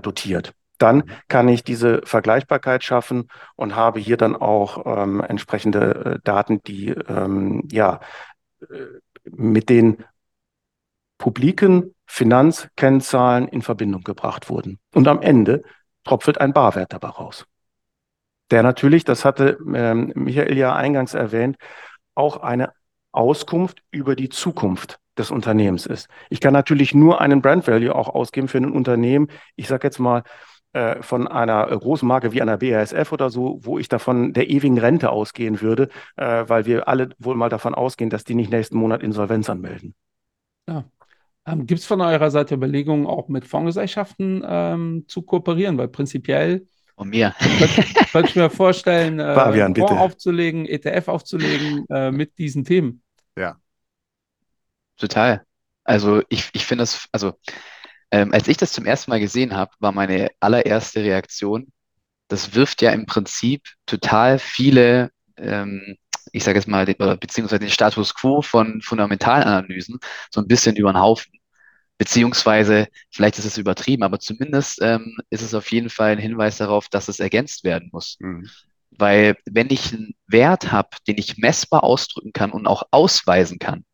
dotiert 0.02 0.52
dann 0.80 1.04
kann 1.28 1.48
ich 1.48 1.62
diese 1.62 2.00
Vergleichbarkeit 2.04 2.82
schaffen 2.82 3.28
und 3.54 3.76
habe 3.76 4.00
hier 4.00 4.16
dann 4.16 4.34
auch 4.34 4.84
ähm, 4.86 5.20
entsprechende 5.20 5.94
äh, 6.16 6.18
Daten, 6.24 6.62
die 6.62 6.88
ähm, 6.88 7.68
ja 7.70 8.00
äh, 8.62 8.66
mit 9.24 9.68
den 9.68 10.04
publiken 11.18 11.94
Finanzkennzahlen 12.06 13.46
in 13.46 13.60
Verbindung 13.60 14.02
gebracht 14.02 14.48
wurden. 14.48 14.78
Und 14.94 15.06
am 15.06 15.20
Ende 15.20 15.62
tropft 16.04 16.40
ein 16.40 16.54
Barwert 16.54 16.92
dabei 16.94 17.08
raus. 17.08 17.46
Der 18.50 18.62
natürlich, 18.62 19.04
das 19.04 19.24
hatte 19.24 19.58
ähm, 19.74 20.12
Michael 20.14 20.56
ja 20.56 20.74
eingangs 20.74 21.14
erwähnt, 21.14 21.56
auch 22.14 22.38
eine 22.38 22.72
Auskunft 23.12 23.82
über 23.90 24.16
die 24.16 24.30
Zukunft 24.30 24.98
des 25.18 25.30
Unternehmens 25.30 25.86
ist. 25.86 26.08
Ich 26.30 26.40
kann 26.40 26.52
natürlich 26.52 26.94
nur 26.94 27.20
einen 27.20 27.42
Brand 27.42 27.66
Value 27.68 27.94
auch 27.94 28.08
ausgeben 28.08 28.48
für 28.48 28.58
ein 28.58 28.72
Unternehmen. 28.72 29.28
Ich 29.56 29.68
sage 29.68 29.86
jetzt 29.86 29.98
mal, 29.98 30.22
äh, 30.72 31.02
von 31.02 31.26
einer 31.26 31.66
großen 31.66 32.06
Marke 32.06 32.32
wie 32.32 32.42
einer 32.42 32.58
BASF 32.58 33.12
oder 33.12 33.30
so, 33.30 33.58
wo 33.62 33.78
ich 33.78 33.88
davon 33.88 34.32
der 34.32 34.50
ewigen 34.50 34.78
Rente 34.78 35.10
ausgehen 35.10 35.60
würde, 35.60 35.88
äh, 36.16 36.44
weil 36.46 36.66
wir 36.66 36.88
alle 36.88 37.10
wohl 37.18 37.34
mal 37.34 37.48
davon 37.48 37.74
ausgehen, 37.74 38.10
dass 38.10 38.24
die 38.24 38.34
nicht 38.34 38.50
nächsten 38.50 38.76
Monat 38.76 39.02
Insolvenz 39.02 39.50
anmelden. 39.50 39.94
Ja. 40.68 40.84
Ähm, 41.46 41.66
Gibt 41.66 41.80
es 41.80 41.86
von 41.86 42.00
eurer 42.00 42.30
Seite 42.30 42.54
Überlegungen, 42.54 43.06
auch 43.06 43.28
mit 43.28 43.46
Fondsgesellschaften 43.46 44.44
ähm, 44.46 45.04
zu 45.08 45.22
kooperieren? 45.22 45.78
Weil 45.78 45.88
prinzipiell 45.88 46.66
und 47.00 47.08
mir. 47.08 47.34
Könnte 48.12 48.28
ich 48.28 48.36
mir 48.36 48.50
vorstellen, 48.50 49.18
äh, 49.20 49.34
Fabian, 49.34 49.74
Fonds 49.74 49.92
aufzulegen, 49.92 50.66
ETF 50.66 51.08
aufzulegen 51.08 51.86
äh, 51.88 52.10
mit 52.10 52.36
diesen 52.36 52.62
Themen. 52.62 53.02
Ja. 53.38 53.56
Total. 54.98 55.42
Also 55.82 56.22
ich, 56.28 56.50
ich 56.52 56.66
finde 56.66 56.82
das, 56.82 57.08
also 57.10 57.32
ähm, 58.10 58.32
als 58.32 58.48
ich 58.48 58.56
das 58.56 58.72
zum 58.72 58.86
ersten 58.86 59.10
Mal 59.10 59.20
gesehen 59.20 59.54
habe, 59.54 59.72
war 59.78 59.92
meine 59.92 60.30
allererste 60.40 61.02
Reaktion, 61.02 61.72
das 62.28 62.54
wirft 62.54 62.82
ja 62.82 62.92
im 62.92 63.06
Prinzip 63.06 63.68
total 63.86 64.38
viele, 64.38 65.10
ähm, 65.36 65.96
ich 66.32 66.44
sage 66.44 66.58
jetzt 66.58 66.68
mal, 66.68 66.86
den, 66.86 66.96
oder 66.96 67.16
beziehungsweise 67.16 67.60
den 67.60 67.70
Status 67.70 68.14
quo 68.14 68.42
von 68.42 68.80
Fundamentalanalysen 68.82 69.98
so 70.30 70.40
ein 70.40 70.48
bisschen 70.48 70.76
über 70.76 70.92
den 70.92 71.00
Haufen. 71.00 71.32
Beziehungsweise, 71.98 72.88
vielleicht 73.10 73.38
ist 73.38 73.44
es 73.44 73.58
übertrieben, 73.58 74.04
aber 74.04 74.20
zumindest 74.20 74.80
ähm, 74.80 75.18
ist 75.28 75.42
es 75.42 75.54
auf 75.54 75.70
jeden 75.70 75.90
Fall 75.90 76.12
ein 76.12 76.18
Hinweis 76.18 76.56
darauf, 76.56 76.88
dass 76.88 77.08
es 77.08 77.20
ergänzt 77.20 77.62
werden 77.62 77.90
muss. 77.92 78.16
Mhm. 78.20 78.48
Weil 78.90 79.36
wenn 79.44 79.68
ich 79.70 79.92
einen 79.92 80.14
Wert 80.26 80.72
habe, 80.72 80.88
den 81.06 81.18
ich 81.18 81.36
messbar 81.36 81.84
ausdrücken 81.84 82.32
kann 82.32 82.52
und 82.52 82.66
auch 82.66 82.84
ausweisen 82.90 83.58
kann, 83.58 83.84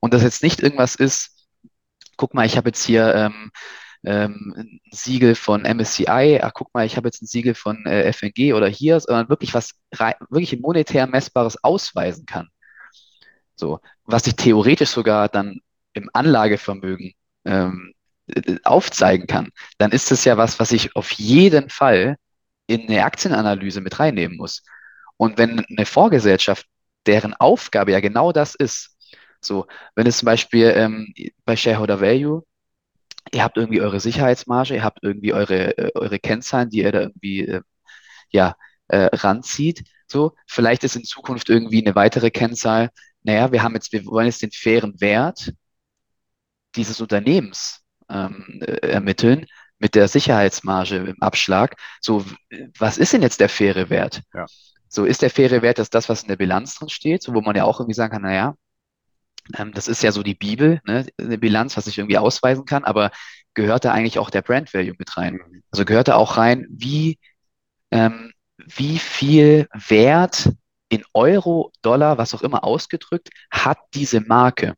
und 0.00 0.14
das 0.14 0.22
jetzt 0.22 0.42
nicht 0.42 0.60
irgendwas 0.60 0.94
ist, 0.94 1.39
guck 2.20 2.34
mal, 2.34 2.44
ich 2.44 2.58
habe 2.58 2.68
jetzt 2.68 2.84
hier 2.84 3.14
ähm, 3.14 3.50
ähm, 4.04 4.54
ein 4.54 4.80
Siegel 4.92 5.34
von 5.34 5.64
MSCI, 5.64 6.40
ach, 6.42 6.52
guck 6.52 6.72
mal, 6.74 6.84
ich 6.84 6.98
habe 6.98 7.08
jetzt 7.08 7.22
ein 7.22 7.26
Siegel 7.26 7.54
von 7.54 7.86
äh, 7.86 8.12
FNG 8.12 8.52
oder 8.52 8.68
hier, 8.68 9.00
sondern 9.00 9.30
wirklich 9.30 9.54
was 9.54 9.72
wirklich 10.28 10.60
monetär 10.60 11.06
messbares 11.06 11.64
ausweisen 11.64 12.26
kann. 12.26 12.48
So, 13.56 13.80
was 14.04 14.26
ich 14.26 14.36
theoretisch 14.36 14.90
sogar 14.90 15.30
dann 15.30 15.60
im 15.94 16.10
Anlagevermögen 16.12 17.14
ähm, 17.46 17.94
äh, 18.26 18.58
aufzeigen 18.64 19.26
kann, 19.26 19.48
dann 19.78 19.90
ist 19.90 20.12
es 20.12 20.26
ja 20.26 20.36
was, 20.36 20.60
was 20.60 20.72
ich 20.72 20.94
auf 20.96 21.12
jeden 21.12 21.70
Fall 21.70 22.16
in 22.66 22.82
eine 22.82 23.02
Aktienanalyse 23.04 23.80
mit 23.80 23.98
reinnehmen 23.98 24.36
muss. 24.36 24.62
Und 25.16 25.38
wenn 25.38 25.64
eine 25.64 25.86
Vorgesellschaft, 25.86 26.66
deren 27.06 27.32
Aufgabe 27.32 27.92
ja 27.92 28.00
genau 28.00 28.30
das 28.30 28.54
ist, 28.54 28.94
so, 29.40 29.66
wenn 29.94 30.06
es 30.06 30.18
zum 30.18 30.26
Beispiel 30.26 30.72
ähm, 30.74 31.12
bei 31.44 31.56
Shareholder 31.56 32.00
Value, 32.00 32.44
ihr 33.32 33.42
habt 33.42 33.56
irgendwie 33.56 33.80
eure 33.80 34.00
Sicherheitsmarge, 34.00 34.74
ihr 34.74 34.84
habt 34.84 35.00
irgendwie 35.02 35.32
eure, 35.32 35.76
äh, 35.78 35.92
eure 35.94 36.18
Kennzahlen, 36.18 36.70
die 36.70 36.78
ihr 36.78 36.92
da 36.92 37.00
irgendwie 37.00 37.46
äh, 37.46 37.62
ja, 38.30 38.56
äh, 38.88 39.08
ranzieht. 39.12 39.84
So, 40.06 40.34
vielleicht 40.46 40.84
ist 40.84 40.96
in 40.96 41.04
Zukunft 41.04 41.48
irgendwie 41.48 41.84
eine 41.84 41.94
weitere 41.94 42.30
Kennzahl, 42.30 42.90
naja, 43.22 43.52
wir 43.52 43.62
haben 43.62 43.74
jetzt, 43.74 43.92
wir 43.92 44.04
wollen 44.06 44.26
jetzt 44.26 44.42
den 44.42 44.50
fairen 44.50 45.00
Wert 45.00 45.52
dieses 46.74 47.00
Unternehmens 47.00 47.80
ähm, 48.08 48.60
äh, 48.62 48.88
ermitteln 48.88 49.46
mit 49.78 49.94
der 49.94 50.08
Sicherheitsmarge 50.08 50.96
im 50.96 51.22
Abschlag. 51.22 51.76
So, 52.00 52.24
was 52.78 52.98
ist 52.98 53.12
denn 53.12 53.22
jetzt 53.22 53.40
der 53.40 53.48
faire 53.48 53.90
Wert? 53.90 54.22
Ja. 54.34 54.46
So, 54.88 55.04
ist 55.04 55.22
der 55.22 55.30
faire 55.30 55.62
Wert 55.62 55.78
das, 55.78 55.90
das, 55.90 56.08
was 56.08 56.22
in 56.22 56.28
der 56.28 56.36
Bilanz 56.36 56.74
drin 56.76 56.88
steht, 56.88 57.22
so, 57.22 57.34
wo 57.34 57.40
man 57.40 57.56
ja 57.56 57.64
auch 57.64 57.80
irgendwie 57.80 57.94
sagen 57.94 58.12
kann, 58.12 58.22
naja, 58.22 58.54
das 59.74 59.88
ist 59.88 60.02
ja 60.02 60.12
so 60.12 60.22
die 60.22 60.34
Bibel, 60.34 60.80
ne? 60.86 61.06
eine 61.18 61.38
Bilanz, 61.38 61.76
was 61.76 61.86
ich 61.86 61.98
irgendwie 61.98 62.18
ausweisen 62.18 62.64
kann, 62.64 62.84
aber 62.84 63.10
gehört 63.54 63.84
da 63.84 63.92
eigentlich 63.92 64.18
auch 64.18 64.30
der 64.30 64.42
Brand 64.42 64.72
Value 64.74 64.94
mit 64.98 65.16
rein? 65.16 65.40
Also 65.70 65.84
gehört 65.84 66.08
da 66.08 66.16
auch 66.16 66.36
rein, 66.36 66.66
wie, 66.70 67.18
ähm, 67.90 68.32
wie 68.58 68.98
viel 68.98 69.68
Wert 69.72 70.50
in 70.88 71.04
Euro, 71.14 71.72
Dollar, 71.82 72.18
was 72.18 72.34
auch 72.34 72.42
immer 72.42 72.64
ausgedrückt, 72.64 73.30
hat 73.50 73.78
diese 73.94 74.20
Marke? 74.20 74.74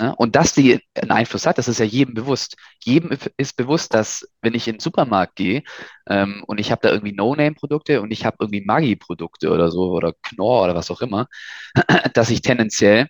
Ne? 0.00 0.14
Und 0.16 0.34
dass 0.36 0.54
die 0.54 0.80
einen 0.94 1.10
Einfluss 1.10 1.46
hat, 1.46 1.58
das 1.58 1.68
ist 1.68 1.78
ja 1.78 1.84
jedem 1.84 2.14
bewusst. 2.14 2.56
Jedem 2.82 3.10
ist 3.36 3.56
bewusst, 3.56 3.92
dass 3.92 4.26
wenn 4.40 4.54
ich 4.54 4.66
in 4.66 4.76
den 4.76 4.80
Supermarkt 4.80 5.36
gehe 5.36 5.62
ähm, 6.08 6.42
und 6.46 6.58
ich 6.58 6.70
habe 6.70 6.80
da 6.82 6.90
irgendwie 6.90 7.12
No-Name-Produkte 7.12 8.00
und 8.00 8.10
ich 8.10 8.24
habe 8.24 8.38
irgendwie 8.40 8.62
Maggi-Produkte 8.64 9.50
oder 9.50 9.70
so 9.70 9.90
oder 9.90 10.14
Knorr 10.22 10.64
oder 10.64 10.74
was 10.74 10.90
auch 10.90 11.02
immer, 11.02 11.26
dass 12.14 12.30
ich 12.30 12.40
tendenziell 12.40 13.08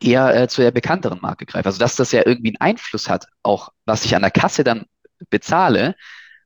eher 0.00 0.34
äh, 0.34 0.48
zu 0.48 0.62
der 0.62 0.70
bekannteren 0.70 1.20
Marke 1.20 1.46
greife. 1.46 1.66
Also 1.66 1.78
dass 1.78 1.96
das 1.96 2.12
ja 2.12 2.22
irgendwie 2.24 2.50
einen 2.50 2.72
Einfluss 2.72 3.08
hat, 3.08 3.26
auch 3.42 3.70
was 3.84 4.04
ich 4.04 4.14
an 4.14 4.22
der 4.22 4.30
Kasse 4.30 4.64
dann 4.64 4.86
bezahle, 5.30 5.94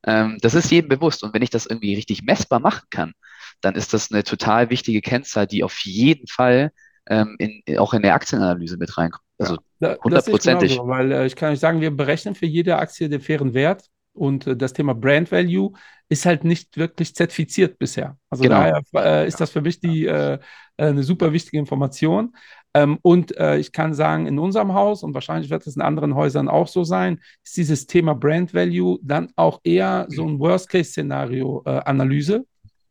ähm, 0.07 0.39
das 0.41 0.55
ist 0.55 0.71
jedem 0.71 0.89
bewusst. 0.89 1.23
Und 1.23 1.35
wenn 1.35 1.43
ich 1.43 1.51
das 1.51 1.67
irgendwie 1.67 1.95
richtig 1.95 2.23
messbar 2.23 2.61
machen 2.61 2.87
kann, 2.91 3.13
dann 3.61 3.75
ist 3.75 3.95
das 3.95 4.13
eine 4.13 4.23
total 4.23 4.71
wichtige 4.71 5.01
Kennzahl, 5.01 5.47
die 5.47 5.65
auf 5.65 5.79
jeden 5.81 6.27
Fall 6.27 6.73
ähm, 7.09 7.37
in, 7.39 7.79
auch 7.79 7.95
in 7.95 8.03
der 8.03 8.15
Aktienanalyse 8.15 8.77
mit 8.77 8.97
reinkommt. 8.97 9.25
Also 9.39 9.59
hundertprozentig. 9.81 10.77
Ja, 10.77 10.87
weil 10.87 11.13
äh, 11.13 11.27
ich 11.27 11.37
kann 11.37 11.53
euch 11.53 11.61
sagen, 11.61 11.81
wir 11.81 11.95
berechnen 11.95 12.35
für 12.35 12.47
jede 12.47 12.79
Aktie 12.79 13.09
den 13.09 13.21
fairen 13.21 13.55
Wert 13.55 13.85
und 14.13 14.47
äh, 14.47 14.57
das 14.57 14.73
Thema 14.73 14.95
Brand 14.95 15.31
Value 15.31 15.73
ist 16.09 16.27
halt 16.27 16.45
nicht 16.45 16.77
wirklich 16.77 17.15
zertifiziert 17.15 17.79
bisher. 17.79 18.17
Also 18.31 18.45
genau. 18.45 18.57
daher 18.57 18.83
äh, 18.95 19.27
ist 19.27 19.41
das 19.41 19.51
für 19.51 19.61
mich 19.61 19.81
die, 19.81 20.07
äh, 20.07 20.39
eine 20.77 21.03
super 21.03 21.33
wichtige 21.33 21.59
Information. 21.59 22.35
Ähm, 22.77 22.99
und 23.01 23.35
äh, 23.39 23.57
ich 23.57 23.73
kann 23.73 23.95
sagen, 23.95 24.27
in 24.27 24.39
unserem 24.39 24.75
Haus 24.75 25.03
und 25.03 25.15
wahrscheinlich 25.15 25.51
wird 25.51 25.67
es 25.67 25.77
in 25.77 25.83
anderen 25.83 26.15
Häusern 26.15 26.47
auch 26.47 26.69
so 26.69 26.85
sein, 26.85 27.21
ist 27.43 27.57
dieses 27.57 27.87
Thema 27.87 28.15
Brand 28.15 28.53
Value 28.53 28.99
dann 29.03 29.33
auch 29.35 29.61
eher 29.65 30.05
so 30.11 30.29
ein 30.29 30.39
Worst-Case-Szenario-Analyse 30.39 32.45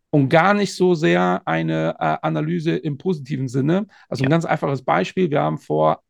und 0.10 0.30
gar 0.30 0.56
nicht 0.56 0.74
so 0.74 0.96
sehr 0.96 1.44
eine 1.46 1.96
äh, 2.00 2.18
Analyse 2.24 2.76
im 2.76 2.98
positiven 2.98 3.48
Sinne. 3.48 3.86
Also 4.10 4.24
ja. 4.24 4.28
ein 4.28 4.32
ganz 4.32 4.46
einfaches 4.46 4.82
Beispiel. 4.82 5.30
Wir 5.30 5.42
haben 5.42 5.60
vor 5.60 6.02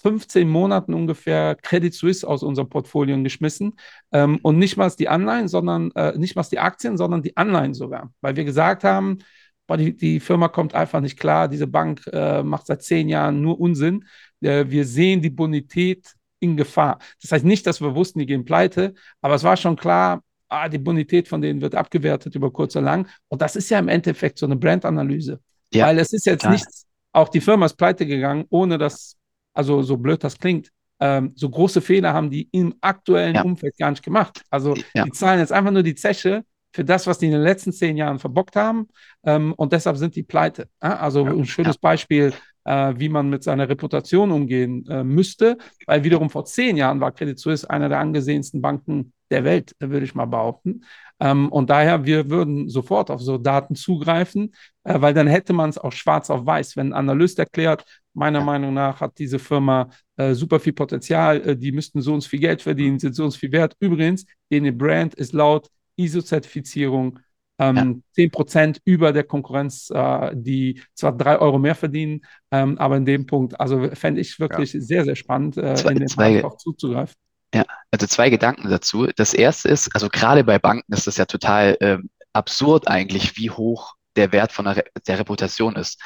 15 0.00 0.48
Monaten 0.48 0.94
ungefähr 0.94 1.56
Credit 1.56 1.92
Suisse 1.92 2.26
aus 2.26 2.42
unserem 2.42 2.70
Portfolio 2.70 3.22
geschmissen. 3.22 3.74
Ähm, 4.12 4.38
und 4.42 4.58
nicht 4.58 4.78
mal 4.78 4.90
die 4.98 5.10
Anleihen, 5.10 5.48
sondern 5.48 5.90
äh, 5.90 6.16
nicht 6.16 6.36
mal 6.36 6.46
die 6.50 6.58
Aktien, 6.58 6.96
sondern 6.96 7.20
die 7.20 7.36
Anleihen 7.36 7.74
sogar. 7.74 8.10
Weil 8.22 8.36
wir 8.36 8.44
gesagt 8.44 8.82
haben, 8.82 9.18
boah, 9.66 9.76
die, 9.76 9.96
die 9.96 10.20
Firma 10.20 10.48
kommt 10.48 10.74
einfach 10.74 11.00
nicht 11.00 11.18
klar, 11.18 11.48
diese 11.48 11.66
Bank 11.66 12.02
äh, 12.12 12.42
macht 12.42 12.66
seit 12.66 12.82
zehn 12.82 13.08
Jahren 13.08 13.40
nur 13.40 13.60
Unsinn. 13.60 14.04
Äh, 14.40 14.66
wir 14.68 14.84
sehen 14.84 15.22
die 15.22 15.30
Bonität 15.30 16.14
in 16.40 16.56
Gefahr. 16.56 16.98
Das 17.22 17.32
heißt 17.32 17.44
nicht, 17.44 17.66
dass 17.66 17.80
wir 17.80 17.94
wussten, 17.94 18.18
die 18.18 18.26
gehen 18.26 18.44
pleite, 18.44 18.94
aber 19.20 19.34
es 19.34 19.44
war 19.44 19.56
schon 19.56 19.76
klar, 19.76 20.22
ah, 20.48 20.68
die 20.68 20.78
Bonität 20.78 21.28
von 21.28 21.40
denen 21.40 21.60
wird 21.60 21.74
abgewertet 21.74 22.34
über 22.34 22.52
kurz 22.52 22.76
oder 22.76 22.84
lang. 22.84 23.08
Und 23.28 23.42
das 23.42 23.56
ist 23.56 23.70
ja 23.70 23.78
im 23.78 23.88
Endeffekt 23.88 24.38
so 24.38 24.46
eine 24.46 24.56
Brandanalyse. 24.56 25.40
Ja, 25.72 25.86
Weil 25.86 25.98
es 25.98 26.12
ist 26.12 26.26
jetzt 26.26 26.40
klar. 26.40 26.52
nichts, 26.52 26.86
auch 27.12 27.28
die 27.28 27.40
Firma 27.40 27.66
ist 27.66 27.74
pleite 27.74 28.06
gegangen, 28.06 28.44
ohne 28.50 28.78
dass, 28.78 29.16
also 29.54 29.82
so 29.82 29.96
blöd 29.96 30.22
das 30.22 30.38
klingt, 30.38 30.70
ähm, 31.00 31.32
so 31.34 31.48
große 31.50 31.80
Fehler 31.80 32.12
haben 32.12 32.30
die 32.30 32.48
im 32.52 32.74
aktuellen 32.80 33.34
ja. 33.34 33.42
Umfeld 33.42 33.76
gar 33.78 33.90
nicht 33.90 34.04
gemacht. 34.04 34.42
Also 34.50 34.74
ja. 34.94 35.04
die 35.04 35.10
zahlen 35.10 35.40
jetzt 35.40 35.52
einfach 35.52 35.72
nur 35.72 35.82
die 35.82 35.94
Zeche 35.94 36.44
für 36.74 36.84
das, 36.84 37.06
was 37.06 37.18
die 37.18 37.26
in 37.26 37.32
den 37.32 37.42
letzten 37.42 37.72
zehn 37.72 37.96
Jahren 37.96 38.18
verbockt 38.18 38.56
haben. 38.56 38.88
Ähm, 39.24 39.54
und 39.56 39.72
deshalb 39.72 39.96
sind 39.96 40.16
die 40.16 40.24
pleite. 40.24 40.68
Also 40.80 41.24
ein 41.24 41.46
schönes 41.46 41.78
Beispiel, 41.78 42.32
äh, 42.64 42.94
wie 42.96 43.08
man 43.08 43.30
mit 43.30 43.44
seiner 43.44 43.68
Reputation 43.68 44.32
umgehen 44.32 44.84
äh, 44.88 45.04
müsste, 45.04 45.56
weil 45.86 46.02
wiederum 46.02 46.30
vor 46.30 46.44
zehn 46.44 46.76
Jahren 46.76 47.00
war 47.00 47.12
Credit 47.12 47.38
Suisse 47.38 47.70
einer 47.70 47.88
der 47.88 48.00
angesehensten 48.00 48.60
Banken 48.60 49.12
der 49.30 49.44
Welt, 49.44 49.76
würde 49.78 50.04
ich 50.04 50.16
mal 50.16 50.24
behaupten. 50.24 50.84
Ähm, 51.20 51.48
und 51.50 51.70
daher, 51.70 52.04
wir 52.04 52.28
würden 52.28 52.68
sofort 52.68 53.08
auf 53.08 53.22
so 53.22 53.38
Daten 53.38 53.76
zugreifen, 53.76 54.52
äh, 54.82 55.00
weil 55.00 55.14
dann 55.14 55.28
hätte 55.28 55.52
man 55.52 55.70
es 55.70 55.78
auch 55.78 55.92
schwarz 55.92 56.28
auf 56.28 56.44
weiß. 56.44 56.76
Wenn 56.76 56.88
ein 56.88 57.08
Analyst 57.08 57.38
erklärt, 57.38 57.84
meiner 58.14 58.40
ja. 58.40 58.44
Meinung 58.44 58.74
nach 58.74 59.00
hat 59.00 59.16
diese 59.18 59.38
Firma 59.38 59.90
äh, 60.16 60.34
super 60.34 60.58
viel 60.58 60.72
Potenzial, 60.72 61.40
äh, 61.48 61.56
die 61.56 61.70
müssten 61.70 62.00
so 62.00 62.14
uns 62.14 62.26
viel 62.26 62.40
Geld 62.40 62.62
verdienen, 62.62 62.98
sind 62.98 63.14
so 63.14 63.24
uns 63.24 63.36
viel 63.36 63.52
wert. 63.52 63.76
Übrigens, 63.78 64.26
dene 64.50 64.72
Brand 64.72 65.14
ist 65.14 65.32
laut 65.32 65.68
ISO-Zertifizierung 65.96 67.20
ähm, 67.58 68.02
ja. 68.16 68.24
10% 68.24 68.78
über 68.84 69.12
der 69.12 69.24
Konkurrenz, 69.24 69.90
äh, 69.90 70.30
die 70.34 70.82
zwar 70.94 71.16
drei 71.16 71.38
Euro 71.38 71.58
mehr 71.58 71.74
verdienen, 71.74 72.24
ähm, 72.50 72.78
aber 72.78 72.96
in 72.96 73.04
dem 73.04 73.26
Punkt, 73.26 73.58
also 73.60 73.90
fände 73.94 74.20
ich 74.20 74.40
wirklich 74.40 74.72
ja. 74.72 74.80
sehr, 74.80 75.04
sehr 75.04 75.16
spannend, 75.16 75.56
äh, 75.56 75.74
zwei, 75.74 75.92
in 75.92 75.98
den 76.00 76.08
zwei, 76.08 76.32
Markt 76.32 76.44
auch 76.44 76.56
zuzugreifen. 76.56 77.14
Ja, 77.54 77.64
also 77.92 78.06
zwei 78.08 78.30
Gedanken 78.30 78.68
dazu. 78.68 79.06
Das 79.14 79.32
erste 79.32 79.68
ist, 79.68 79.94
also 79.94 80.08
gerade 80.08 80.42
bei 80.42 80.58
Banken 80.58 80.92
ist 80.92 81.06
das 81.06 81.16
ja 81.16 81.24
total 81.24 81.76
ähm, 81.80 82.10
absurd 82.32 82.88
eigentlich, 82.88 83.36
wie 83.36 83.50
hoch 83.50 83.94
der 84.16 84.32
Wert 84.32 84.50
von 84.50 84.64
der, 84.64 84.78
Re 84.78 84.84
der 85.06 85.18
Reputation 85.20 85.76
ist. 85.76 86.00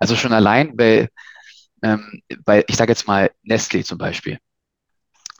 Also 0.00 0.16
schon 0.16 0.32
allein 0.32 0.76
bei, 0.76 1.10
ähm, 1.82 2.22
bei 2.44 2.64
ich 2.66 2.76
sage 2.76 2.92
jetzt 2.92 3.06
mal 3.06 3.30
Nestlé 3.46 3.84
zum 3.84 3.98
Beispiel. 3.98 4.38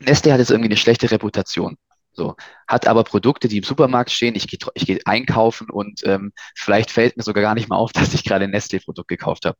Nestlé 0.01 0.33
hat 0.33 0.39
jetzt 0.39 0.51
irgendwie 0.51 0.69
eine 0.69 0.77
schlechte 0.77 1.11
Reputation. 1.11 1.77
So, 2.15 2.37
hat 2.69 2.87
aber 2.87 3.03
Produkte, 3.05 3.49
die 3.49 3.59
im 3.59 3.65
Supermarkt 3.65 4.11
stehen, 4.11 4.37
ich 4.37 4.47
gehe 4.47 4.59
ich 4.75 4.87
geh 4.87 5.01
einkaufen 5.05 5.69
und 5.69 6.07
ähm, 6.07 6.33
vielleicht 6.55 6.91
fällt 6.93 7.17
mir 7.17 7.25
sogar 7.25 7.43
gar 7.43 7.55
nicht 7.55 7.69
mal 7.69 7.77
auf, 7.77 7.93
dass 7.93 8.15
ich 8.15 8.25
gerade 8.25 8.45
ein 8.45 8.55
Nestlé-Produkt 8.55 9.09
gekauft 9.09 9.45
habe. 9.47 9.59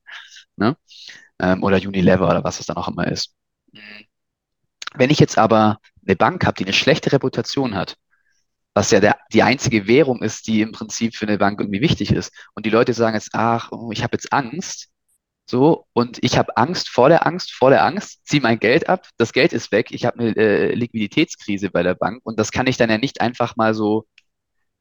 Ne? 0.57 0.77
Ähm, 1.41 1.63
oder 1.65 1.79
Unilever 1.79 2.29
oder 2.29 2.45
was 2.45 2.61
es 2.61 2.67
dann 2.67 2.77
auch 2.77 2.89
immer 2.89 3.09
ist. 3.09 3.35
Wenn 4.95 5.11
ich 5.11 5.19
jetzt 5.19 5.37
aber 5.37 5.79
eine 6.07 6.17
Bank 6.17 6.47
habe, 6.47 6.57
die 6.57 6.65
eine 6.65 6.73
schlechte 6.73 7.11
Reputation 7.13 7.75
hat, 7.75 7.97
was 8.75 8.91
ja 8.91 9.01
der, 9.01 9.19
die 9.33 9.43
einzige 9.43 9.87
Währung 9.87 10.23
ist, 10.23 10.47
die 10.47 10.61
im 10.61 10.73
Prinzip 10.73 11.17
für 11.17 11.27
eine 11.27 11.39
Bank 11.39 11.61
irgendwie 11.61 11.81
wichtig 11.81 12.13
ist, 12.13 12.33
und 12.55 12.67
die 12.67 12.71
Leute 12.71 12.93
sagen 12.95 13.15
jetzt, 13.15 13.31
ach, 13.33 13.71
oh, 13.73 13.91
ich 13.93 14.03
habe 14.03 14.15
jetzt 14.15 14.33
Angst, 14.33 14.91
so, 15.47 15.87
und 15.93 16.19
ich 16.23 16.39
habe 16.39 16.57
Angst 16.57 16.89
vor 16.89 17.09
der 17.09 17.27
Angst, 17.27 17.53
vor 17.53 17.71
der 17.71 17.85
Angst, 17.85 18.27
ziehe 18.27 18.43
mein 18.43 18.59
Geld 18.59 18.89
ab, 18.89 19.09
das 19.19 19.33
Geld 19.33 19.53
ist 19.53 19.73
weg, 19.73 19.91
ich 19.91 20.07
habe 20.07 20.19
eine 20.19 20.37
äh, 20.37 20.75
Liquiditätskrise 20.75 21.71
bei 21.71 21.83
der 21.83 21.95
Bank 21.95 22.21
und 22.25 22.39
das 22.39 22.51
kann 22.51 22.67
ich 22.67 22.77
dann 22.79 22.91
ja 22.91 22.99
nicht 22.99 23.21
einfach 23.21 23.57
mal 23.57 23.75
so 23.75 24.07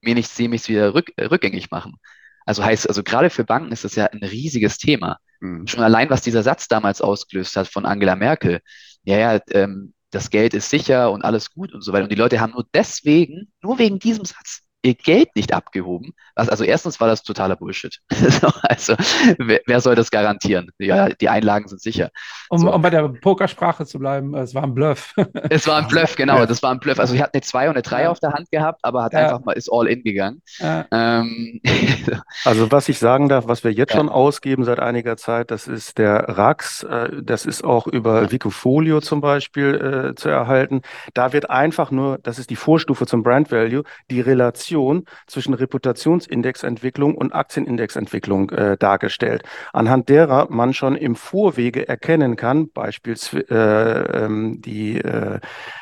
mir 0.02 0.16
nicht 0.16 0.30
ziemlich 0.30 0.68
wieder 0.70 0.94
rück, 0.94 1.12
äh, 1.18 1.26
rückgängig 1.26 1.72
machen. 1.72 1.98
Also 2.46 2.64
heißt, 2.64 2.88
also 2.88 3.04
gerade 3.04 3.30
für 3.30 3.44
Banken 3.46 3.72
ist 3.72 3.84
das 3.84 3.96
ja 3.96 4.06
ein 4.06 4.24
riesiges 4.24 4.78
Thema. 4.78 5.18
Mhm. 5.40 5.68
Schon 5.68 5.84
allein, 5.84 6.10
was 6.10 6.22
dieser 6.22 6.44
Satz 6.44 6.68
damals 6.68 7.02
ausgelöst 7.02 7.56
hat 7.56 7.68
von 7.68 7.86
Angela 7.86 8.16
Merkel. 8.16 8.60
Ja, 9.04 9.18
ja, 9.18 9.40
ähm, 9.52 9.94
das 10.12 10.30
Geld 10.30 10.54
ist 10.54 10.70
sicher 10.70 11.12
und 11.12 11.24
alles 11.24 11.52
gut 11.52 11.74
und 11.74 11.82
so 11.82 11.92
weiter. 11.94 12.04
Und 12.04 12.12
die 12.12 12.18
Leute 12.18 12.40
haben 12.40 12.54
nur 12.54 12.68
deswegen, 12.74 13.52
nur 13.62 13.80
wegen 13.80 14.00
diesem 14.00 14.26
Satz, 14.26 14.63
ihr 14.84 14.96
Geld 14.96 15.36
nicht 15.36 15.54
abgehoben. 15.54 16.14
Also 16.36 16.64
erstens 16.64 17.00
war 17.00 17.08
das 17.08 17.24
totaler 17.24 17.56
Bullshit. 17.56 18.00
also 18.64 18.96
wer, 19.38 19.62
wer, 19.66 19.82
soll 19.82 19.96
das 19.96 20.12
garantieren? 20.12 20.70
Ja, 20.78 21.10
die 21.10 21.30
Einlagen 21.30 21.68
sind 21.68 21.82
sicher. 21.82 22.10
Um, 22.50 22.60
so. 22.60 22.74
um 22.74 22.82
bei 22.82 22.90
der 22.90 23.08
Pokersprache 23.08 23.86
zu 23.86 23.98
bleiben, 23.98 24.36
es 24.36 24.54
war 24.54 24.64
ein 24.64 24.74
Bluff. 24.74 25.14
es 25.50 25.68
war 25.68 25.78
ein 25.78 25.88
Bluff, 25.88 26.16
genau. 26.16 26.40
Ja. 26.40 26.46
Das 26.46 26.62
war 26.62 26.72
ein 26.72 26.80
Bluff. 26.80 27.00
Also 27.00 27.16
ich 27.16 27.22
hatte 27.22 27.36
eine 27.36 27.42
2 27.42 27.70
und 27.70 27.76
eine 27.76 27.82
3 27.82 28.04
ja. 28.04 28.10
auf 28.10 28.20
der 28.20 28.34
Hand 28.34 28.52
gehabt, 28.52 28.82
aber 28.84 29.04
hat 29.04 29.14
ja. 29.14 29.20
einfach 29.20 29.46
mal 29.46 29.54
ist 29.54 29.70
all 29.72 29.88
in 29.88 30.04
gegangen. 30.04 30.42
Ähm, 30.60 31.62
also 32.44 32.72
was 32.72 32.90
ich 32.90 33.00
sagen 33.00 33.30
darf, 33.30 33.48
was 33.48 33.64
wir 33.64 33.72
jetzt 33.72 33.94
schon 33.94 34.10
ausgeben 34.10 34.66
seit 34.66 34.80
einiger 34.80 35.16
Zeit, 35.16 35.50
das 35.50 35.68
ist 35.68 35.98
der 35.98 36.28
RAX. 36.38 36.84
Äh, 36.84 37.22
das 37.24 37.46
ist 37.46 37.64
auch 37.64 37.88
über 37.88 38.32
Wikifolio 38.32 39.00
zum 39.00 39.22
Beispiel 39.22 40.12
äh, 40.12 40.16
zu 40.16 40.28
erhalten. 40.28 40.82
Da 41.14 41.32
wird 41.32 41.50
einfach 41.50 41.90
nur, 41.90 42.18
das 42.18 42.38
ist 42.38 42.50
die 42.50 42.58
Vorstufe 42.58 43.06
zum 43.06 43.24
Brand 43.24 43.50
Value, 43.52 43.84
die 44.10 44.20
Relation 44.20 44.73
Relation 44.74 45.06
zwischen 45.28 45.54
Reputationsindexentwicklung 45.54 47.16
und 47.16 47.34
Aktienindexentwicklung 47.34 48.50
äh, 48.50 48.78
dargestellt, 48.78 49.44
anhand 49.72 50.10
derer 50.10 50.48
man 50.50 50.74
schon 50.74 50.96
im 50.96 51.16
Vorwege 51.16 51.88
erkennen 51.88 52.36
kann, 52.36 52.70
beispielsweise 52.70 53.50
äh, 53.50 54.26
ähm, 54.26 54.62
die, 54.62 54.98
äh, 54.98 55.40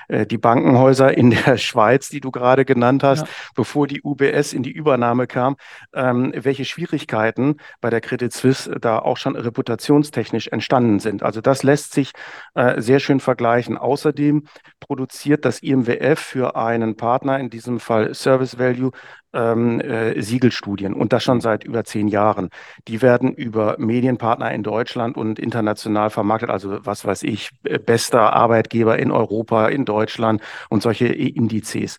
äh, 0.08 0.26
die 0.26 0.38
Bankenhäuser 0.38 1.18
in 1.18 1.32
der 1.32 1.58
Schweiz, 1.58 2.10
die 2.10 2.20
du 2.20 2.32
gerade 2.32 2.66
genannt 2.66 3.04
hast, 3.04 3.22
ja. 3.22 3.28
bevor 3.56 3.88
die 3.88 4.02
UBS 4.04 4.54
in 4.54 4.64
die 4.64 4.72
Übernahme 4.72 5.28
kam, 5.28 5.56
ähm, 5.94 6.34
welche 6.36 6.66
Schwierigkeiten 6.66 7.58
bei 7.80 7.90
der 7.90 8.02
Credit 8.02 8.32
Suisse 8.32 8.70
da 8.80 9.00
auch 9.00 9.18
schon 9.18 9.36
reputationstechnisch 9.36 10.48
entstanden 10.48 11.00
sind. 11.00 11.24
Also 11.24 11.42
das 11.42 11.64
lässt 11.64 11.94
sich 11.94 12.12
äh, 12.56 12.82
sehr 12.82 13.00
schön 13.00 13.20
vergleichen. 13.20 13.78
Außerdem 13.78 14.46
produziert 14.80 15.46
das 15.46 15.60
IMWF 15.60 16.20
für 16.20 16.56
einen 16.56 16.96
Partner, 16.98 17.40
in 17.40 17.50
diesem 17.50 17.80
Fall 17.80 18.14
Service 18.14 18.58
Value, 18.58 18.81
Value 18.82 18.92
ähm, 19.34 19.80
äh, 19.80 20.22
Siegelstudien 20.22 20.94
und 20.94 21.14
das 21.14 21.24
schon 21.24 21.38
mhm. 21.38 21.42
seit 21.42 21.64
über 21.64 21.84
zehn 21.84 22.08
Jahren. 22.08 22.50
Die 22.88 23.02
werden 23.02 23.34
über 23.34 23.76
Medienpartner 23.78 24.52
in 24.52 24.64
Deutschland 24.64 25.18
und 25.18 25.40
international 25.40 26.10
vermarktet, 26.10 26.50
also 26.50 26.86
was 26.86 27.06
weiß 27.06 27.24
ich, 27.24 27.50
bester 27.86 28.34
Arbeitgeber 28.34 29.00
in 29.00 29.12
Europa, 29.12 29.68
in 29.68 29.86
Deutschland 29.86 30.42
und 30.70 30.82
solche 30.82 31.08
Indizes. 31.08 31.98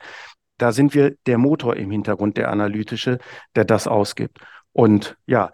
Da 0.59 0.73
sind 0.73 0.95
wir 0.95 1.15
der 1.27 1.39
Motor 1.39 1.77
im 1.77 1.91
Hintergrund, 1.91 2.37
der 2.37 2.51
analytische, 2.51 3.19
der 3.57 3.65
das 3.65 3.87
ausgibt. 3.87 4.39
Und 4.73 5.17
ja, 5.27 5.47
äh, 5.47 5.51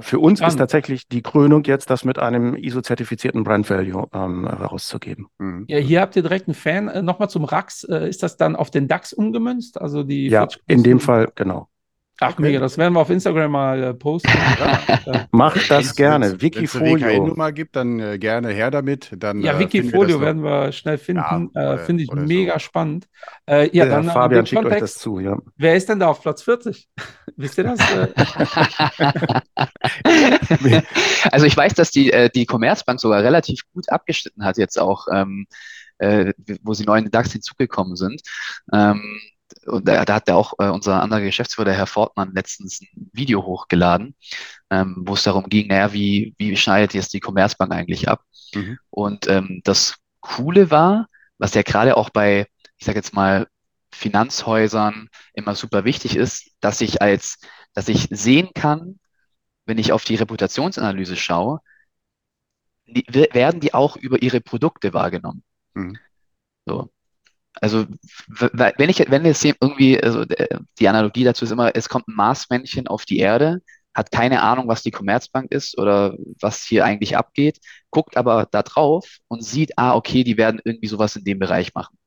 für 0.00 0.18
uns 0.18 0.40
ist 0.40 0.56
tatsächlich 0.56 1.08
die 1.08 1.22
Krönung 1.22 1.64
jetzt, 1.64 1.88
das 1.88 2.04
mit 2.04 2.18
einem 2.18 2.54
ISO-zertifizierten 2.54 3.44
Brand 3.44 3.70
Value 3.70 4.08
ähm, 4.12 4.46
rauszugeben. 4.46 5.28
Mhm. 5.38 5.64
Ja, 5.68 5.78
hier 5.78 6.00
habt 6.02 6.16
ihr 6.16 6.22
direkt 6.22 6.48
einen 6.48 6.54
Fan. 6.54 6.88
Äh, 6.88 7.02
Nochmal 7.02 7.30
zum 7.30 7.44
RAX. 7.44 7.84
Äh, 7.84 8.08
ist 8.08 8.22
das 8.22 8.36
dann 8.36 8.56
auf 8.56 8.70
den 8.70 8.88
DAX 8.88 9.12
umgemünzt? 9.12 9.80
Also 9.80 10.02
die 10.02 10.28
ja, 10.28 10.48
in 10.66 10.82
dem 10.82 11.00
Fall, 11.00 11.32
genau. 11.34 11.68
Ach, 12.22 12.32
okay. 12.32 12.42
mega, 12.42 12.60
das 12.60 12.76
werden 12.76 12.92
wir 12.92 13.00
auf 13.00 13.08
Instagram 13.08 13.50
mal 13.50 13.82
äh, 13.82 13.94
posten. 13.94 14.28
ja. 15.06 15.26
Macht 15.30 15.70
das 15.70 15.96
gerne. 15.96 16.38
Wikifolio. 16.38 16.84
Wenn 16.84 16.96
es 16.96 17.02
eine 17.02 17.14
WKN-Nummer 17.14 17.52
gibt, 17.52 17.76
dann 17.76 17.98
äh, 17.98 18.18
gerne 18.18 18.50
her 18.50 18.70
damit. 18.70 19.10
Dann, 19.16 19.40
ja, 19.40 19.54
äh, 19.54 19.58
Wikifolio 19.58 20.20
wir 20.20 20.26
werden 20.26 20.42
wir 20.42 20.70
schnell 20.72 20.98
finden. 20.98 21.50
Ja, 21.54 21.74
äh, 21.74 21.78
Finde 21.78 22.02
ich 22.02 22.12
mega 22.12 22.54
so. 22.54 22.58
spannend. 22.58 23.08
Äh, 23.46 23.74
ja, 23.74 23.86
dann 23.86 24.04
Fabian 24.04 24.44
schickt 24.44 24.60
Kontext, 24.60 24.82
euch 24.82 24.92
das 24.92 24.98
zu. 24.98 25.18
Ja. 25.18 25.38
Wer 25.56 25.76
ist 25.76 25.88
denn 25.88 25.98
da 25.98 26.08
auf 26.08 26.20
Platz 26.20 26.42
40? 26.42 26.90
Wisst 27.36 27.56
ihr 27.56 27.64
das? 27.64 27.80
also 31.32 31.46
ich 31.46 31.56
weiß, 31.56 31.72
dass 31.72 31.90
die, 31.90 32.12
die 32.34 32.44
Commerzbank 32.44 33.00
sogar 33.00 33.22
relativ 33.22 33.62
gut 33.72 33.88
abgeschnitten 33.88 34.44
hat 34.44 34.58
jetzt 34.58 34.78
auch. 34.78 35.06
Ähm, 35.10 35.46
wo 36.62 36.72
sie 36.72 36.84
neu 36.84 36.96
in 36.96 37.04
den 37.04 37.10
DAX 37.10 37.32
hinzugekommen 37.32 37.94
sind. 37.94 38.22
Ähm, 38.72 39.20
und 39.66 39.86
da, 39.86 40.04
da 40.04 40.14
hat 40.14 40.28
ja 40.28 40.34
auch 40.34 40.54
äh, 40.58 40.68
unser 40.68 41.02
anderer 41.02 41.20
Geschäftsführer, 41.20 41.72
Herr 41.72 41.86
Fortmann, 41.86 42.32
letztens 42.34 42.80
ein 42.80 43.10
Video 43.12 43.44
hochgeladen, 43.44 44.14
ähm, 44.70 44.96
wo 45.06 45.14
es 45.14 45.22
darum 45.22 45.48
ging, 45.48 45.68
naja, 45.68 45.92
wie, 45.92 46.34
wie 46.38 46.56
schneidet 46.56 46.94
jetzt 46.94 47.12
die 47.12 47.20
Commerzbank 47.20 47.72
eigentlich 47.72 48.08
ab? 48.08 48.22
Mhm. 48.54 48.78
Und 48.90 49.28
ähm, 49.28 49.60
das 49.64 49.96
Coole 50.20 50.70
war, 50.70 51.08
was 51.38 51.54
ja 51.54 51.62
gerade 51.62 51.96
auch 51.96 52.10
bei, 52.10 52.46
ich 52.76 52.86
sage 52.86 52.98
jetzt 52.98 53.14
mal, 53.14 53.46
Finanzhäusern 53.92 55.08
immer 55.34 55.54
super 55.54 55.84
wichtig 55.84 56.16
ist, 56.16 56.52
dass 56.60 56.80
ich 56.80 57.02
als, 57.02 57.38
dass 57.74 57.88
ich 57.88 58.08
sehen 58.10 58.50
kann, 58.54 58.98
wenn 59.66 59.78
ich 59.78 59.92
auf 59.92 60.04
die 60.04 60.14
Reputationsanalyse 60.14 61.16
schaue, 61.16 61.60
die, 62.86 63.04
werden 63.08 63.60
die 63.60 63.74
auch 63.74 63.96
über 63.96 64.22
ihre 64.22 64.40
Produkte 64.40 64.92
wahrgenommen. 64.92 65.42
Mhm. 65.74 65.98
So. 66.66 66.90
Also 67.54 67.86
wenn 68.36 68.88
ich, 68.88 68.98
wenn 69.10 69.24
es 69.24 69.44
irgendwie, 69.44 70.00
also 70.02 70.24
die 70.78 70.88
Analogie 70.88 71.24
dazu 71.24 71.44
ist 71.44 71.50
immer, 71.50 71.74
es 71.74 71.88
kommt 71.88 72.08
ein 72.08 72.14
Marsmännchen 72.14 72.86
auf 72.86 73.04
die 73.04 73.18
Erde, 73.18 73.60
hat 73.94 74.12
keine 74.12 74.42
Ahnung, 74.42 74.68
was 74.68 74.82
die 74.82 74.92
Commerzbank 74.92 75.50
ist 75.50 75.76
oder 75.76 76.16
was 76.40 76.62
hier 76.62 76.84
eigentlich 76.84 77.16
abgeht, 77.16 77.58
guckt 77.90 78.16
aber 78.16 78.46
da 78.50 78.62
drauf 78.62 79.18
und 79.28 79.44
sieht, 79.44 79.76
ah, 79.78 79.94
okay, 79.94 80.22
die 80.22 80.36
werden 80.36 80.60
irgendwie 80.64 80.86
sowas 80.86 81.16
in 81.16 81.24
dem 81.24 81.38
Bereich 81.40 81.74
machen. 81.74 81.98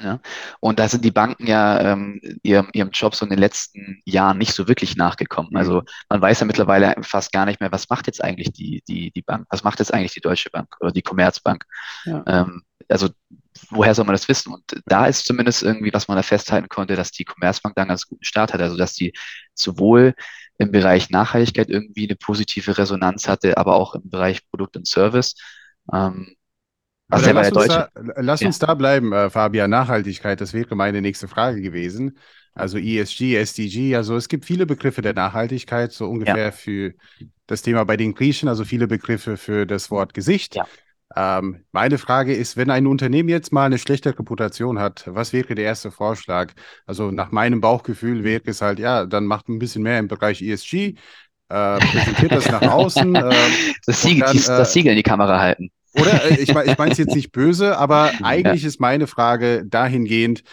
Ja? 0.00 0.20
Und 0.60 0.78
da 0.78 0.88
sind 0.88 1.04
die 1.04 1.10
Banken 1.10 1.46
ja 1.46 1.92
ähm, 1.92 2.20
ihrem, 2.42 2.70
ihrem 2.72 2.90
Job 2.90 3.14
so 3.14 3.24
in 3.24 3.30
den 3.30 3.38
letzten 3.38 4.00
Jahren 4.06 4.38
nicht 4.38 4.54
so 4.54 4.66
wirklich 4.66 4.96
nachgekommen. 4.96 5.54
Also 5.56 5.80
mhm. 5.80 5.86
man 6.08 6.22
weiß 6.22 6.40
ja 6.40 6.46
mittlerweile 6.46 6.94
fast 7.02 7.32
gar 7.32 7.44
nicht 7.44 7.60
mehr, 7.60 7.72
was 7.72 7.88
macht 7.90 8.06
jetzt 8.06 8.24
eigentlich 8.24 8.52
die, 8.52 8.82
die, 8.88 9.10
die 9.10 9.22
Bank, 9.22 9.46
was 9.50 9.62
macht 9.64 9.78
jetzt 9.78 9.92
eigentlich 9.92 10.14
die 10.14 10.20
Deutsche 10.20 10.50
Bank 10.50 10.74
oder 10.80 10.92
die 10.92 11.02
Commerzbank. 11.02 11.64
Ja. 12.04 12.24
Ähm, 12.26 12.62
also 12.88 13.08
woher 13.70 13.94
soll 13.94 14.04
man 14.04 14.14
das 14.14 14.28
wissen? 14.28 14.52
Und 14.52 14.64
da 14.86 15.06
ist 15.06 15.24
zumindest 15.26 15.62
irgendwie, 15.62 15.92
was 15.92 16.08
man 16.08 16.16
da 16.16 16.22
festhalten 16.22 16.68
konnte, 16.68 16.96
dass 16.96 17.10
die 17.10 17.24
Commerzbank 17.24 17.74
dann 17.74 17.82
einen 17.82 17.88
ganz 17.90 18.06
guten 18.06 18.24
Start 18.24 18.52
hatte, 18.52 18.64
also 18.64 18.76
dass 18.76 18.94
die 18.94 19.12
sowohl 19.54 20.14
im 20.58 20.70
Bereich 20.70 21.10
Nachhaltigkeit 21.10 21.70
irgendwie 21.70 22.06
eine 22.06 22.16
positive 22.16 22.76
Resonanz 22.76 23.28
hatte, 23.28 23.56
aber 23.56 23.74
auch 23.76 23.94
im 23.94 24.08
Bereich 24.10 24.48
Produkt 24.50 24.76
und 24.76 24.86
Service. 24.86 25.34
Ähm, 25.92 26.34
was 27.08 27.26
ja 27.26 27.32
lass, 27.32 27.50
uns 27.50 27.66
da, 27.66 27.88
lass 28.16 28.40
ja. 28.40 28.46
uns 28.46 28.58
da 28.58 28.74
bleiben, 28.74 29.12
äh, 29.12 29.30
Fabian. 29.30 29.70
Nachhaltigkeit, 29.70 30.40
das 30.40 30.52
wäre 30.52 30.76
meine 30.76 31.00
nächste 31.00 31.26
Frage 31.28 31.60
gewesen. 31.60 32.18
Also 32.54 32.78
ESG, 32.78 33.36
SDG, 33.36 33.96
also 33.96 34.16
es 34.16 34.28
gibt 34.28 34.44
viele 34.44 34.66
Begriffe 34.66 35.02
der 35.02 35.14
Nachhaltigkeit, 35.14 35.92
so 35.92 36.06
ungefähr 36.06 36.36
ja. 36.36 36.50
für 36.52 36.94
das 37.46 37.62
Thema 37.62 37.84
bei 37.84 37.96
den 37.96 38.14
Griechen, 38.14 38.48
also 38.48 38.64
viele 38.64 38.86
Begriffe 38.86 39.36
für 39.36 39.66
das 39.66 39.90
Wort 39.90 40.14
Gesicht. 40.14 40.56
Ja. 40.56 40.66
Ähm, 41.16 41.64
meine 41.72 41.98
Frage 41.98 42.34
ist, 42.34 42.56
wenn 42.56 42.70
ein 42.70 42.86
Unternehmen 42.86 43.28
jetzt 43.28 43.52
mal 43.52 43.66
eine 43.66 43.78
schlechte 43.78 44.16
Reputation 44.16 44.78
hat, 44.78 45.04
was 45.06 45.32
wäre 45.32 45.54
der 45.54 45.64
erste 45.64 45.90
Vorschlag? 45.90 46.52
Also 46.86 47.10
nach 47.10 47.32
meinem 47.32 47.60
Bauchgefühl 47.60 48.22
wäre 48.22 48.42
es 48.44 48.62
halt, 48.62 48.78
ja, 48.78 49.06
dann 49.06 49.26
macht 49.26 49.48
ein 49.48 49.58
bisschen 49.58 49.82
mehr 49.82 49.98
im 49.98 50.06
Bereich 50.06 50.40
ESG, 50.40 50.94
äh, 51.48 51.78
präsentiert 51.78 52.32
das 52.32 52.50
nach 52.50 52.62
außen. 52.62 53.14
Äh, 53.20 53.34
das, 53.86 54.02
Siegel, 54.02 54.26
dann, 54.26 54.36
äh, 54.36 54.40
das 54.40 54.72
Siegel 54.72 54.92
in 54.92 54.96
die 54.96 55.02
Kamera 55.02 55.40
halten. 55.40 55.70
Oder 55.94 56.30
äh, 56.30 56.34
ich, 56.34 56.48
ich 56.48 56.78
meine 56.78 56.92
es 56.92 56.98
jetzt 56.98 57.14
nicht 57.14 57.32
böse, 57.32 57.76
aber 57.76 58.12
eigentlich 58.22 58.62
ja. 58.62 58.68
ist 58.68 58.80
meine 58.80 59.06
Frage 59.06 59.64
dahingehend, 59.66 60.44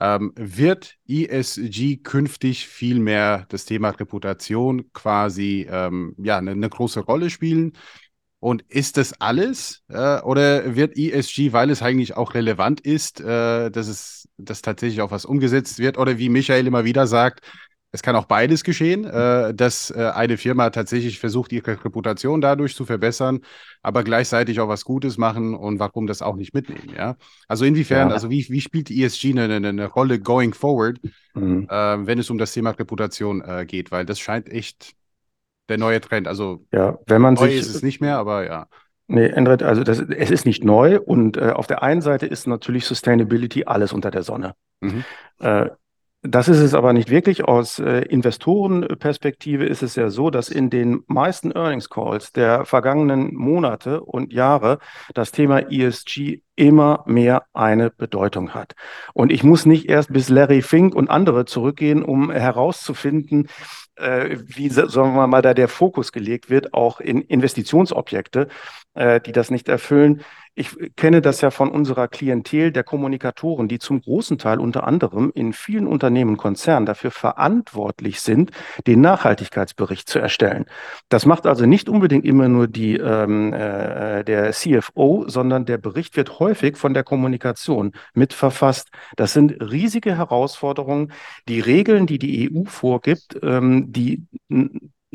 ähm, 0.00 0.32
wird 0.36 0.94
ESG 1.08 1.98
künftig 2.02 2.66
viel 2.66 3.00
mehr 3.00 3.46
das 3.48 3.64
Thema 3.64 3.90
Reputation 3.90 4.92
quasi 4.92 5.66
ähm, 5.70 6.14
ja, 6.18 6.38
eine, 6.38 6.52
eine 6.52 6.68
große 6.68 7.00
Rolle 7.00 7.30
spielen? 7.30 7.72
Und 8.44 8.60
ist 8.68 8.98
das 8.98 9.18
alles? 9.22 9.84
Äh, 9.88 10.20
oder 10.20 10.76
wird 10.76 10.98
ESG, 10.98 11.54
weil 11.54 11.70
es 11.70 11.80
eigentlich 11.80 12.14
auch 12.14 12.34
relevant 12.34 12.82
ist, 12.82 13.22
äh, 13.22 13.70
dass 13.70 13.88
es 13.88 14.28
dass 14.36 14.60
tatsächlich 14.60 15.00
auch 15.00 15.10
was 15.10 15.24
umgesetzt 15.24 15.78
wird? 15.78 15.96
Oder 15.96 16.18
wie 16.18 16.28
Michael 16.28 16.66
immer 16.66 16.84
wieder 16.84 17.06
sagt, 17.06 17.40
es 17.90 18.02
kann 18.02 18.16
auch 18.16 18.26
beides 18.26 18.62
geschehen, 18.62 19.06
äh, 19.06 19.54
dass 19.54 19.90
äh, 19.92 20.10
eine 20.14 20.36
Firma 20.36 20.68
tatsächlich 20.68 21.20
versucht, 21.20 21.52
ihre 21.52 21.82
Reputation 21.82 22.42
dadurch 22.42 22.76
zu 22.76 22.84
verbessern, 22.84 23.40
aber 23.82 24.04
gleichzeitig 24.04 24.60
auch 24.60 24.68
was 24.68 24.84
Gutes 24.84 25.16
machen 25.16 25.54
und 25.54 25.78
warum 25.78 26.06
das 26.06 26.20
auch 26.20 26.36
nicht 26.36 26.52
mitnehmen, 26.52 26.92
ja? 26.94 27.16
Also 27.48 27.64
inwiefern, 27.64 28.08
ja. 28.08 28.14
also 28.14 28.28
wie, 28.28 28.46
wie 28.50 28.60
spielt 28.60 28.90
ESG 28.90 29.30
eine, 29.30 29.44
eine, 29.44 29.68
eine 29.68 29.86
Rolle 29.86 30.20
going 30.20 30.52
forward, 30.52 31.00
mhm. 31.32 31.66
äh, 31.70 32.06
wenn 32.06 32.18
es 32.18 32.28
um 32.28 32.36
das 32.36 32.52
Thema 32.52 32.72
Reputation 32.72 33.40
äh, 33.40 33.64
geht? 33.64 33.90
Weil 33.90 34.04
das 34.04 34.18
scheint 34.18 34.50
echt 34.50 34.96
der 35.68 35.78
neue 35.78 36.00
Trend. 36.00 36.28
Also 36.28 36.64
ja, 36.72 36.98
wenn 37.06 37.22
man 37.22 37.34
neu 37.34 37.48
sich, 37.48 37.60
ist 37.60 37.74
es 37.74 37.82
nicht 37.82 38.00
mehr, 38.00 38.18
aber 38.18 38.44
ja. 38.46 38.66
Nee, 39.06 39.26
Endred, 39.26 39.62
also 39.62 39.84
das, 39.84 39.98
es 39.98 40.30
ist 40.30 40.46
nicht 40.46 40.64
neu 40.64 40.98
und 40.98 41.36
äh, 41.36 41.50
auf 41.50 41.66
der 41.66 41.82
einen 41.82 42.00
Seite 42.00 42.26
ist 42.26 42.46
natürlich 42.46 42.86
Sustainability 42.86 43.64
alles 43.64 43.92
unter 43.92 44.10
der 44.10 44.22
Sonne. 44.22 44.54
Mhm. 44.80 45.04
Äh, 45.40 45.70
das 46.26 46.48
ist 46.48 46.60
es 46.60 46.72
aber 46.72 46.94
nicht 46.94 47.10
wirklich. 47.10 47.44
Aus 47.44 47.78
äh, 47.78 48.00
Investorenperspektive 48.00 49.66
ist 49.66 49.82
es 49.82 49.94
ja 49.94 50.08
so, 50.08 50.30
dass 50.30 50.48
in 50.48 50.70
den 50.70 51.02
meisten 51.06 51.52
Earnings 51.52 51.90
Calls 51.90 52.32
der 52.32 52.64
vergangenen 52.64 53.34
Monate 53.34 54.00
und 54.00 54.32
Jahre 54.32 54.78
das 55.12 55.32
Thema 55.32 55.70
ESG 55.70 56.40
immer 56.56 57.04
mehr 57.06 57.44
eine 57.52 57.90
Bedeutung 57.90 58.54
hat. 58.54 58.74
Und 59.12 59.32
ich 59.32 59.44
muss 59.44 59.66
nicht 59.66 59.90
erst 59.90 60.14
bis 60.14 60.30
Larry 60.30 60.62
Fink 60.62 60.94
und 60.94 61.10
andere 61.10 61.44
zurückgehen, 61.44 62.02
um 62.02 62.30
herauszufinden, 62.30 63.48
äh, 63.96 64.38
wie, 64.46 64.70
sagen 64.70 65.14
wir 65.14 65.26
mal, 65.26 65.42
da 65.42 65.52
der 65.52 65.68
Fokus 65.68 66.10
gelegt 66.10 66.48
wird, 66.48 66.72
auch 66.72 67.00
in 67.00 67.20
Investitionsobjekte, 67.20 68.48
äh, 68.94 69.20
die 69.20 69.32
das 69.32 69.50
nicht 69.50 69.68
erfüllen. 69.68 70.22
Ich 70.56 70.76
kenne 70.94 71.20
das 71.20 71.40
ja 71.40 71.50
von 71.50 71.68
unserer 71.68 72.06
Klientel 72.06 72.70
der 72.70 72.84
Kommunikatoren, 72.84 73.66
die 73.66 73.80
zum 73.80 74.00
großen 74.00 74.38
Teil 74.38 74.60
unter 74.60 74.86
anderem 74.86 75.32
in 75.34 75.52
vielen 75.52 75.88
Unternehmen 75.88 76.36
Konzernen 76.36 76.86
dafür 76.86 77.10
verantwortlich 77.10 78.20
sind, 78.20 78.52
den 78.86 79.00
Nachhaltigkeitsbericht 79.00 80.08
zu 80.08 80.20
erstellen. 80.20 80.66
Das 81.08 81.26
macht 81.26 81.46
also 81.46 81.66
nicht 81.66 81.88
unbedingt 81.88 82.24
immer 82.24 82.48
nur 82.48 82.68
die, 82.68 82.96
ähm, 82.96 83.52
äh, 83.52 84.22
der 84.22 84.52
CFO, 84.52 85.24
sondern 85.26 85.64
der 85.66 85.78
Bericht 85.78 86.16
wird 86.16 86.38
häufig 86.38 86.76
von 86.76 86.94
der 86.94 87.02
Kommunikation 87.02 87.92
mitverfasst. 88.14 88.90
Das 89.16 89.32
sind 89.32 89.60
riesige 89.60 90.16
Herausforderungen. 90.16 91.12
Die 91.48 91.58
Regeln, 91.58 92.06
die 92.06 92.20
die 92.20 92.48
EU 92.48 92.64
vorgibt, 92.66 93.36
ähm, 93.42 93.92
die 93.92 94.22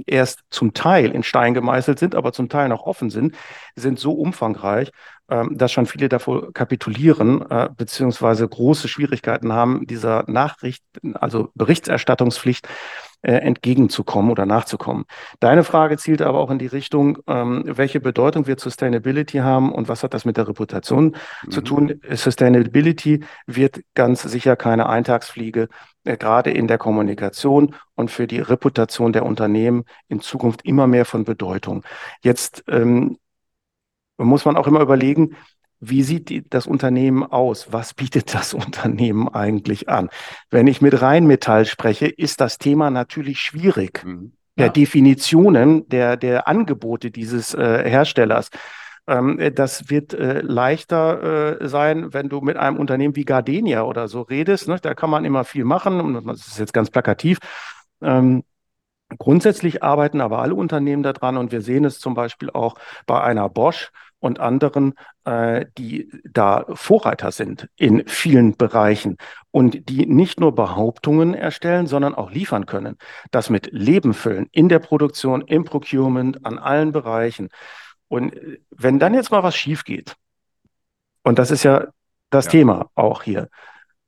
erst 0.06 0.42
zum 0.50 0.74
Teil 0.74 1.12
in 1.12 1.24
Stein 1.24 1.54
gemeißelt 1.54 2.00
sind, 2.00 2.16
aber 2.16 2.34
zum 2.34 2.50
Teil 2.50 2.70
noch 2.70 2.84
offen 2.84 3.10
sind, 3.10 3.36
sind 3.76 4.00
so 4.00 4.14
umfangreich, 4.14 4.92
dass 5.52 5.72
schon 5.72 5.86
viele 5.86 6.10
davor 6.10 6.52
kapitulieren, 6.54 7.42
äh, 7.50 7.70
beziehungsweise 7.76 8.48
große 8.48 8.88
Schwierigkeiten 8.88 9.54
haben, 9.54 9.86
dieser 9.86 10.24
Nachricht, 10.28 10.84
also 11.14 11.50
Berichterstattungspflicht 11.56 12.68
äh, 13.22 13.34
entgegenzukommen 13.34 14.32
oder 14.32 14.46
nachzukommen. 14.46 15.04
Deine 15.42 15.66
Frage 15.66 15.98
zielt 15.98 16.22
aber 16.22 16.40
auch 16.40 16.50
in 16.50 16.58
die 16.58 16.68
Richtung, 16.68 17.18
ähm, 17.28 17.64
welche 17.66 18.00
Bedeutung 18.00 18.48
wird 18.48 18.62
Sustainability 18.62 19.40
haben 19.40 19.74
und 19.74 19.90
was 19.90 20.04
hat 20.04 20.14
das 20.14 20.24
mit 20.24 20.38
der 20.38 20.48
Reputation 20.48 21.18
mhm. 21.46 21.52
zu 21.52 21.62
tun? 21.62 22.00
Sustainability 22.10 23.26
wird 23.46 23.82
ganz 23.94 24.22
sicher 24.22 24.56
keine 24.56 24.88
Eintagsfliege, 24.88 25.68
äh, 26.06 26.16
gerade 26.16 26.52
in 26.52 26.68
der 26.68 26.78
Kommunikation 26.78 27.76
und 27.96 28.10
für 28.10 28.26
die 28.26 28.40
Reputation 28.40 29.12
der 29.12 29.26
Unternehmen 29.26 29.84
in 30.08 30.22
Zukunft 30.22 30.62
immer 30.64 30.88
mehr 30.88 31.04
von 31.04 31.26
Bedeutung. 31.26 31.84
Jetzt 32.24 32.64
ähm, 32.70 33.18
muss 34.26 34.46
man 34.46 34.58
auch 34.58 34.68
immer 34.68 34.82
überlegen, 34.82 35.36
wie 35.80 36.04
sieht 36.04 36.30
die, 36.30 36.48
das 36.48 36.68
Unternehmen 36.68 37.24
aus? 37.24 37.72
Was 37.72 37.94
bietet 37.94 38.34
das 38.34 38.54
Unternehmen 38.54 39.28
eigentlich 39.30 39.90
an? 39.90 40.10
Wenn 40.50 40.68
ich 40.68 40.82
mit 40.82 41.02
Rheinmetall 41.02 41.66
spreche, 41.66 42.08
ist 42.08 42.42
das 42.42 42.58
Thema 42.58 42.90
natürlich 42.90 43.40
schwierig. 43.40 44.04
Mhm. 44.06 44.34
Ja. 44.58 44.66
Der 44.66 44.70
Definitionen 44.70 45.88
der, 45.88 46.18
der 46.18 46.48
Angebote 46.48 47.12
dieses 47.12 47.54
äh, 47.54 47.90
Herstellers. 47.90 48.50
Ähm, 49.08 49.40
das 49.56 49.90
wird 49.90 50.14
äh, 50.14 50.42
leichter 50.42 51.62
äh, 51.62 51.68
sein, 51.68 52.14
wenn 52.14 52.28
du 52.28 52.42
mit 52.42 52.58
einem 52.58 52.76
Unternehmen 52.76 53.16
wie 53.16 53.24
Gardenia 53.24 53.84
oder 53.84 54.10
so 54.10 54.22
redest. 54.22 54.68
Ne? 54.68 54.78
Da 54.82 54.96
kann 54.96 55.10
man 55.10 55.24
immer 55.24 55.46
viel 55.46 55.64
machen. 55.64 56.26
Das 56.26 56.46
ist 56.46 56.60
jetzt 56.60 56.74
ganz 56.74 56.90
plakativ. 56.90 57.38
Ähm, 58.02 58.44
Grundsätzlich 59.18 59.82
arbeiten 59.82 60.22
aber 60.22 60.40
alle 60.40 60.54
Unternehmen 60.54 61.02
daran 61.02 61.38
und 61.38 61.52
wir 61.52 61.62
sehen 61.62 61.84
es 61.84 62.00
zum 62.00 62.14
Beispiel 62.14 62.52
auch 62.52 62.76
bei 63.08 63.20
einer 63.22 63.50
Bosch, 63.50 63.92
und 64.20 64.40
anderen, 64.40 64.94
äh, 65.26 65.66
die 65.78 66.12
da 66.30 66.66
Vorreiter 66.74 67.32
sind 67.32 67.70
in 67.76 68.08
vielen 68.08 68.56
Bereichen 68.58 69.18
und 69.52 69.90
die 69.90 70.06
nicht 70.06 70.40
nur 70.40 70.54
Behauptungen 70.54 71.34
erstellen, 71.34 71.88
sondern 71.88 72.16
auch 72.16 72.32
liefern 72.32 72.66
können. 72.66 72.98
Das 73.32 73.50
mit 73.50 73.70
Leben 73.72 74.14
füllen 74.14 74.48
in 74.52 74.70
der 74.70 74.80
Produktion, 74.80 75.42
im 75.42 75.64
Procurement, 75.64 76.46
an 76.46 76.60
allen 76.60 76.92
Bereichen. 76.92 77.50
Und 78.08 78.34
äh, 78.36 78.60
wenn 78.72 79.00
dann 79.00 79.14
jetzt 79.14 79.32
mal 79.32 79.44
was 79.44 79.56
schief 79.56 79.84
geht, 79.84 80.16
und 81.24 81.40
das 81.40 81.52
ist 81.52 81.64
ja 81.64 81.88
das 82.30 82.46
ja. 82.46 82.52
Thema 82.52 82.90
auch 82.96 83.24
hier, 83.24 83.50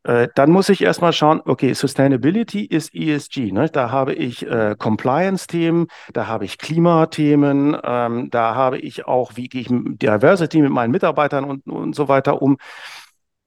äh, 0.03 0.27
dann 0.33 0.51
muss 0.51 0.69
ich 0.69 0.81
erstmal 0.81 1.13
schauen, 1.13 1.41
okay, 1.45 1.73
Sustainability 1.73 2.65
ist 2.65 2.93
ESG. 2.95 3.51
Ne? 3.51 3.69
Da 3.69 3.91
habe 3.91 4.13
ich 4.13 4.45
äh, 4.47 4.75
Compliance-Themen, 4.77 5.87
da 6.13 6.27
habe 6.27 6.45
ich 6.45 6.57
Klimathemen, 6.57 7.77
ähm, 7.83 8.29
da 8.31 8.55
habe 8.55 8.79
ich 8.79 9.05
auch, 9.05 9.35
wie 9.35 9.47
gehe 9.47 9.61
ich 9.61 9.69
mit 9.69 10.01
Diversity 10.01 10.61
mit 10.61 10.71
meinen 10.71 10.91
Mitarbeitern 10.91 11.45
und, 11.45 11.67
und 11.67 11.95
so 11.95 12.07
weiter 12.07 12.41
um. 12.41 12.57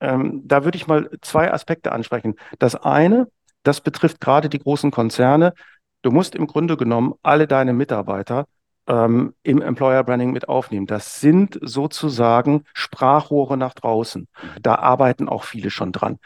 Ähm, 0.01 0.43
da 0.45 0.65
würde 0.65 0.77
ich 0.77 0.87
mal 0.87 1.11
zwei 1.23 1.53
Aspekte 1.53 1.91
ansprechen. 1.93 2.37
Das 2.59 2.77
eine, 2.77 3.27
das 3.65 3.81
betrifft 3.81 4.21
gerade 4.21 4.49
die 4.49 4.59
großen 4.59 4.91
Konzerne. 4.91 5.55
Du 6.03 6.11
musst 6.11 6.35
im 6.35 6.47
Grunde 6.47 6.77
genommen 6.77 7.15
alle 7.23 7.49
deine 7.49 7.73
Mitarbeiter 7.73 8.47
ähm, 8.87 9.35
im 9.43 9.63
Employer 9.63 10.05
Branding 10.05 10.33
mit 10.33 10.49
aufnehmen. 10.49 10.87
Das 10.87 11.21
sind 11.21 11.59
sozusagen 11.63 12.65
Sprachrohre 12.73 13.57
nach 13.57 13.75
draußen. 13.75 14.29
Da 14.61 14.77
arbeiten 14.77 15.29
auch 15.29 15.45
viele 15.45 15.71
schon 15.71 15.93
dran. 15.93 16.19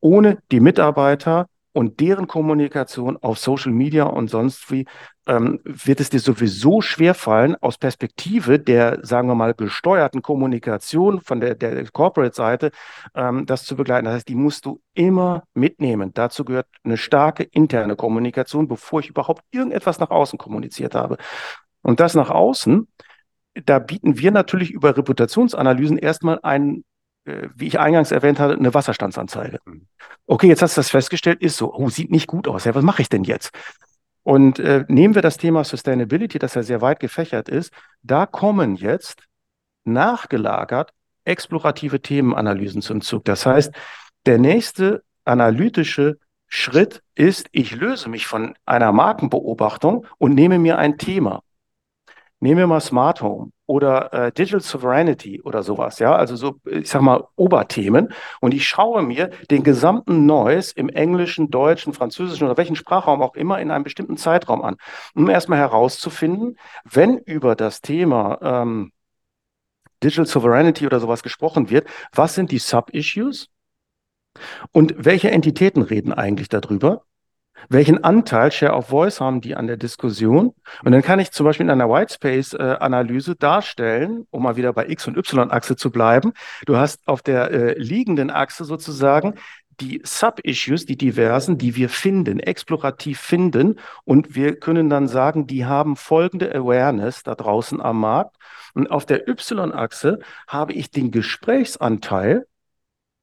Ohne 0.00 0.38
die 0.50 0.60
Mitarbeiter 0.60 1.46
und 1.74 1.98
deren 2.00 2.28
Kommunikation 2.28 3.16
auf 3.16 3.38
Social 3.38 3.72
Media 3.72 4.04
und 4.04 4.28
sonst 4.30 4.70
wie 4.70 4.86
ähm, 5.26 5.60
wird 5.64 6.00
es 6.00 6.10
dir 6.10 6.20
sowieso 6.20 6.80
schwerfallen, 6.80 7.56
aus 7.60 7.78
Perspektive 7.78 8.60
der, 8.60 9.00
sagen 9.02 9.28
wir 9.28 9.34
mal, 9.34 9.54
gesteuerten 9.54 10.22
Kommunikation 10.22 11.20
von 11.20 11.40
der, 11.40 11.54
der 11.56 11.90
Corporate-Seite 11.90 12.70
ähm, 13.14 13.44
das 13.46 13.64
zu 13.64 13.74
begleiten. 13.74 14.04
Das 14.04 14.14
heißt, 14.14 14.28
die 14.28 14.36
musst 14.36 14.66
du 14.66 14.80
immer 14.94 15.42
mitnehmen. 15.54 16.12
Dazu 16.14 16.44
gehört 16.44 16.66
eine 16.84 16.96
starke 16.96 17.42
interne 17.42 17.96
Kommunikation, 17.96 18.68
bevor 18.68 19.00
ich 19.00 19.08
überhaupt 19.08 19.42
irgendetwas 19.50 19.98
nach 19.98 20.10
außen 20.10 20.38
kommuniziert 20.38 20.94
habe. 20.94 21.16
Und 21.84 22.00
das 22.00 22.14
nach 22.14 22.30
außen, 22.30 22.88
da 23.66 23.78
bieten 23.78 24.18
wir 24.18 24.30
natürlich 24.30 24.70
über 24.70 24.96
Reputationsanalysen 24.96 25.98
erstmal 25.98 26.40
einen, 26.42 26.84
äh, 27.26 27.48
wie 27.54 27.66
ich 27.66 27.78
eingangs 27.78 28.10
erwähnt 28.10 28.40
hatte, 28.40 28.54
eine 28.54 28.72
Wasserstandsanzeige. 28.74 29.60
Mhm. 29.64 29.86
Okay, 30.26 30.48
jetzt 30.48 30.62
hast 30.62 30.76
du 30.76 30.80
das 30.80 30.90
festgestellt, 30.90 31.42
ist 31.42 31.58
so, 31.58 31.72
oh, 31.72 31.90
sieht 31.90 32.10
nicht 32.10 32.26
gut 32.26 32.48
aus. 32.48 32.64
Ja, 32.64 32.74
was 32.74 32.82
mache 32.82 33.02
ich 33.02 33.10
denn 33.10 33.22
jetzt? 33.24 33.50
Und 34.22 34.58
äh, 34.58 34.86
nehmen 34.88 35.14
wir 35.14 35.22
das 35.22 35.36
Thema 35.36 35.62
Sustainability, 35.62 36.38
das 36.38 36.54
ja 36.54 36.62
sehr 36.62 36.80
weit 36.80 36.98
gefächert 37.00 37.50
ist, 37.50 37.70
da 38.02 38.24
kommen 38.24 38.76
jetzt 38.76 39.22
nachgelagert 39.84 40.92
explorative 41.26 42.00
Themenanalysen 42.00 42.80
zum 42.80 43.02
Zug. 43.02 43.26
Das 43.26 43.44
heißt, 43.44 43.72
der 44.24 44.38
nächste 44.38 45.02
analytische 45.26 46.18
Schritt 46.48 47.02
ist, 47.14 47.48
ich 47.52 47.74
löse 47.74 48.08
mich 48.08 48.26
von 48.26 48.54
einer 48.64 48.92
Markenbeobachtung 48.92 50.06
und 50.16 50.34
nehme 50.34 50.58
mir 50.58 50.78
ein 50.78 50.96
Thema. 50.96 51.42
Nehmen 52.44 52.58
wir 52.58 52.66
mal 52.66 52.80
Smart 52.80 53.22
Home 53.22 53.52
oder 53.64 54.12
äh, 54.12 54.30
Digital 54.30 54.60
Sovereignty 54.60 55.40
oder 55.40 55.62
sowas, 55.62 55.98
ja, 55.98 56.14
also 56.14 56.36
so, 56.36 56.60
ich 56.66 56.90
sag 56.90 57.00
mal, 57.00 57.26
Oberthemen. 57.36 58.12
Und 58.42 58.52
ich 58.52 58.68
schaue 58.68 59.02
mir 59.02 59.30
den 59.50 59.62
gesamten 59.62 60.26
Noise 60.26 60.74
im 60.76 60.90
Englischen, 60.90 61.50
Deutschen, 61.50 61.94
Französischen 61.94 62.44
oder 62.44 62.58
welchen 62.58 62.76
Sprachraum 62.76 63.22
auch 63.22 63.34
immer 63.34 63.62
in 63.62 63.70
einem 63.70 63.82
bestimmten 63.82 64.18
Zeitraum 64.18 64.60
an, 64.60 64.76
um 65.14 65.30
erstmal 65.30 65.58
herauszufinden, 65.58 66.58
wenn 66.84 67.16
über 67.16 67.56
das 67.56 67.80
Thema 67.80 68.38
ähm, 68.42 68.92
Digital 70.02 70.26
Sovereignty 70.26 70.84
oder 70.84 71.00
sowas 71.00 71.22
gesprochen 71.22 71.70
wird, 71.70 71.88
was 72.12 72.34
sind 72.34 72.50
die 72.50 72.58
Sub-Issues? 72.58 73.48
Und 74.70 74.94
welche 74.98 75.30
Entitäten 75.30 75.80
reden 75.80 76.12
eigentlich 76.12 76.50
darüber? 76.50 77.06
Welchen 77.68 78.02
Anteil 78.04 78.52
Share 78.52 78.72
of 78.72 78.88
Voice 78.88 79.20
haben 79.20 79.40
die 79.40 79.54
an 79.54 79.66
der 79.66 79.76
Diskussion? 79.76 80.54
Und 80.82 80.92
dann 80.92 81.02
kann 81.02 81.18
ich 81.18 81.30
zum 81.30 81.44
Beispiel 81.44 81.64
in 81.64 81.70
einer 81.70 81.88
Whitespace-Analyse 81.88 83.36
darstellen, 83.36 84.26
um 84.30 84.42
mal 84.42 84.56
wieder 84.56 84.72
bei 84.72 84.88
X- 84.88 85.06
und 85.06 85.16
Y-Achse 85.16 85.76
zu 85.76 85.90
bleiben. 85.90 86.32
Du 86.66 86.76
hast 86.76 87.06
auf 87.06 87.22
der 87.22 87.50
äh, 87.50 87.78
liegenden 87.78 88.30
Achse 88.30 88.64
sozusagen 88.64 89.34
die 89.80 90.00
Sub-Issues, 90.04 90.86
die 90.86 90.96
diversen, 90.96 91.58
die 91.58 91.76
wir 91.76 91.88
finden, 91.88 92.38
explorativ 92.38 93.20
finden. 93.20 93.78
Und 94.04 94.34
wir 94.34 94.58
können 94.58 94.88
dann 94.88 95.08
sagen, 95.08 95.46
die 95.46 95.66
haben 95.66 95.96
folgende 95.96 96.54
Awareness 96.54 97.22
da 97.22 97.34
draußen 97.34 97.80
am 97.80 98.00
Markt. 98.00 98.36
Und 98.74 98.90
auf 98.90 99.06
der 99.06 99.28
Y-Achse 99.28 100.18
habe 100.46 100.72
ich 100.72 100.90
den 100.90 101.10
Gesprächsanteil 101.10 102.46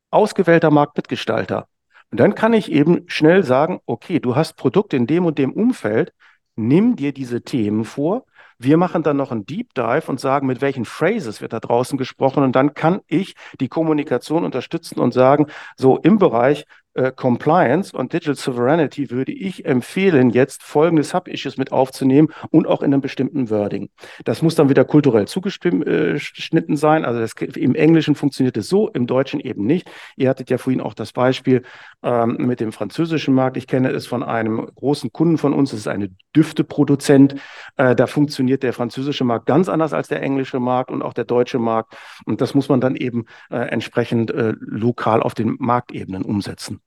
ausgewählter 0.10 0.72
Marktmitgestalter. 0.72 1.68
Und 2.12 2.20
dann 2.20 2.36
kann 2.36 2.54
ich 2.54 2.72
eben 2.72 3.04
schnell 3.08 3.44
sagen, 3.44 3.80
okay, 3.86 4.20
du 4.20 4.36
hast 4.36 4.58
Produkte 4.58 4.98
in 4.98 5.08
dem 5.08 5.26
und 5.26 5.38
dem 5.38 5.54
Umfeld, 5.54 6.14
nimm 6.56 6.96
dir 6.98 7.14
diese 7.14 7.42
Themen 7.42 7.86
vor. 7.86 8.26
Wir 8.60 8.78
machen 8.78 9.02
dann 9.02 9.18
noch 9.18 9.32
einen 9.32 9.46
Deep 9.46 9.74
Dive 9.74 10.04
und 10.08 10.20
sagen, 10.20 10.46
mit 10.46 10.62
welchen 10.62 10.86
Phrases 10.86 11.42
wird 11.42 11.54
da 11.54 11.60
draußen 11.60 11.98
gesprochen. 11.98 12.44
Und 12.44 12.56
dann 12.56 12.74
kann 12.74 13.00
ich 13.08 13.36
die 13.60 13.70
Kommunikation 13.70 14.44
unterstützen 14.44 15.00
und 15.00 15.14
sagen, 15.14 15.48
so 15.78 15.98
im 15.98 16.20
Bereich 16.20 16.66
äh, 16.94 17.12
Compliance 17.12 17.96
und 17.96 18.14
Digital 18.14 18.36
Sovereignty 18.36 19.10
würde 19.10 19.32
ich 19.32 19.66
empfehlen, 19.66 20.30
jetzt 20.30 20.64
folgende 20.64 21.04
Sub-Issues 21.04 21.58
mit 21.58 21.72
aufzunehmen 21.72 22.30
und 22.50 22.68
auch 22.68 22.82
in 22.82 22.94
einem 22.94 23.02
bestimmten 23.02 23.50
Wording. 23.50 23.90
Das 24.26 24.42
muss 24.42 24.56
dann 24.56 24.70
wieder 24.70 24.84
kulturell 24.84 25.28
zugeschnitten 25.28 25.84
äh, 25.84 26.78
sein. 26.78 27.06
Also 27.06 27.20
das, 27.20 27.34
im 27.56 27.76
Englischen 27.76 28.16
funktioniert 28.16 28.58
es 28.58 28.68
so, 28.68 28.90
im 28.90 29.08
Deutschen 29.08 29.40
eben 29.40 29.66
nicht. 29.66 29.90
Ihr 30.18 30.30
hattet 30.30 30.50
ja 30.50 30.58
vorhin 30.58 30.82
auch 30.82 30.94
das 30.94 31.14
Beispiel 31.14 31.64
ähm, 32.04 32.38
mit 32.40 32.60
dem 32.60 32.72
französischen 32.72 33.34
Markt. 33.34 33.58
Ich 33.58 33.68
kenne 33.68 33.90
es 33.92 34.08
von 34.08 34.24
einem 34.24 34.66
großen 34.76 35.12
Kunden 35.12 35.38
von 35.38 35.54
uns. 35.54 35.72
Das 35.72 35.80
ist 35.80 35.88
eine 35.88 36.10
Düfteproduzent. 36.36 37.36
Äh, 37.78 37.96
da 37.96 38.08
funktioniert 38.08 38.64
der 38.64 38.74
französische 38.74 39.24
Markt 39.24 39.46
ganz 39.46 39.70
anders 39.70 39.94
als 39.94 40.08
der 40.08 40.22
englische 40.22 40.60
Markt 40.60 40.92
und 40.92 41.02
auch 41.02 41.14
der 41.14 41.26
deutsche 41.26 41.60
Markt. 41.60 41.96
Und 42.26 42.42
das 42.42 42.54
muss 42.54 42.70
man 42.70 42.82
dann 42.82 42.96
eben 42.96 43.26
äh, 43.50 43.58
entsprechend 43.58 44.32
äh, 44.32 44.54
lokal 44.60 45.22
auf 45.22 45.34
den 45.34 45.56
Marktebenen 45.60 46.24
umsetzen. 46.24 46.82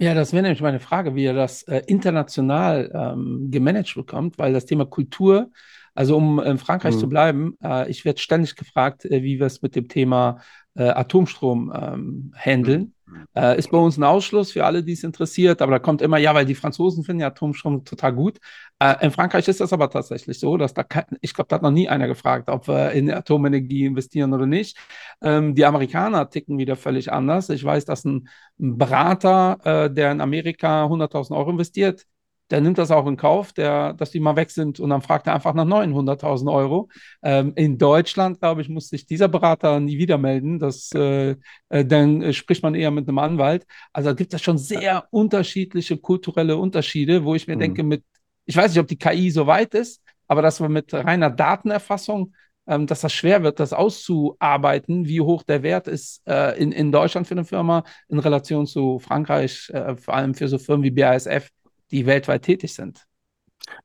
Ja, 0.00 0.14
das 0.14 0.32
wäre 0.32 0.42
nämlich 0.42 0.62
meine 0.62 0.80
Frage, 0.80 1.14
wie 1.14 1.24
ihr 1.24 1.34
das 1.34 1.62
äh, 1.64 1.82
international 1.86 2.90
ähm, 2.94 3.50
gemanagt 3.50 3.94
bekommt, 3.94 4.38
weil 4.38 4.54
das 4.54 4.64
Thema 4.64 4.86
Kultur, 4.86 5.50
also 5.94 6.16
um 6.16 6.40
in 6.40 6.56
Frankreich 6.56 6.94
mhm. 6.94 6.98
zu 7.00 7.08
bleiben, 7.10 7.58
äh, 7.62 7.90
ich 7.90 8.06
werde 8.06 8.18
ständig 8.18 8.56
gefragt, 8.56 9.04
äh, 9.04 9.22
wie 9.22 9.38
wir 9.38 9.46
es 9.46 9.60
mit 9.60 9.76
dem 9.76 9.88
Thema 9.88 10.40
äh, 10.74 10.84
Atomstrom 10.84 11.70
ähm, 11.74 12.32
handeln. 12.34 12.94
Mhm. 13.04 13.26
Äh, 13.34 13.58
ist 13.58 13.70
bei 13.70 13.76
uns 13.76 13.98
ein 13.98 14.04
Ausschluss 14.04 14.52
für 14.52 14.64
alle, 14.64 14.82
die 14.82 14.92
es 14.92 15.04
interessiert, 15.04 15.60
aber 15.60 15.72
da 15.72 15.78
kommt 15.78 16.00
immer, 16.00 16.16
ja, 16.16 16.34
weil 16.34 16.46
die 16.46 16.54
Franzosen 16.54 17.04
finden 17.04 17.20
ja 17.20 17.26
Atomstrom 17.26 17.84
total 17.84 18.14
gut. 18.14 18.38
Äh, 18.80 19.04
in 19.04 19.10
Frankreich 19.10 19.46
ist 19.46 19.60
das 19.60 19.72
aber 19.72 19.90
tatsächlich 19.90 20.40
so, 20.40 20.56
dass 20.56 20.72
da, 20.74 20.82
kein, 20.82 21.04
ich 21.20 21.34
glaube, 21.34 21.48
da 21.48 21.56
hat 21.56 21.62
noch 21.62 21.70
nie 21.70 21.88
einer 21.88 22.08
gefragt, 22.08 22.48
ob 22.48 22.66
wir 22.66 22.92
in 22.92 23.10
Atomenergie 23.10 23.84
investieren 23.84 24.32
oder 24.32 24.46
nicht. 24.46 24.78
Ähm, 25.22 25.54
die 25.54 25.64
Amerikaner 25.66 26.30
ticken 26.30 26.58
wieder 26.58 26.76
völlig 26.76 27.12
anders. 27.12 27.50
Ich 27.50 27.62
weiß, 27.62 27.84
dass 27.84 28.04
ein, 28.04 28.28
ein 28.58 28.78
Berater, 28.78 29.58
äh, 29.64 29.90
der 29.92 30.12
in 30.12 30.20
Amerika 30.20 30.86
100.000 30.86 31.36
Euro 31.36 31.50
investiert, 31.50 32.06
der 32.50 32.60
nimmt 32.60 32.78
das 32.78 32.90
auch 32.90 33.06
in 33.06 33.16
Kauf, 33.16 33.52
der, 33.52 33.92
dass 33.92 34.10
die 34.10 34.18
mal 34.18 34.34
weg 34.34 34.50
sind 34.50 34.80
und 34.80 34.90
dann 34.90 35.02
fragt 35.02 35.26
er 35.26 35.34
einfach 35.34 35.54
nach 35.54 35.64
900.000 35.66 36.52
Euro. 36.52 36.88
Ähm, 37.22 37.52
in 37.54 37.78
Deutschland, 37.78 38.40
glaube 38.40 38.62
ich, 38.62 38.68
muss 38.68 38.88
sich 38.88 39.06
dieser 39.06 39.28
Berater 39.28 39.78
nie 39.78 39.98
wieder 39.98 40.18
melden. 40.18 40.58
Das, 40.58 40.90
äh, 40.92 41.36
äh, 41.68 41.84
dann 41.84 42.22
äh, 42.22 42.32
spricht 42.32 42.62
man 42.62 42.74
eher 42.74 42.90
mit 42.90 43.08
einem 43.08 43.18
Anwalt. 43.18 43.66
Also 43.92 44.10
da 44.10 44.14
gibt 44.14 44.34
es 44.34 44.42
schon 44.42 44.58
sehr 44.58 45.06
unterschiedliche 45.10 45.98
kulturelle 45.98 46.56
Unterschiede, 46.56 47.24
wo 47.24 47.34
ich 47.34 47.46
mir 47.46 47.56
mhm. 47.56 47.60
denke, 47.60 47.82
mit, 47.84 48.04
ich 48.50 48.56
weiß 48.56 48.72
nicht, 48.72 48.80
ob 48.80 48.88
die 48.88 48.98
KI 48.98 49.30
so 49.30 49.46
weit 49.46 49.74
ist, 49.74 50.02
aber 50.26 50.42
dass 50.42 50.60
wir 50.60 50.68
mit 50.68 50.92
reiner 50.92 51.30
Datenerfassung 51.30 52.32
ähm, 52.66 52.86
dass 52.86 53.00
das 53.00 53.12
schwer 53.12 53.42
wird, 53.42 53.58
das 53.58 53.72
auszuarbeiten, 53.72 55.06
wie 55.06 55.20
hoch 55.20 55.42
der 55.42 55.62
Wert 55.62 55.88
ist 55.88 56.22
äh, 56.26 56.56
in, 56.60 56.72
in 56.72 56.92
Deutschland 56.92 57.26
für 57.26 57.34
eine 57.34 57.44
Firma 57.44 57.84
in 58.08 58.18
Relation 58.18 58.66
zu 58.66 58.98
Frankreich, 58.98 59.70
äh, 59.70 59.96
vor 59.96 60.14
allem 60.14 60.34
für 60.34 60.46
so 60.48 60.58
Firmen 60.58 60.84
wie 60.84 60.90
BASF, 60.90 61.48
die 61.90 62.06
weltweit 62.06 62.42
tätig 62.42 62.74
sind. 62.74 63.06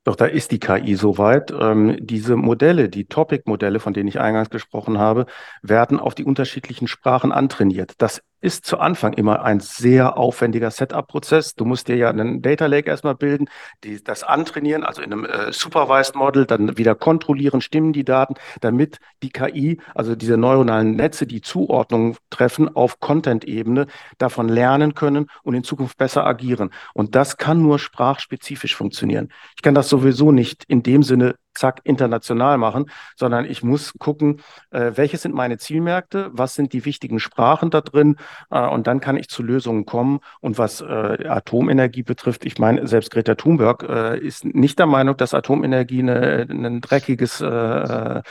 Doch 0.03 0.16
da 0.16 0.26
ist 0.26 0.51
die 0.51 0.59
KI 0.59 0.95
soweit. 0.95 1.51
Ähm, 1.51 1.97
diese 1.99 2.36
Modelle, 2.36 2.89
die 2.89 3.05
Topic-Modelle, 3.05 3.80
von 3.80 3.93
denen 3.93 4.07
ich 4.07 4.20
eingangs 4.20 4.49
gesprochen 4.49 4.97
habe, 4.97 5.26
werden 5.61 5.99
auf 5.99 6.16
die 6.16 6.24
unterschiedlichen 6.24 6.88
Sprachen 6.88 7.32
antrainiert. 7.32 7.93
Das 7.97 8.22
ist 8.42 8.66
zu 8.66 8.80
Anfang 8.80 9.14
immer 9.14 9.44
ein 9.44 9.60
sehr 9.60 10.18
aufwendiger 10.18 10.72
Setup-Prozess. 10.72 11.56
Du 11.56 11.66
musst 11.66 11.88
dir 11.88 11.96
ja 11.96 12.10
einen 12.10 12.42
Data 12.42 12.66
Lake 12.68 12.90
erstmal 12.90 13.16
bilden, 13.16 13.48
die, 13.84 14.04
das 14.04 14.24
antrainieren, 14.24 14.84
also 14.84 15.02
in 15.02 15.12
einem 15.12 15.26
äh, 15.26 15.52
Supervised 15.52 16.16
Model, 16.16 16.46
dann 16.46 16.78
wieder 16.78 16.96
kontrollieren, 16.96 17.62
stimmen 17.62 17.94
die 17.94 18.04
Daten, 18.04 18.36
damit 18.62 19.00
die 19.24 19.30
KI, 19.30 19.80
also 19.94 20.16
diese 20.16 20.38
neuronalen 20.38 20.96
Netze, 20.96 21.26
die 21.26 21.42
Zuordnung 21.42 22.18
treffen 22.30 22.76
auf 22.76 23.00
Content-Ebene, 23.00 23.88
davon 24.18 24.50
lernen 24.50 24.94
können 24.94 25.28
und 25.44 25.56
in 25.56 25.64
Zukunft 25.64 25.98
besser 25.98 26.26
agieren. 26.26 26.72
Und 26.94 27.16
das 27.16 27.38
kann 27.38 27.62
nur 27.62 27.80
sprachspezifisch 27.80 28.76
funktionieren. 28.76 29.30
Ich 29.56 29.62
kann 29.62 29.76
das 29.76 29.90
sowieso 29.90 30.32
nicht 30.32 30.64
in 30.68 30.84
dem 30.84 31.04
Sinne 31.04 31.36
zack, 31.56 31.82
international 31.84 32.58
machen, 32.58 32.89
sondern 33.16 33.45
ich 33.45 33.64
muss 33.64 33.93
gucken, 33.97 34.41
äh, 34.72 34.91
welche 34.95 35.18
sind 35.18 35.34
meine 35.34 35.58
Zielmärkte, 35.58 36.30
was 36.34 36.56
sind 36.56 36.74
die 36.74 36.86
wichtigen 36.86 37.20
Sprachen 37.20 37.70
da 37.70 37.82
drin 37.82 38.18
äh, 38.51 38.68
und 38.68 38.88
dann 38.88 38.99
kann 38.99 39.18
ich 39.18 39.30
zu 39.30 39.43
Lösungen 39.43 39.86
kommen. 39.86 40.20
Und 40.41 40.58
was 40.58 40.82
äh, 40.82 41.28
Atomenergie 41.28 42.03
betrifft, 42.03 42.45
ich 42.45 42.60
meine, 42.60 42.88
selbst 42.88 43.12
Greta 43.12 43.36
Thunberg 43.36 43.84
äh, 43.84 44.20
ist 44.20 44.45
nicht 44.45 44.80
der 44.80 44.86
Meinung, 44.86 45.18
dass 45.18 45.34
Atomenergie 45.34 46.01
ein 46.01 46.82
dreckiges 46.82 47.41
äh, 47.41 48.22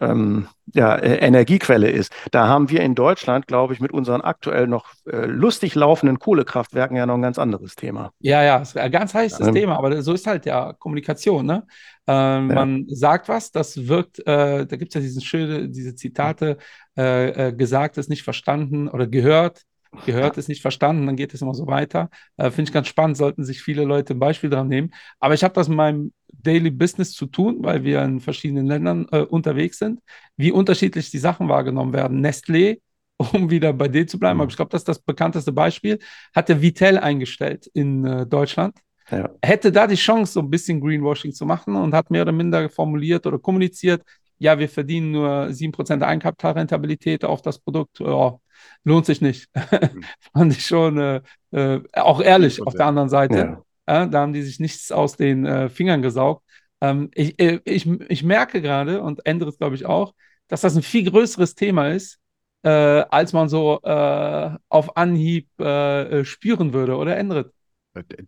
ähm, 0.00 0.48
ja, 0.74 0.94
äh, 0.94 1.16
Energiequelle 1.18 1.90
ist. 1.90 2.12
Da 2.30 2.48
haben 2.48 2.70
wir 2.70 2.80
in 2.80 2.94
Deutschland, 2.94 3.46
glaube 3.46 3.74
ich, 3.74 3.80
mit 3.80 3.92
unseren 3.92 4.20
aktuell 4.20 4.66
noch 4.66 4.92
äh, 5.06 5.26
lustig 5.26 5.74
laufenden 5.74 6.18
Kohlekraftwerken 6.18 6.96
ja 6.96 7.06
noch 7.06 7.14
ein 7.14 7.22
ganz 7.22 7.38
anderes 7.38 7.76
Thema. 7.76 8.12
Ja, 8.20 8.42
ja, 8.42 8.58
ist 8.58 8.76
ein 8.76 8.90
ganz 8.90 9.14
heißes 9.14 9.46
ja. 9.46 9.52
Thema, 9.52 9.76
aber 9.76 10.02
so 10.02 10.12
ist 10.12 10.26
halt 10.26 10.46
ja 10.46 10.72
Kommunikation. 10.72 11.44
Ne? 11.44 11.66
Ähm, 12.06 12.48
ja. 12.48 12.54
Man 12.54 12.84
sagt 12.88 13.28
was, 13.28 13.50
das 13.52 13.86
wirkt, 13.86 14.20
äh, 14.20 14.66
da 14.66 14.76
gibt 14.76 14.90
es 14.90 14.94
ja 14.94 15.00
diese 15.00 15.20
schöne, 15.20 15.68
diese 15.68 15.94
Zitate, 15.94 16.56
äh, 16.96 17.48
äh, 17.48 17.52
gesagt 17.52 17.98
ist 17.98 18.10
nicht 18.10 18.22
verstanden 18.22 18.88
oder 18.88 19.06
gehört, 19.06 19.62
gehört 20.06 20.38
ist 20.38 20.48
nicht 20.48 20.62
verstanden, 20.62 21.06
dann 21.06 21.16
geht 21.16 21.34
es 21.34 21.42
immer 21.42 21.54
so 21.54 21.66
weiter. 21.66 22.08
Äh, 22.36 22.50
Finde 22.50 22.68
ich 22.68 22.72
ganz 22.72 22.88
spannend, 22.88 23.16
sollten 23.16 23.44
sich 23.44 23.62
viele 23.62 23.84
Leute 23.84 24.14
ein 24.14 24.18
Beispiel 24.18 24.50
dran 24.50 24.68
nehmen. 24.68 24.90
Aber 25.20 25.34
ich 25.34 25.44
habe 25.44 25.54
das 25.54 25.68
in 25.68 25.74
meinem 25.74 26.12
Daily 26.32 26.70
Business 26.70 27.12
zu 27.12 27.26
tun, 27.26 27.58
weil 27.60 27.84
wir 27.84 28.02
in 28.02 28.20
verschiedenen 28.20 28.66
Ländern 28.66 29.06
äh, 29.12 29.20
unterwegs 29.20 29.78
sind, 29.78 30.00
wie 30.36 30.52
unterschiedlich 30.52 31.10
die 31.10 31.18
Sachen 31.18 31.48
wahrgenommen 31.48 31.92
werden. 31.92 32.24
Nestlé, 32.24 32.80
um 33.16 33.50
wieder 33.50 33.72
bei 33.72 33.88
dir 33.88 34.06
zu 34.06 34.18
bleiben, 34.18 34.36
mhm. 34.36 34.42
aber 34.42 34.50
ich 34.50 34.56
glaube, 34.56 34.70
das 34.70 34.82
ist 34.82 34.88
das 34.88 34.98
bekannteste 34.98 35.52
Beispiel, 35.52 35.98
hat 36.34 36.48
der 36.48 36.60
Vitel 36.60 36.98
eingestellt 36.98 37.68
in 37.74 38.04
äh, 38.04 38.26
Deutschland. 38.26 38.76
Ja. 39.10 39.30
Hätte 39.44 39.70
da 39.70 39.86
die 39.86 39.96
Chance, 39.96 40.32
so 40.32 40.40
ein 40.40 40.50
bisschen 40.50 40.80
Greenwashing 40.80 41.32
zu 41.32 41.44
machen 41.44 41.76
und 41.76 41.94
hat 41.94 42.10
mehr 42.10 42.22
oder 42.22 42.32
minder 42.32 42.68
formuliert 42.70 43.26
oder 43.26 43.38
kommuniziert, 43.38 44.02
ja, 44.42 44.58
wir 44.58 44.68
verdienen 44.68 45.12
nur 45.12 45.52
7% 45.52 46.02
Eigenkapitalrentabilität 46.02 47.24
auf 47.24 47.42
das 47.42 47.60
Produkt. 47.60 48.00
Oh, 48.00 48.40
lohnt 48.82 49.06
sich 49.06 49.20
nicht. 49.20 49.48
Mhm. 49.94 50.04
Fand 50.32 50.52
ich 50.52 50.66
schon 50.66 50.98
äh, 50.98 51.20
äh, 51.52 51.80
auch 51.92 52.20
ehrlich 52.20 52.60
auf 52.66 52.74
der 52.74 52.86
anderen 52.86 53.08
Seite. 53.08 53.36
Ja. 53.36 53.62
Äh, 53.86 54.08
da 54.08 54.20
haben 54.20 54.32
die 54.32 54.42
sich 54.42 54.60
nichts 54.60 54.92
aus 54.92 55.16
den 55.16 55.44
äh, 55.46 55.68
Fingern 55.68 56.02
gesaugt. 56.02 56.44
Ähm, 56.80 57.10
ich, 57.14 57.38
äh, 57.40 57.60
ich, 57.64 57.86
ich 57.86 58.22
merke 58.22 58.62
gerade 58.62 59.02
und 59.02 59.26
ändere 59.26 59.50
es, 59.50 59.58
glaube 59.58 59.74
ich, 59.74 59.86
auch, 59.86 60.14
dass 60.48 60.60
das 60.60 60.76
ein 60.76 60.82
viel 60.82 61.10
größeres 61.10 61.54
Thema 61.54 61.88
ist, 61.88 62.18
äh, 62.62 62.68
als 62.68 63.32
man 63.32 63.48
so 63.48 63.80
auf 63.82 64.96
Anhieb 64.96 65.48
spüren 65.56 66.72
würde, 66.72 66.96
oder 66.96 67.16
Endrit? 67.16 67.52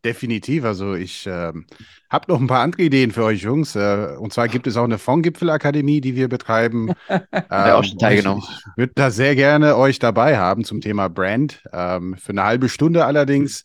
Definitiv. 0.04 0.64
Also 0.64 0.94
ich 0.94 1.26
äh, 1.26 1.52
habe 2.10 2.24
noch 2.28 2.38
ein 2.38 2.46
paar 2.46 2.60
andere 2.60 2.82
Ideen 2.82 3.12
für 3.12 3.24
euch 3.24 3.42
Jungs. 3.42 3.74
Äh, 3.74 4.14
und 4.18 4.32
zwar 4.32 4.48
gibt 4.48 4.66
es 4.66 4.76
auch 4.76 4.84
eine 4.84 4.98
Fondgipfelakademie, 4.98 6.02
die 6.02 6.14
wir 6.14 6.28
betreiben. 6.28 6.92
ähm, 7.08 7.44
auch 7.48 7.82
schon 7.82 7.98
teilgenommen. 7.98 8.42
Ich, 8.46 8.56
ich 8.56 8.76
würde 8.76 8.92
da 8.94 9.10
sehr 9.10 9.34
gerne 9.34 9.76
euch 9.76 9.98
dabei 9.98 10.36
haben 10.36 10.64
zum 10.64 10.82
Thema 10.82 11.08
Brand. 11.08 11.62
Ähm, 11.72 12.16
für 12.18 12.32
eine 12.32 12.44
halbe 12.44 12.68
Stunde 12.68 13.06
allerdings 13.06 13.64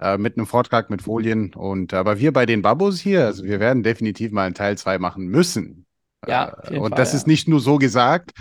äh, 0.00 0.18
mit 0.18 0.36
einem 0.36 0.46
Vortrag 0.46 0.90
mit 0.90 1.02
Folien. 1.02 1.54
Und 1.54 1.94
aber 1.94 2.18
wir 2.18 2.32
bei 2.32 2.46
den 2.46 2.62
Babos 2.62 3.00
hier, 3.00 3.24
also 3.26 3.44
wir 3.44 3.60
werden 3.60 3.82
definitiv 3.82 4.32
mal 4.32 4.46
einen 4.46 4.54
Teil 4.54 4.76
2 4.76 4.98
machen 4.98 5.26
müssen. 5.26 5.86
Ja, 6.26 6.56
äh, 6.64 6.78
und 6.78 6.90
Fall, 6.90 6.98
das 6.98 7.12
ja. 7.12 7.18
ist 7.18 7.26
nicht 7.26 7.48
nur 7.48 7.60
so 7.60 7.78
gesagt, 7.78 8.32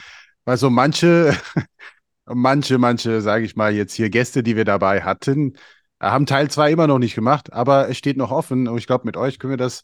weil 0.46 0.58
so 0.58 0.70
manche, 0.70 1.36
manche, 2.26 2.78
manche, 2.78 3.22
sage 3.22 3.46
ich 3.46 3.56
mal, 3.56 3.74
jetzt 3.74 3.94
hier 3.94 4.10
Gäste, 4.10 4.44
die 4.44 4.56
wir 4.56 4.66
dabei 4.66 5.02
hatten, 5.02 5.54
haben 6.00 6.26
Teil 6.26 6.50
2 6.50 6.72
immer 6.72 6.88
noch 6.88 7.00
nicht 7.00 7.16
gemacht, 7.16 7.54
aber 7.54 7.90
es 7.90 7.98
steht 7.98 8.18
noch 8.18 8.32
offen 8.32 8.68
und 8.68 8.78
ich 8.78 8.88
glaube, 8.88 9.06
mit 9.06 9.18
euch 9.18 9.40
können 9.40 9.52
wir 9.52 9.58
das 9.58 9.84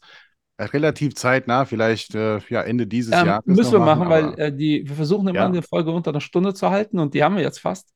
relativ 0.58 1.14
zeitnah, 1.14 1.64
vielleicht 1.64 2.14
äh, 2.14 2.38
ja, 2.48 2.62
Ende 2.62 2.86
dieses 2.86 3.14
ähm, 3.14 3.26
Jahres. 3.26 3.46
Müssen 3.46 3.72
wir 3.72 3.78
machen, 3.80 4.08
machen 4.08 4.36
weil 4.36 4.38
äh, 4.38 4.52
die, 4.54 4.86
wir 4.86 4.94
versuchen 4.94 5.28
immer 5.28 5.38
ja. 5.38 5.46
eine 5.46 5.62
Folge 5.62 5.90
unter 5.90 6.10
einer 6.10 6.20
Stunde 6.20 6.54
zu 6.54 6.70
halten 6.70 6.98
und 6.98 7.14
die 7.14 7.24
haben 7.24 7.36
wir 7.36 7.42
jetzt 7.42 7.60
fast. 7.60 7.88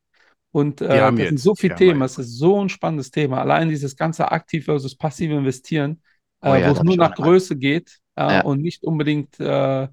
Und 0.57 0.81
äh, 0.81 0.89
das 0.89 1.19
jetzt. 1.19 1.29
sind 1.29 1.41
so 1.41 1.55
viele 1.55 1.75
Themen, 1.75 2.01
es 2.01 2.17
ist 2.17 2.39
so 2.39 2.59
ein 2.59 2.71
spannendes 2.71 3.11
Thema. 3.11 3.43
Allein 3.43 3.69
dieses 3.69 3.95
ganze 3.95 4.33
aktiv 4.33 4.65
versus 4.65 4.97
passive 4.97 5.35
Investieren, 5.35 6.01
äh, 6.41 6.49
oh, 6.49 6.55
ja, 6.55 6.69
wo 6.69 6.73
es 6.73 6.83
nur 6.83 6.97
nach 6.97 7.15
Größe 7.15 7.57
geht 7.57 7.99
äh, 8.15 8.23
ja. 8.23 8.41
und 8.41 8.63
nicht 8.63 8.83
unbedingt 8.83 9.39
äh, 9.39 9.89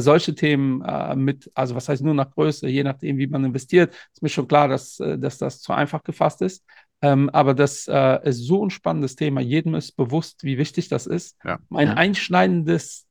solche 0.00 0.34
Themen 0.34 0.82
mit, 1.22 1.48
also 1.54 1.76
was 1.76 1.88
heißt 1.88 2.02
nur 2.02 2.14
nach 2.14 2.32
Größe, 2.32 2.68
je 2.68 2.82
nachdem, 2.82 3.16
wie 3.16 3.28
man 3.28 3.44
investiert, 3.44 3.94
ist 4.12 4.20
mir 4.20 4.28
schon 4.28 4.48
klar, 4.48 4.66
dass, 4.66 4.96
dass 4.96 5.38
das 5.38 5.60
zu 5.60 5.72
einfach 5.72 6.02
gefasst 6.02 6.42
ist. 6.42 6.64
Ähm, 7.00 7.30
aber 7.30 7.54
das 7.54 7.86
äh, 7.86 8.28
ist 8.28 8.44
so 8.44 8.66
ein 8.66 8.70
spannendes 8.70 9.14
Thema. 9.14 9.40
Jedem 9.40 9.76
ist 9.76 9.92
bewusst, 9.92 10.42
wie 10.42 10.58
wichtig 10.58 10.88
das 10.88 11.06
ist. 11.06 11.36
Ja. 11.44 11.60
Mein 11.68 11.90
einschneidendes 11.90 13.06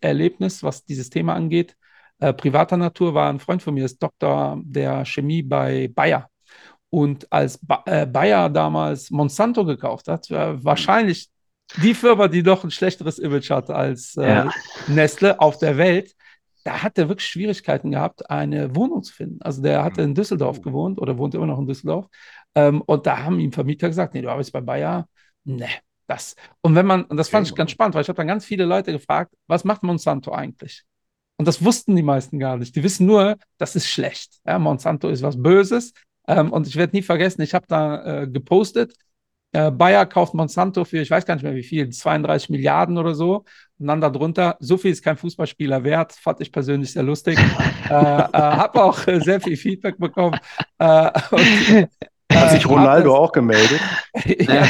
Erlebnis, 0.00 0.62
was 0.62 0.86
dieses 0.86 1.10
Thema 1.10 1.34
angeht, 1.34 1.76
äh, 2.18 2.32
privater 2.32 2.78
Natur, 2.78 3.12
war 3.12 3.28
ein 3.28 3.40
Freund 3.40 3.62
von 3.62 3.74
mir, 3.74 3.84
ist 3.84 4.02
Doktor 4.02 4.58
der 4.64 5.04
Chemie 5.04 5.42
bei 5.42 5.88
Bayer. 5.94 6.30
Und 6.90 7.30
als 7.32 7.58
ba 7.58 7.82
äh, 7.86 8.06
Bayer 8.06 8.48
damals 8.48 9.10
Monsanto 9.10 9.64
gekauft 9.64 10.08
hat, 10.08 10.30
war 10.30 10.62
wahrscheinlich 10.64 11.28
die 11.82 11.94
Firma, 11.94 12.28
die 12.28 12.42
doch 12.42 12.64
ein 12.64 12.70
schlechteres 12.70 13.18
Image 13.18 13.50
hat 13.50 13.70
als 13.70 14.16
äh, 14.16 14.28
ja. 14.28 14.50
Nestle 14.86 15.40
auf 15.40 15.58
der 15.58 15.76
Welt, 15.76 16.14
da 16.64 16.82
hat 16.82 16.98
er 16.98 17.08
wirklich 17.08 17.28
Schwierigkeiten 17.28 17.92
gehabt, 17.92 18.28
eine 18.30 18.74
Wohnung 18.74 19.02
zu 19.02 19.12
finden. 19.12 19.40
Also 19.42 19.62
der 19.62 19.84
hatte 19.84 20.02
in 20.02 20.14
Düsseldorf 20.14 20.60
gewohnt 20.62 21.00
oder 21.00 21.16
wohnt 21.18 21.34
immer 21.34 21.46
noch 21.46 21.58
in 21.58 21.66
Düsseldorf 21.66 22.06
ähm, 22.54 22.82
und 22.82 23.06
da 23.06 23.22
haben 23.22 23.38
ihm 23.38 23.52
Vermieter 23.52 23.88
gesagt, 23.88 24.14
nee, 24.14 24.22
du 24.22 24.30
arbeitest 24.30 24.52
bei 24.52 24.60
Bayer. 24.60 25.08
Nee, 25.44 25.68
das. 26.06 26.34
Und 26.62 26.74
wenn 26.74 26.86
man, 26.86 27.04
und 27.04 27.16
das 27.18 27.28
fand 27.28 27.46
ich 27.46 27.54
ganz 27.54 27.70
spannend, 27.70 27.94
weil 27.94 28.02
ich 28.02 28.08
habe 28.08 28.16
dann 28.16 28.26
ganz 28.26 28.44
viele 28.44 28.64
Leute 28.64 28.92
gefragt, 28.92 29.34
was 29.46 29.64
macht 29.64 29.82
Monsanto 29.82 30.32
eigentlich? 30.32 30.82
Und 31.36 31.46
das 31.46 31.62
wussten 31.62 31.94
die 31.94 32.02
meisten 32.02 32.38
gar 32.38 32.56
nicht. 32.56 32.74
Die 32.74 32.82
wissen 32.82 33.06
nur, 33.06 33.36
das 33.58 33.76
ist 33.76 33.88
schlecht. 33.88 34.40
Ja, 34.46 34.58
Monsanto 34.58 35.08
ist 35.08 35.22
was 35.22 35.40
Böses. 35.40 35.92
Ähm, 36.26 36.52
und 36.52 36.66
ich 36.66 36.76
werde 36.76 36.96
nie 36.96 37.02
vergessen, 37.02 37.42
ich 37.42 37.54
habe 37.54 37.66
da 37.68 38.22
äh, 38.22 38.26
gepostet, 38.28 38.94
äh, 39.52 39.70
Bayer 39.70 40.04
kauft 40.06 40.34
Monsanto 40.34 40.84
für, 40.84 40.98
ich 40.98 41.10
weiß 41.10 41.24
gar 41.24 41.34
nicht 41.34 41.44
mehr 41.44 41.54
wie 41.54 41.62
viel, 41.62 41.88
32 41.88 42.50
Milliarden 42.50 42.98
oder 42.98 43.14
so. 43.14 43.44
Und 43.78 43.86
dann 43.86 44.00
darunter, 44.00 44.56
so 44.60 44.76
viel 44.76 44.90
ist 44.90 45.02
kein 45.02 45.16
Fußballspieler 45.16 45.82
wert, 45.84 46.12
fand 46.12 46.40
ich 46.40 46.52
persönlich 46.52 46.92
sehr 46.92 47.02
lustig. 47.02 47.38
äh, 47.88 47.92
äh, 47.92 48.28
habe 48.32 48.84
auch 48.84 49.06
äh, 49.06 49.20
sehr 49.20 49.40
viel 49.40 49.56
Feedback 49.56 49.98
bekommen. 49.98 50.38
Äh, 50.78 51.10
und, 51.30 51.88
hat 52.32 52.50
sich 52.50 52.68
Ronaldo 52.68 53.10
das, 53.10 53.18
auch 53.18 53.32
gemeldet? 53.32 53.80
ja, 54.24 54.64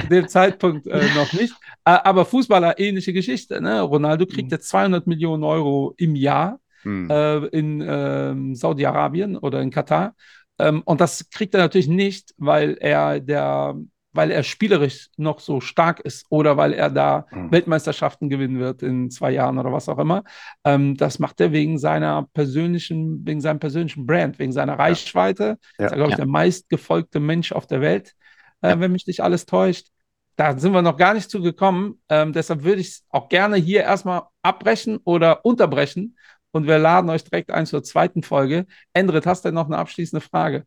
zu 0.00 0.08
dem 0.08 0.28
Zeitpunkt 0.28 0.86
äh, 0.86 1.02
noch 1.14 1.32
nicht. 1.34 1.54
Aber 1.82 2.24
Fußballer, 2.24 2.78
ähnliche 2.78 3.12
Geschichte. 3.12 3.60
Ne? 3.60 3.82
Ronaldo 3.82 4.24
kriegt 4.24 4.44
mhm. 4.44 4.52
jetzt 4.52 4.68
200 4.68 5.06
Millionen 5.06 5.44
Euro 5.44 5.92
im 5.98 6.16
Jahr 6.16 6.60
mhm. 6.82 7.10
äh, 7.10 7.36
in 7.48 7.84
ähm, 7.86 8.54
Saudi-Arabien 8.54 9.36
oder 9.36 9.60
in 9.60 9.70
Katar. 9.70 10.14
Ähm, 10.58 10.82
und 10.84 11.00
das 11.00 11.30
kriegt 11.30 11.54
er 11.54 11.60
natürlich 11.60 11.88
nicht, 11.88 12.34
weil 12.36 12.76
er 12.80 13.20
der 13.20 13.76
weil 14.14 14.30
er 14.30 14.44
spielerisch 14.44 15.10
noch 15.16 15.40
so 15.40 15.60
stark 15.60 16.00
ist 16.00 16.24
oder 16.30 16.56
weil 16.56 16.72
er 16.72 16.88
da 16.88 17.26
mhm. 17.30 17.50
Weltmeisterschaften 17.50 18.30
gewinnen 18.30 18.60
wird 18.60 18.82
in 18.82 19.10
zwei 19.10 19.32
Jahren 19.32 19.58
oder 19.58 19.72
was 19.72 19.88
auch 19.88 19.98
immer. 19.98 20.22
Ähm, 20.64 20.96
das 20.96 21.18
macht 21.18 21.40
er 21.40 21.52
wegen 21.52 21.78
seiner 21.78 22.28
persönlichen, 22.32 23.26
wegen 23.26 23.40
seinem 23.40 23.58
persönlichen 23.58 24.06
Brand, 24.06 24.38
wegen 24.38 24.52
seiner 24.52 24.78
Reichweite. 24.78 25.58
Ja. 25.78 25.86
Ist 25.86 25.92
er, 25.92 25.96
glaube 25.96 26.10
ich, 26.10 26.18
ja. 26.18 26.24
der 26.24 26.26
meistgefolgte 26.26 27.20
Mensch 27.20 27.52
auf 27.52 27.66
der 27.66 27.80
Welt, 27.80 28.14
äh, 28.62 28.70
ja. 28.70 28.80
wenn 28.80 28.92
mich 28.92 29.06
nicht 29.06 29.20
alles 29.20 29.46
täuscht. 29.46 29.88
Da 30.36 30.56
sind 30.58 30.72
wir 30.72 30.82
noch 30.82 30.96
gar 30.96 31.14
nicht 31.14 31.30
zugekommen. 31.30 32.00
Ähm, 32.08 32.32
deshalb 32.32 32.64
würde 32.64 32.80
ich 32.80 32.88
es 32.88 33.04
auch 33.08 33.28
gerne 33.28 33.56
hier 33.56 33.82
erstmal 33.82 34.22
abbrechen 34.42 34.98
oder 35.04 35.44
unterbrechen. 35.44 36.16
Und 36.54 36.68
wir 36.68 36.78
laden 36.78 37.10
euch 37.10 37.24
direkt 37.24 37.50
ein 37.50 37.66
zur 37.66 37.82
zweiten 37.82 38.22
Folge. 38.22 38.66
Endrit, 38.92 39.26
hast 39.26 39.44
du 39.44 39.50
noch 39.50 39.66
eine 39.66 39.76
abschließende 39.76 40.20
Frage? 40.20 40.64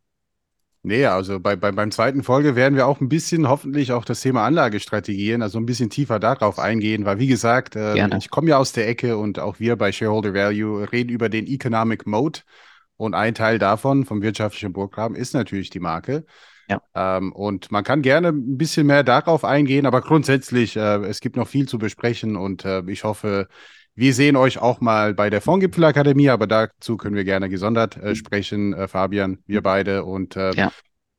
Nee, 0.82 1.06
also 1.06 1.40
bei, 1.40 1.56
bei, 1.56 1.72
beim 1.72 1.90
zweiten 1.90 2.22
Folge 2.22 2.56
werden 2.56 2.76
wir 2.76 2.86
auch 2.86 3.00
ein 3.00 3.08
bisschen 3.08 3.48
hoffentlich 3.48 3.92
auch 3.92 4.04
das 4.04 4.20
Thema 4.20 4.44
Anlagestrategien, 4.44 5.40
also 5.40 5.58
ein 5.58 5.64
bisschen 5.64 5.88
tiefer 5.88 6.18
darauf 6.18 6.58
eingehen, 6.58 7.06
weil 7.06 7.18
wie 7.18 7.26
gesagt, 7.26 7.74
äh, 7.74 8.06
ich 8.18 8.28
komme 8.28 8.50
ja 8.50 8.58
aus 8.58 8.72
der 8.72 8.86
Ecke 8.86 9.16
und 9.16 9.38
auch 9.38 9.60
wir 9.60 9.76
bei 9.76 9.90
Shareholder 9.90 10.34
Value 10.34 10.92
reden 10.92 11.08
über 11.08 11.30
den 11.30 11.46
Economic 11.46 12.06
Mode 12.06 12.40
und 12.98 13.14
ein 13.14 13.34
Teil 13.34 13.58
davon 13.58 14.04
vom 14.04 14.20
wirtschaftlichen 14.20 14.74
Programm 14.74 15.14
ist 15.14 15.32
natürlich 15.32 15.70
die 15.70 15.80
Marke. 15.80 16.26
Ja. 16.68 16.82
Ähm, 16.94 17.32
und 17.32 17.72
man 17.72 17.82
kann 17.82 18.02
gerne 18.02 18.28
ein 18.28 18.58
bisschen 18.58 18.86
mehr 18.86 19.04
darauf 19.04 19.42
eingehen, 19.42 19.86
aber 19.86 20.02
grundsätzlich, 20.02 20.76
äh, 20.76 20.98
es 21.06 21.20
gibt 21.20 21.36
noch 21.36 21.48
viel 21.48 21.66
zu 21.66 21.78
besprechen 21.78 22.36
und 22.36 22.66
äh, 22.66 22.82
ich 22.88 23.04
hoffe, 23.04 23.48
wir 23.98 24.14
sehen 24.14 24.36
euch 24.36 24.58
auch 24.58 24.80
mal 24.80 25.12
bei 25.12 25.28
der 25.28 25.40
Fondgipfelakademie, 25.40 26.30
aber 26.30 26.46
dazu 26.46 26.96
können 26.96 27.16
wir 27.16 27.24
gerne 27.24 27.48
gesondert 27.48 27.96
äh, 27.96 28.14
sprechen, 28.14 28.72
äh, 28.72 28.86
Fabian, 28.86 29.38
wir 29.46 29.60
beide 29.60 30.04
und 30.04 30.36
äh, 30.36 30.52
ja. 30.52 30.70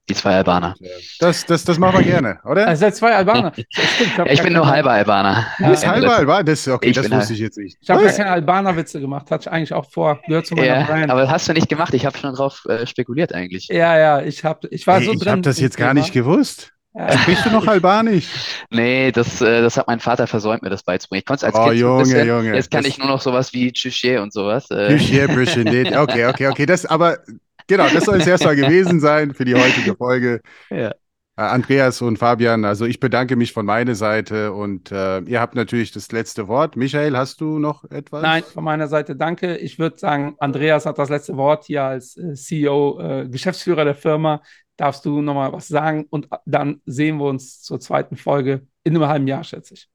Die 0.07 0.15
zwei 0.15 0.37
Albaner. 0.37 0.75
Äh, 0.81 0.87
das, 1.19 1.45
das, 1.45 1.65
das 1.65 1.77
machen 1.77 1.99
wir 1.99 2.05
gerne, 2.05 2.39
oder? 2.43 2.67
Also 2.67 2.79
seid 2.79 2.95
zwei 2.95 3.15
Albaner. 3.15 3.51
Stimmt, 3.53 4.19
ich, 4.25 4.31
ich 4.31 4.41
bin 4.41 4.53
nur 4.53 4.65
halber 4.65 4.91
Albaner. 4.91 5.45
Du 5.59 5.67
bist 5.67 5.85
halber 5.85 6.15
Albaner? 6.15 6.45
Das, 6.45 6.67
okay, 6.67 6.89
ich 6.89 6.95
das 6.95 7.11
wusste 7.11 7.33
ich 7.33 7.39
jetzt 7.39 7.57
nicht. 7.57 7.77
Ich 7.81 7.89
habe 7.89 8.03
gar 8.03 8.13
keine 8.13 8.31
Albaner-Witze 8.31 8.99
gemacht. 8.99 9.29
Hatte 9.29 9.43
ich 9.43 9.51
eigentlich 9.51 9.73
auch 9.73 9.87
vor. 9.91 10.19
Gehört 10.25 10.47
zu 10.47 10.55
meiner 10.55 10.79
ja, 10.79 10.85
Brand. 10.85 11.11
Aber 11.11 11.29
hast 11.29 11.47
du 11.47 11.53
nicht 11.53 11.69
gemacht. 11.69 11.93
Ich 11.93 12.07
habe 12.07 12.17
schon 12.17 12.33
drauf 12.33 12.65
äh, 12.67 12.87
spekuliert 12.87 13.35
eigentlich. 13.35 13.67
Ja, 13.67 13.99
ja. 13.99 14.21
Ich, 14.21 14.43
hab, 14.43 14.65
ich 14.71 14.87
war 14.87 14.97
hey, 14.97 15.05
so 15.05 15.11
ich 15.11 15.19
drin. 15.19 15.27
Ich 15.27 15.31
habe 15.31 15.41
das 15.41 15.59
jetzt 15.59 15.77
gar 15.77 15.93
nicht 15.93 16.11
gewusst. 16.11 16.73
Sprichst 17.21 17.45
du 17.45 17.49
noch 17.51 17.65
Albanisch? 17.67 18.27
Nee, 18.69 19.11
das, 19.11 19.41
äh, 19.41 19.61
das 19.61 19.77
hat 19.77 19.87
mein 19.87 19.99
Vater 19.99 20.27
versäumt, 20.27 20.63
mir 20.63 20.69
das 20.69 20.83
beizubringen. 20.83 21.19
Ich 21.19 21.25
konnte 21.25 21.45
es 21.47 21.53
als 21.53 21.55
Oh, 21.55 21.69
Kind 21.69 21.79
Junge, 21.79 22.03
bisschen. 22.03 22.27
Junge. 22.27 22.55
Jetzt 22.55 22.71
kann 22.71 22.83
Das- 22.83 22.91
ich 22.91 22.97
nur 22.97 23.07
noch 23.07 23.21
sowas 23.21 23.53
wie 23.53 23.71
Tschüssier 23.71 24.21
und 24.21 24.33
sowas. 24.33 24.69
Äh, 24.71 24.97
Büsche, 25.27 25.59
nicht. 25.59 25.95
Okay, 25.97 26.25
okay, 26.27 26.47
okay. 26.47 26.65
Das 26.65 26.85
aber, 26.85 27.19
genau, 27.67 27.87
das 27.93 28.05
soll 28.05 28.17
es 28.17 28.27
erstmal 28.27 28.55
gewesen 28.55 28.99
sein 28.99 29.33
für 29.33 29.45
die 29.45 29.55
heutige 29.55 29.95
Folge. 29.95 30.41
Ja. 30.69 30.89
Äh, 31.37 31.41
Andreas 31.43 32.01
und 32.01 32.17
Fabian, 32.17 32.65
also 32.65 32.85
ich 32.85 32.99
bedanke 32.99 33.37
mich 33.37 33.53
von 33.53 33.65
meiner 33.65 33.95
Seite 33.95 34.51
und 34.51 34.91
äh, 34.91 35.19
ihr 35.21 35.39
habt 35.39 35.55
natürlich 35.55 35.91
das 35.93 36.11
letzte 36.11 36.49
Wort. 36.49 36.75
Michael, 36.75 37.15
hast 37.15 37.39
du 37.39 37.59
noch 37.59 37.85
etwas? 37.89 38.21
Nein, 38.23 38.43
von 38.43 38.63
meiner 38.65 38.89
Seite 38.89 39.15
danke. 39.15 39.55
Ich 39.55 39.79
würde 39.79 39.97
sagen, 39.97 40.35
Andreas 40.39 40.85
hat 40.85 40.97
das 40.99 41.07
letzte 41.07 41.37
Wort 41.37 41.63
hier 41.63 41.83
als 41.83 42.17
äh, 42.17 42.33
CEO, 42.33 42.99
äh, 42.99 43.29
Geschäftsführer 43.29 43.85
der 43.85 43.95
Firma. 43.95 44.41
Darfst 44.79 45.03
du 45.03 45.21
nochmal 45.21 45.51
was 45.51 45.67
sagen? 45.67 46.05
Und 46.09 46.29
dann 46.45 46.81
sehen 46.85 47.17
wir 47.17 47.25
uns 47.25 47.61
zur 47.61 47.81
zweiten 47.81 48.15
Folge 48.15 48.65
in 48.85 48.95
einem 48.95 49.07
halben 49.09 49.27
Jahr, 49.27 49.43
schätze 49.43 49.73
ich. 49.73 49.89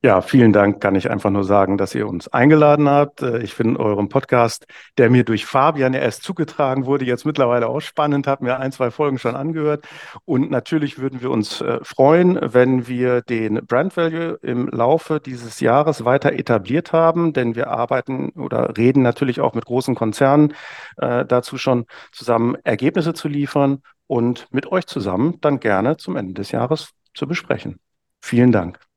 Ja, 0.00 0.20
vielen 0.20 0.52
Dank, 0.52 0.80
kann 0.80 0.94
ich 0.94 1.10
einfach 1.10 1.30
nur 1.30 1.42
sagen, 1.42 1.76
dass 1.76 1.92
ihr 1.92 2.06
uns 2.06 2.28
eingeladen 2.28 2.88
habt. 2.88 3.20
Äh, 3.20 3.42
Ich 3.42 3.52
finde 3.54 3.80
euren 3.80 4.08
Podcast, 4.08 4.64
der 4.96 5.10
mir 5.10 5.24
durch 5.24 5.44
Fabian 5.44 5.92
erst 5.92 6.22
zugetragen 6.22 6.86
wurde, 6.86 7.04
jetzt 7.04 7.26
mittlerweile 7.26 7.66
auch 7.68 7.80
spannend, 7.80 8.28
habe 8.28 8.44
mir 8.44 8.60
ein, 8.60 8.70
zwei 8.70 8.92
Folgen 8.92 9.18
schon 9.18 9.34
angehört. 9.34 9.88
Und 10.24 10.52
natürlich 10.52 10.98
würden 11.00 11.20
wir 11.20 11.32
uns 11.32 11.60
äh, 11.62 11.80
freuen, 11.82 12.38
wenn 12.40 12.86
wir 12.86 13.22
den 13.22 13.66
Brand 13.66 13.96
Value 13.96 14.38
im 14.40 14.68
Laufe 14.68 15.18
dieses 15.18 15.58
Jahres 15.58 16.04
weiter 16.04 16.32
etabliert 16.32 16.92
haben, 16.92 17.32
denn 17.32 17.56
wir 17.56 17.68
arbeiten 17.68 18.30
oder 18.36 18.76
reden 18.76 19.02
natürlich 19.02 19.40
auch 19.40 19.54
mit 19.54 19.64
großen 19.64 19.96
Konzernen 19.96 20.54
äh, 20.98 21.24
dazu 21.24 21.58
schon 21.58 21.86
zusammen 22.12 22.54
Ergebnisse 22.62 23.14
zu 23.14 23.26
liefern 23.26 23.82
und 24.06 24.46
mit 24.52 24.70
euch 24.70 24.86
zusammen 24.86 25.38
dann 25.40 25.58
gerne 25.58 25.96
zum 25.96 26.14
Ende 26.14 26.34
des 26.34 26.52
Jahres 26.52 26.90
zu 27.14 27.26
besprechen. 27.26 27.80
Vielen 28.20 28.52
Dank. 28.52 28.87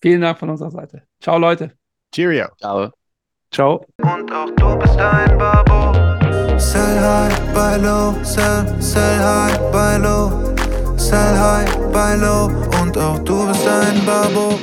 Vielen 0.00 0.20
Dank 0.20 0.38
von 0.38 0.50
unserer 0.50 0.70
Seite. 0.70 1.02
Ciao, 1.20 1.38
Leute. 1.38 1.72
Cheerio. 2.14 2.48
Ciao. 2.60 2.90
Ciao. 3.50 3.84
Und 4.02 4.32
auch 4.32 4.50
du 4.56 4.78
bist 4.78 4.98
ein 4.98 5.38
Babo. 5.38 5.92
Sell 6.58 7.00
high, 7.00 7.54
buy 7.54 7.76
low, 7.80 8.14
sell, 8.24 8.66
sell 8.80 9.18
high, 9.18 9.58
buy 9.70 9.96
low. 9.96 10.54
Sell 10.96 11.36
high, 11.38 11.92
buy 11.92 12.16
low. 12.20 12.46
Und 12.82 12.98
auch 12.98 13.18
du 13.20 13.46
bist 13.46 13.66
ein 13.66 14.04
Babo. 14.04 14.58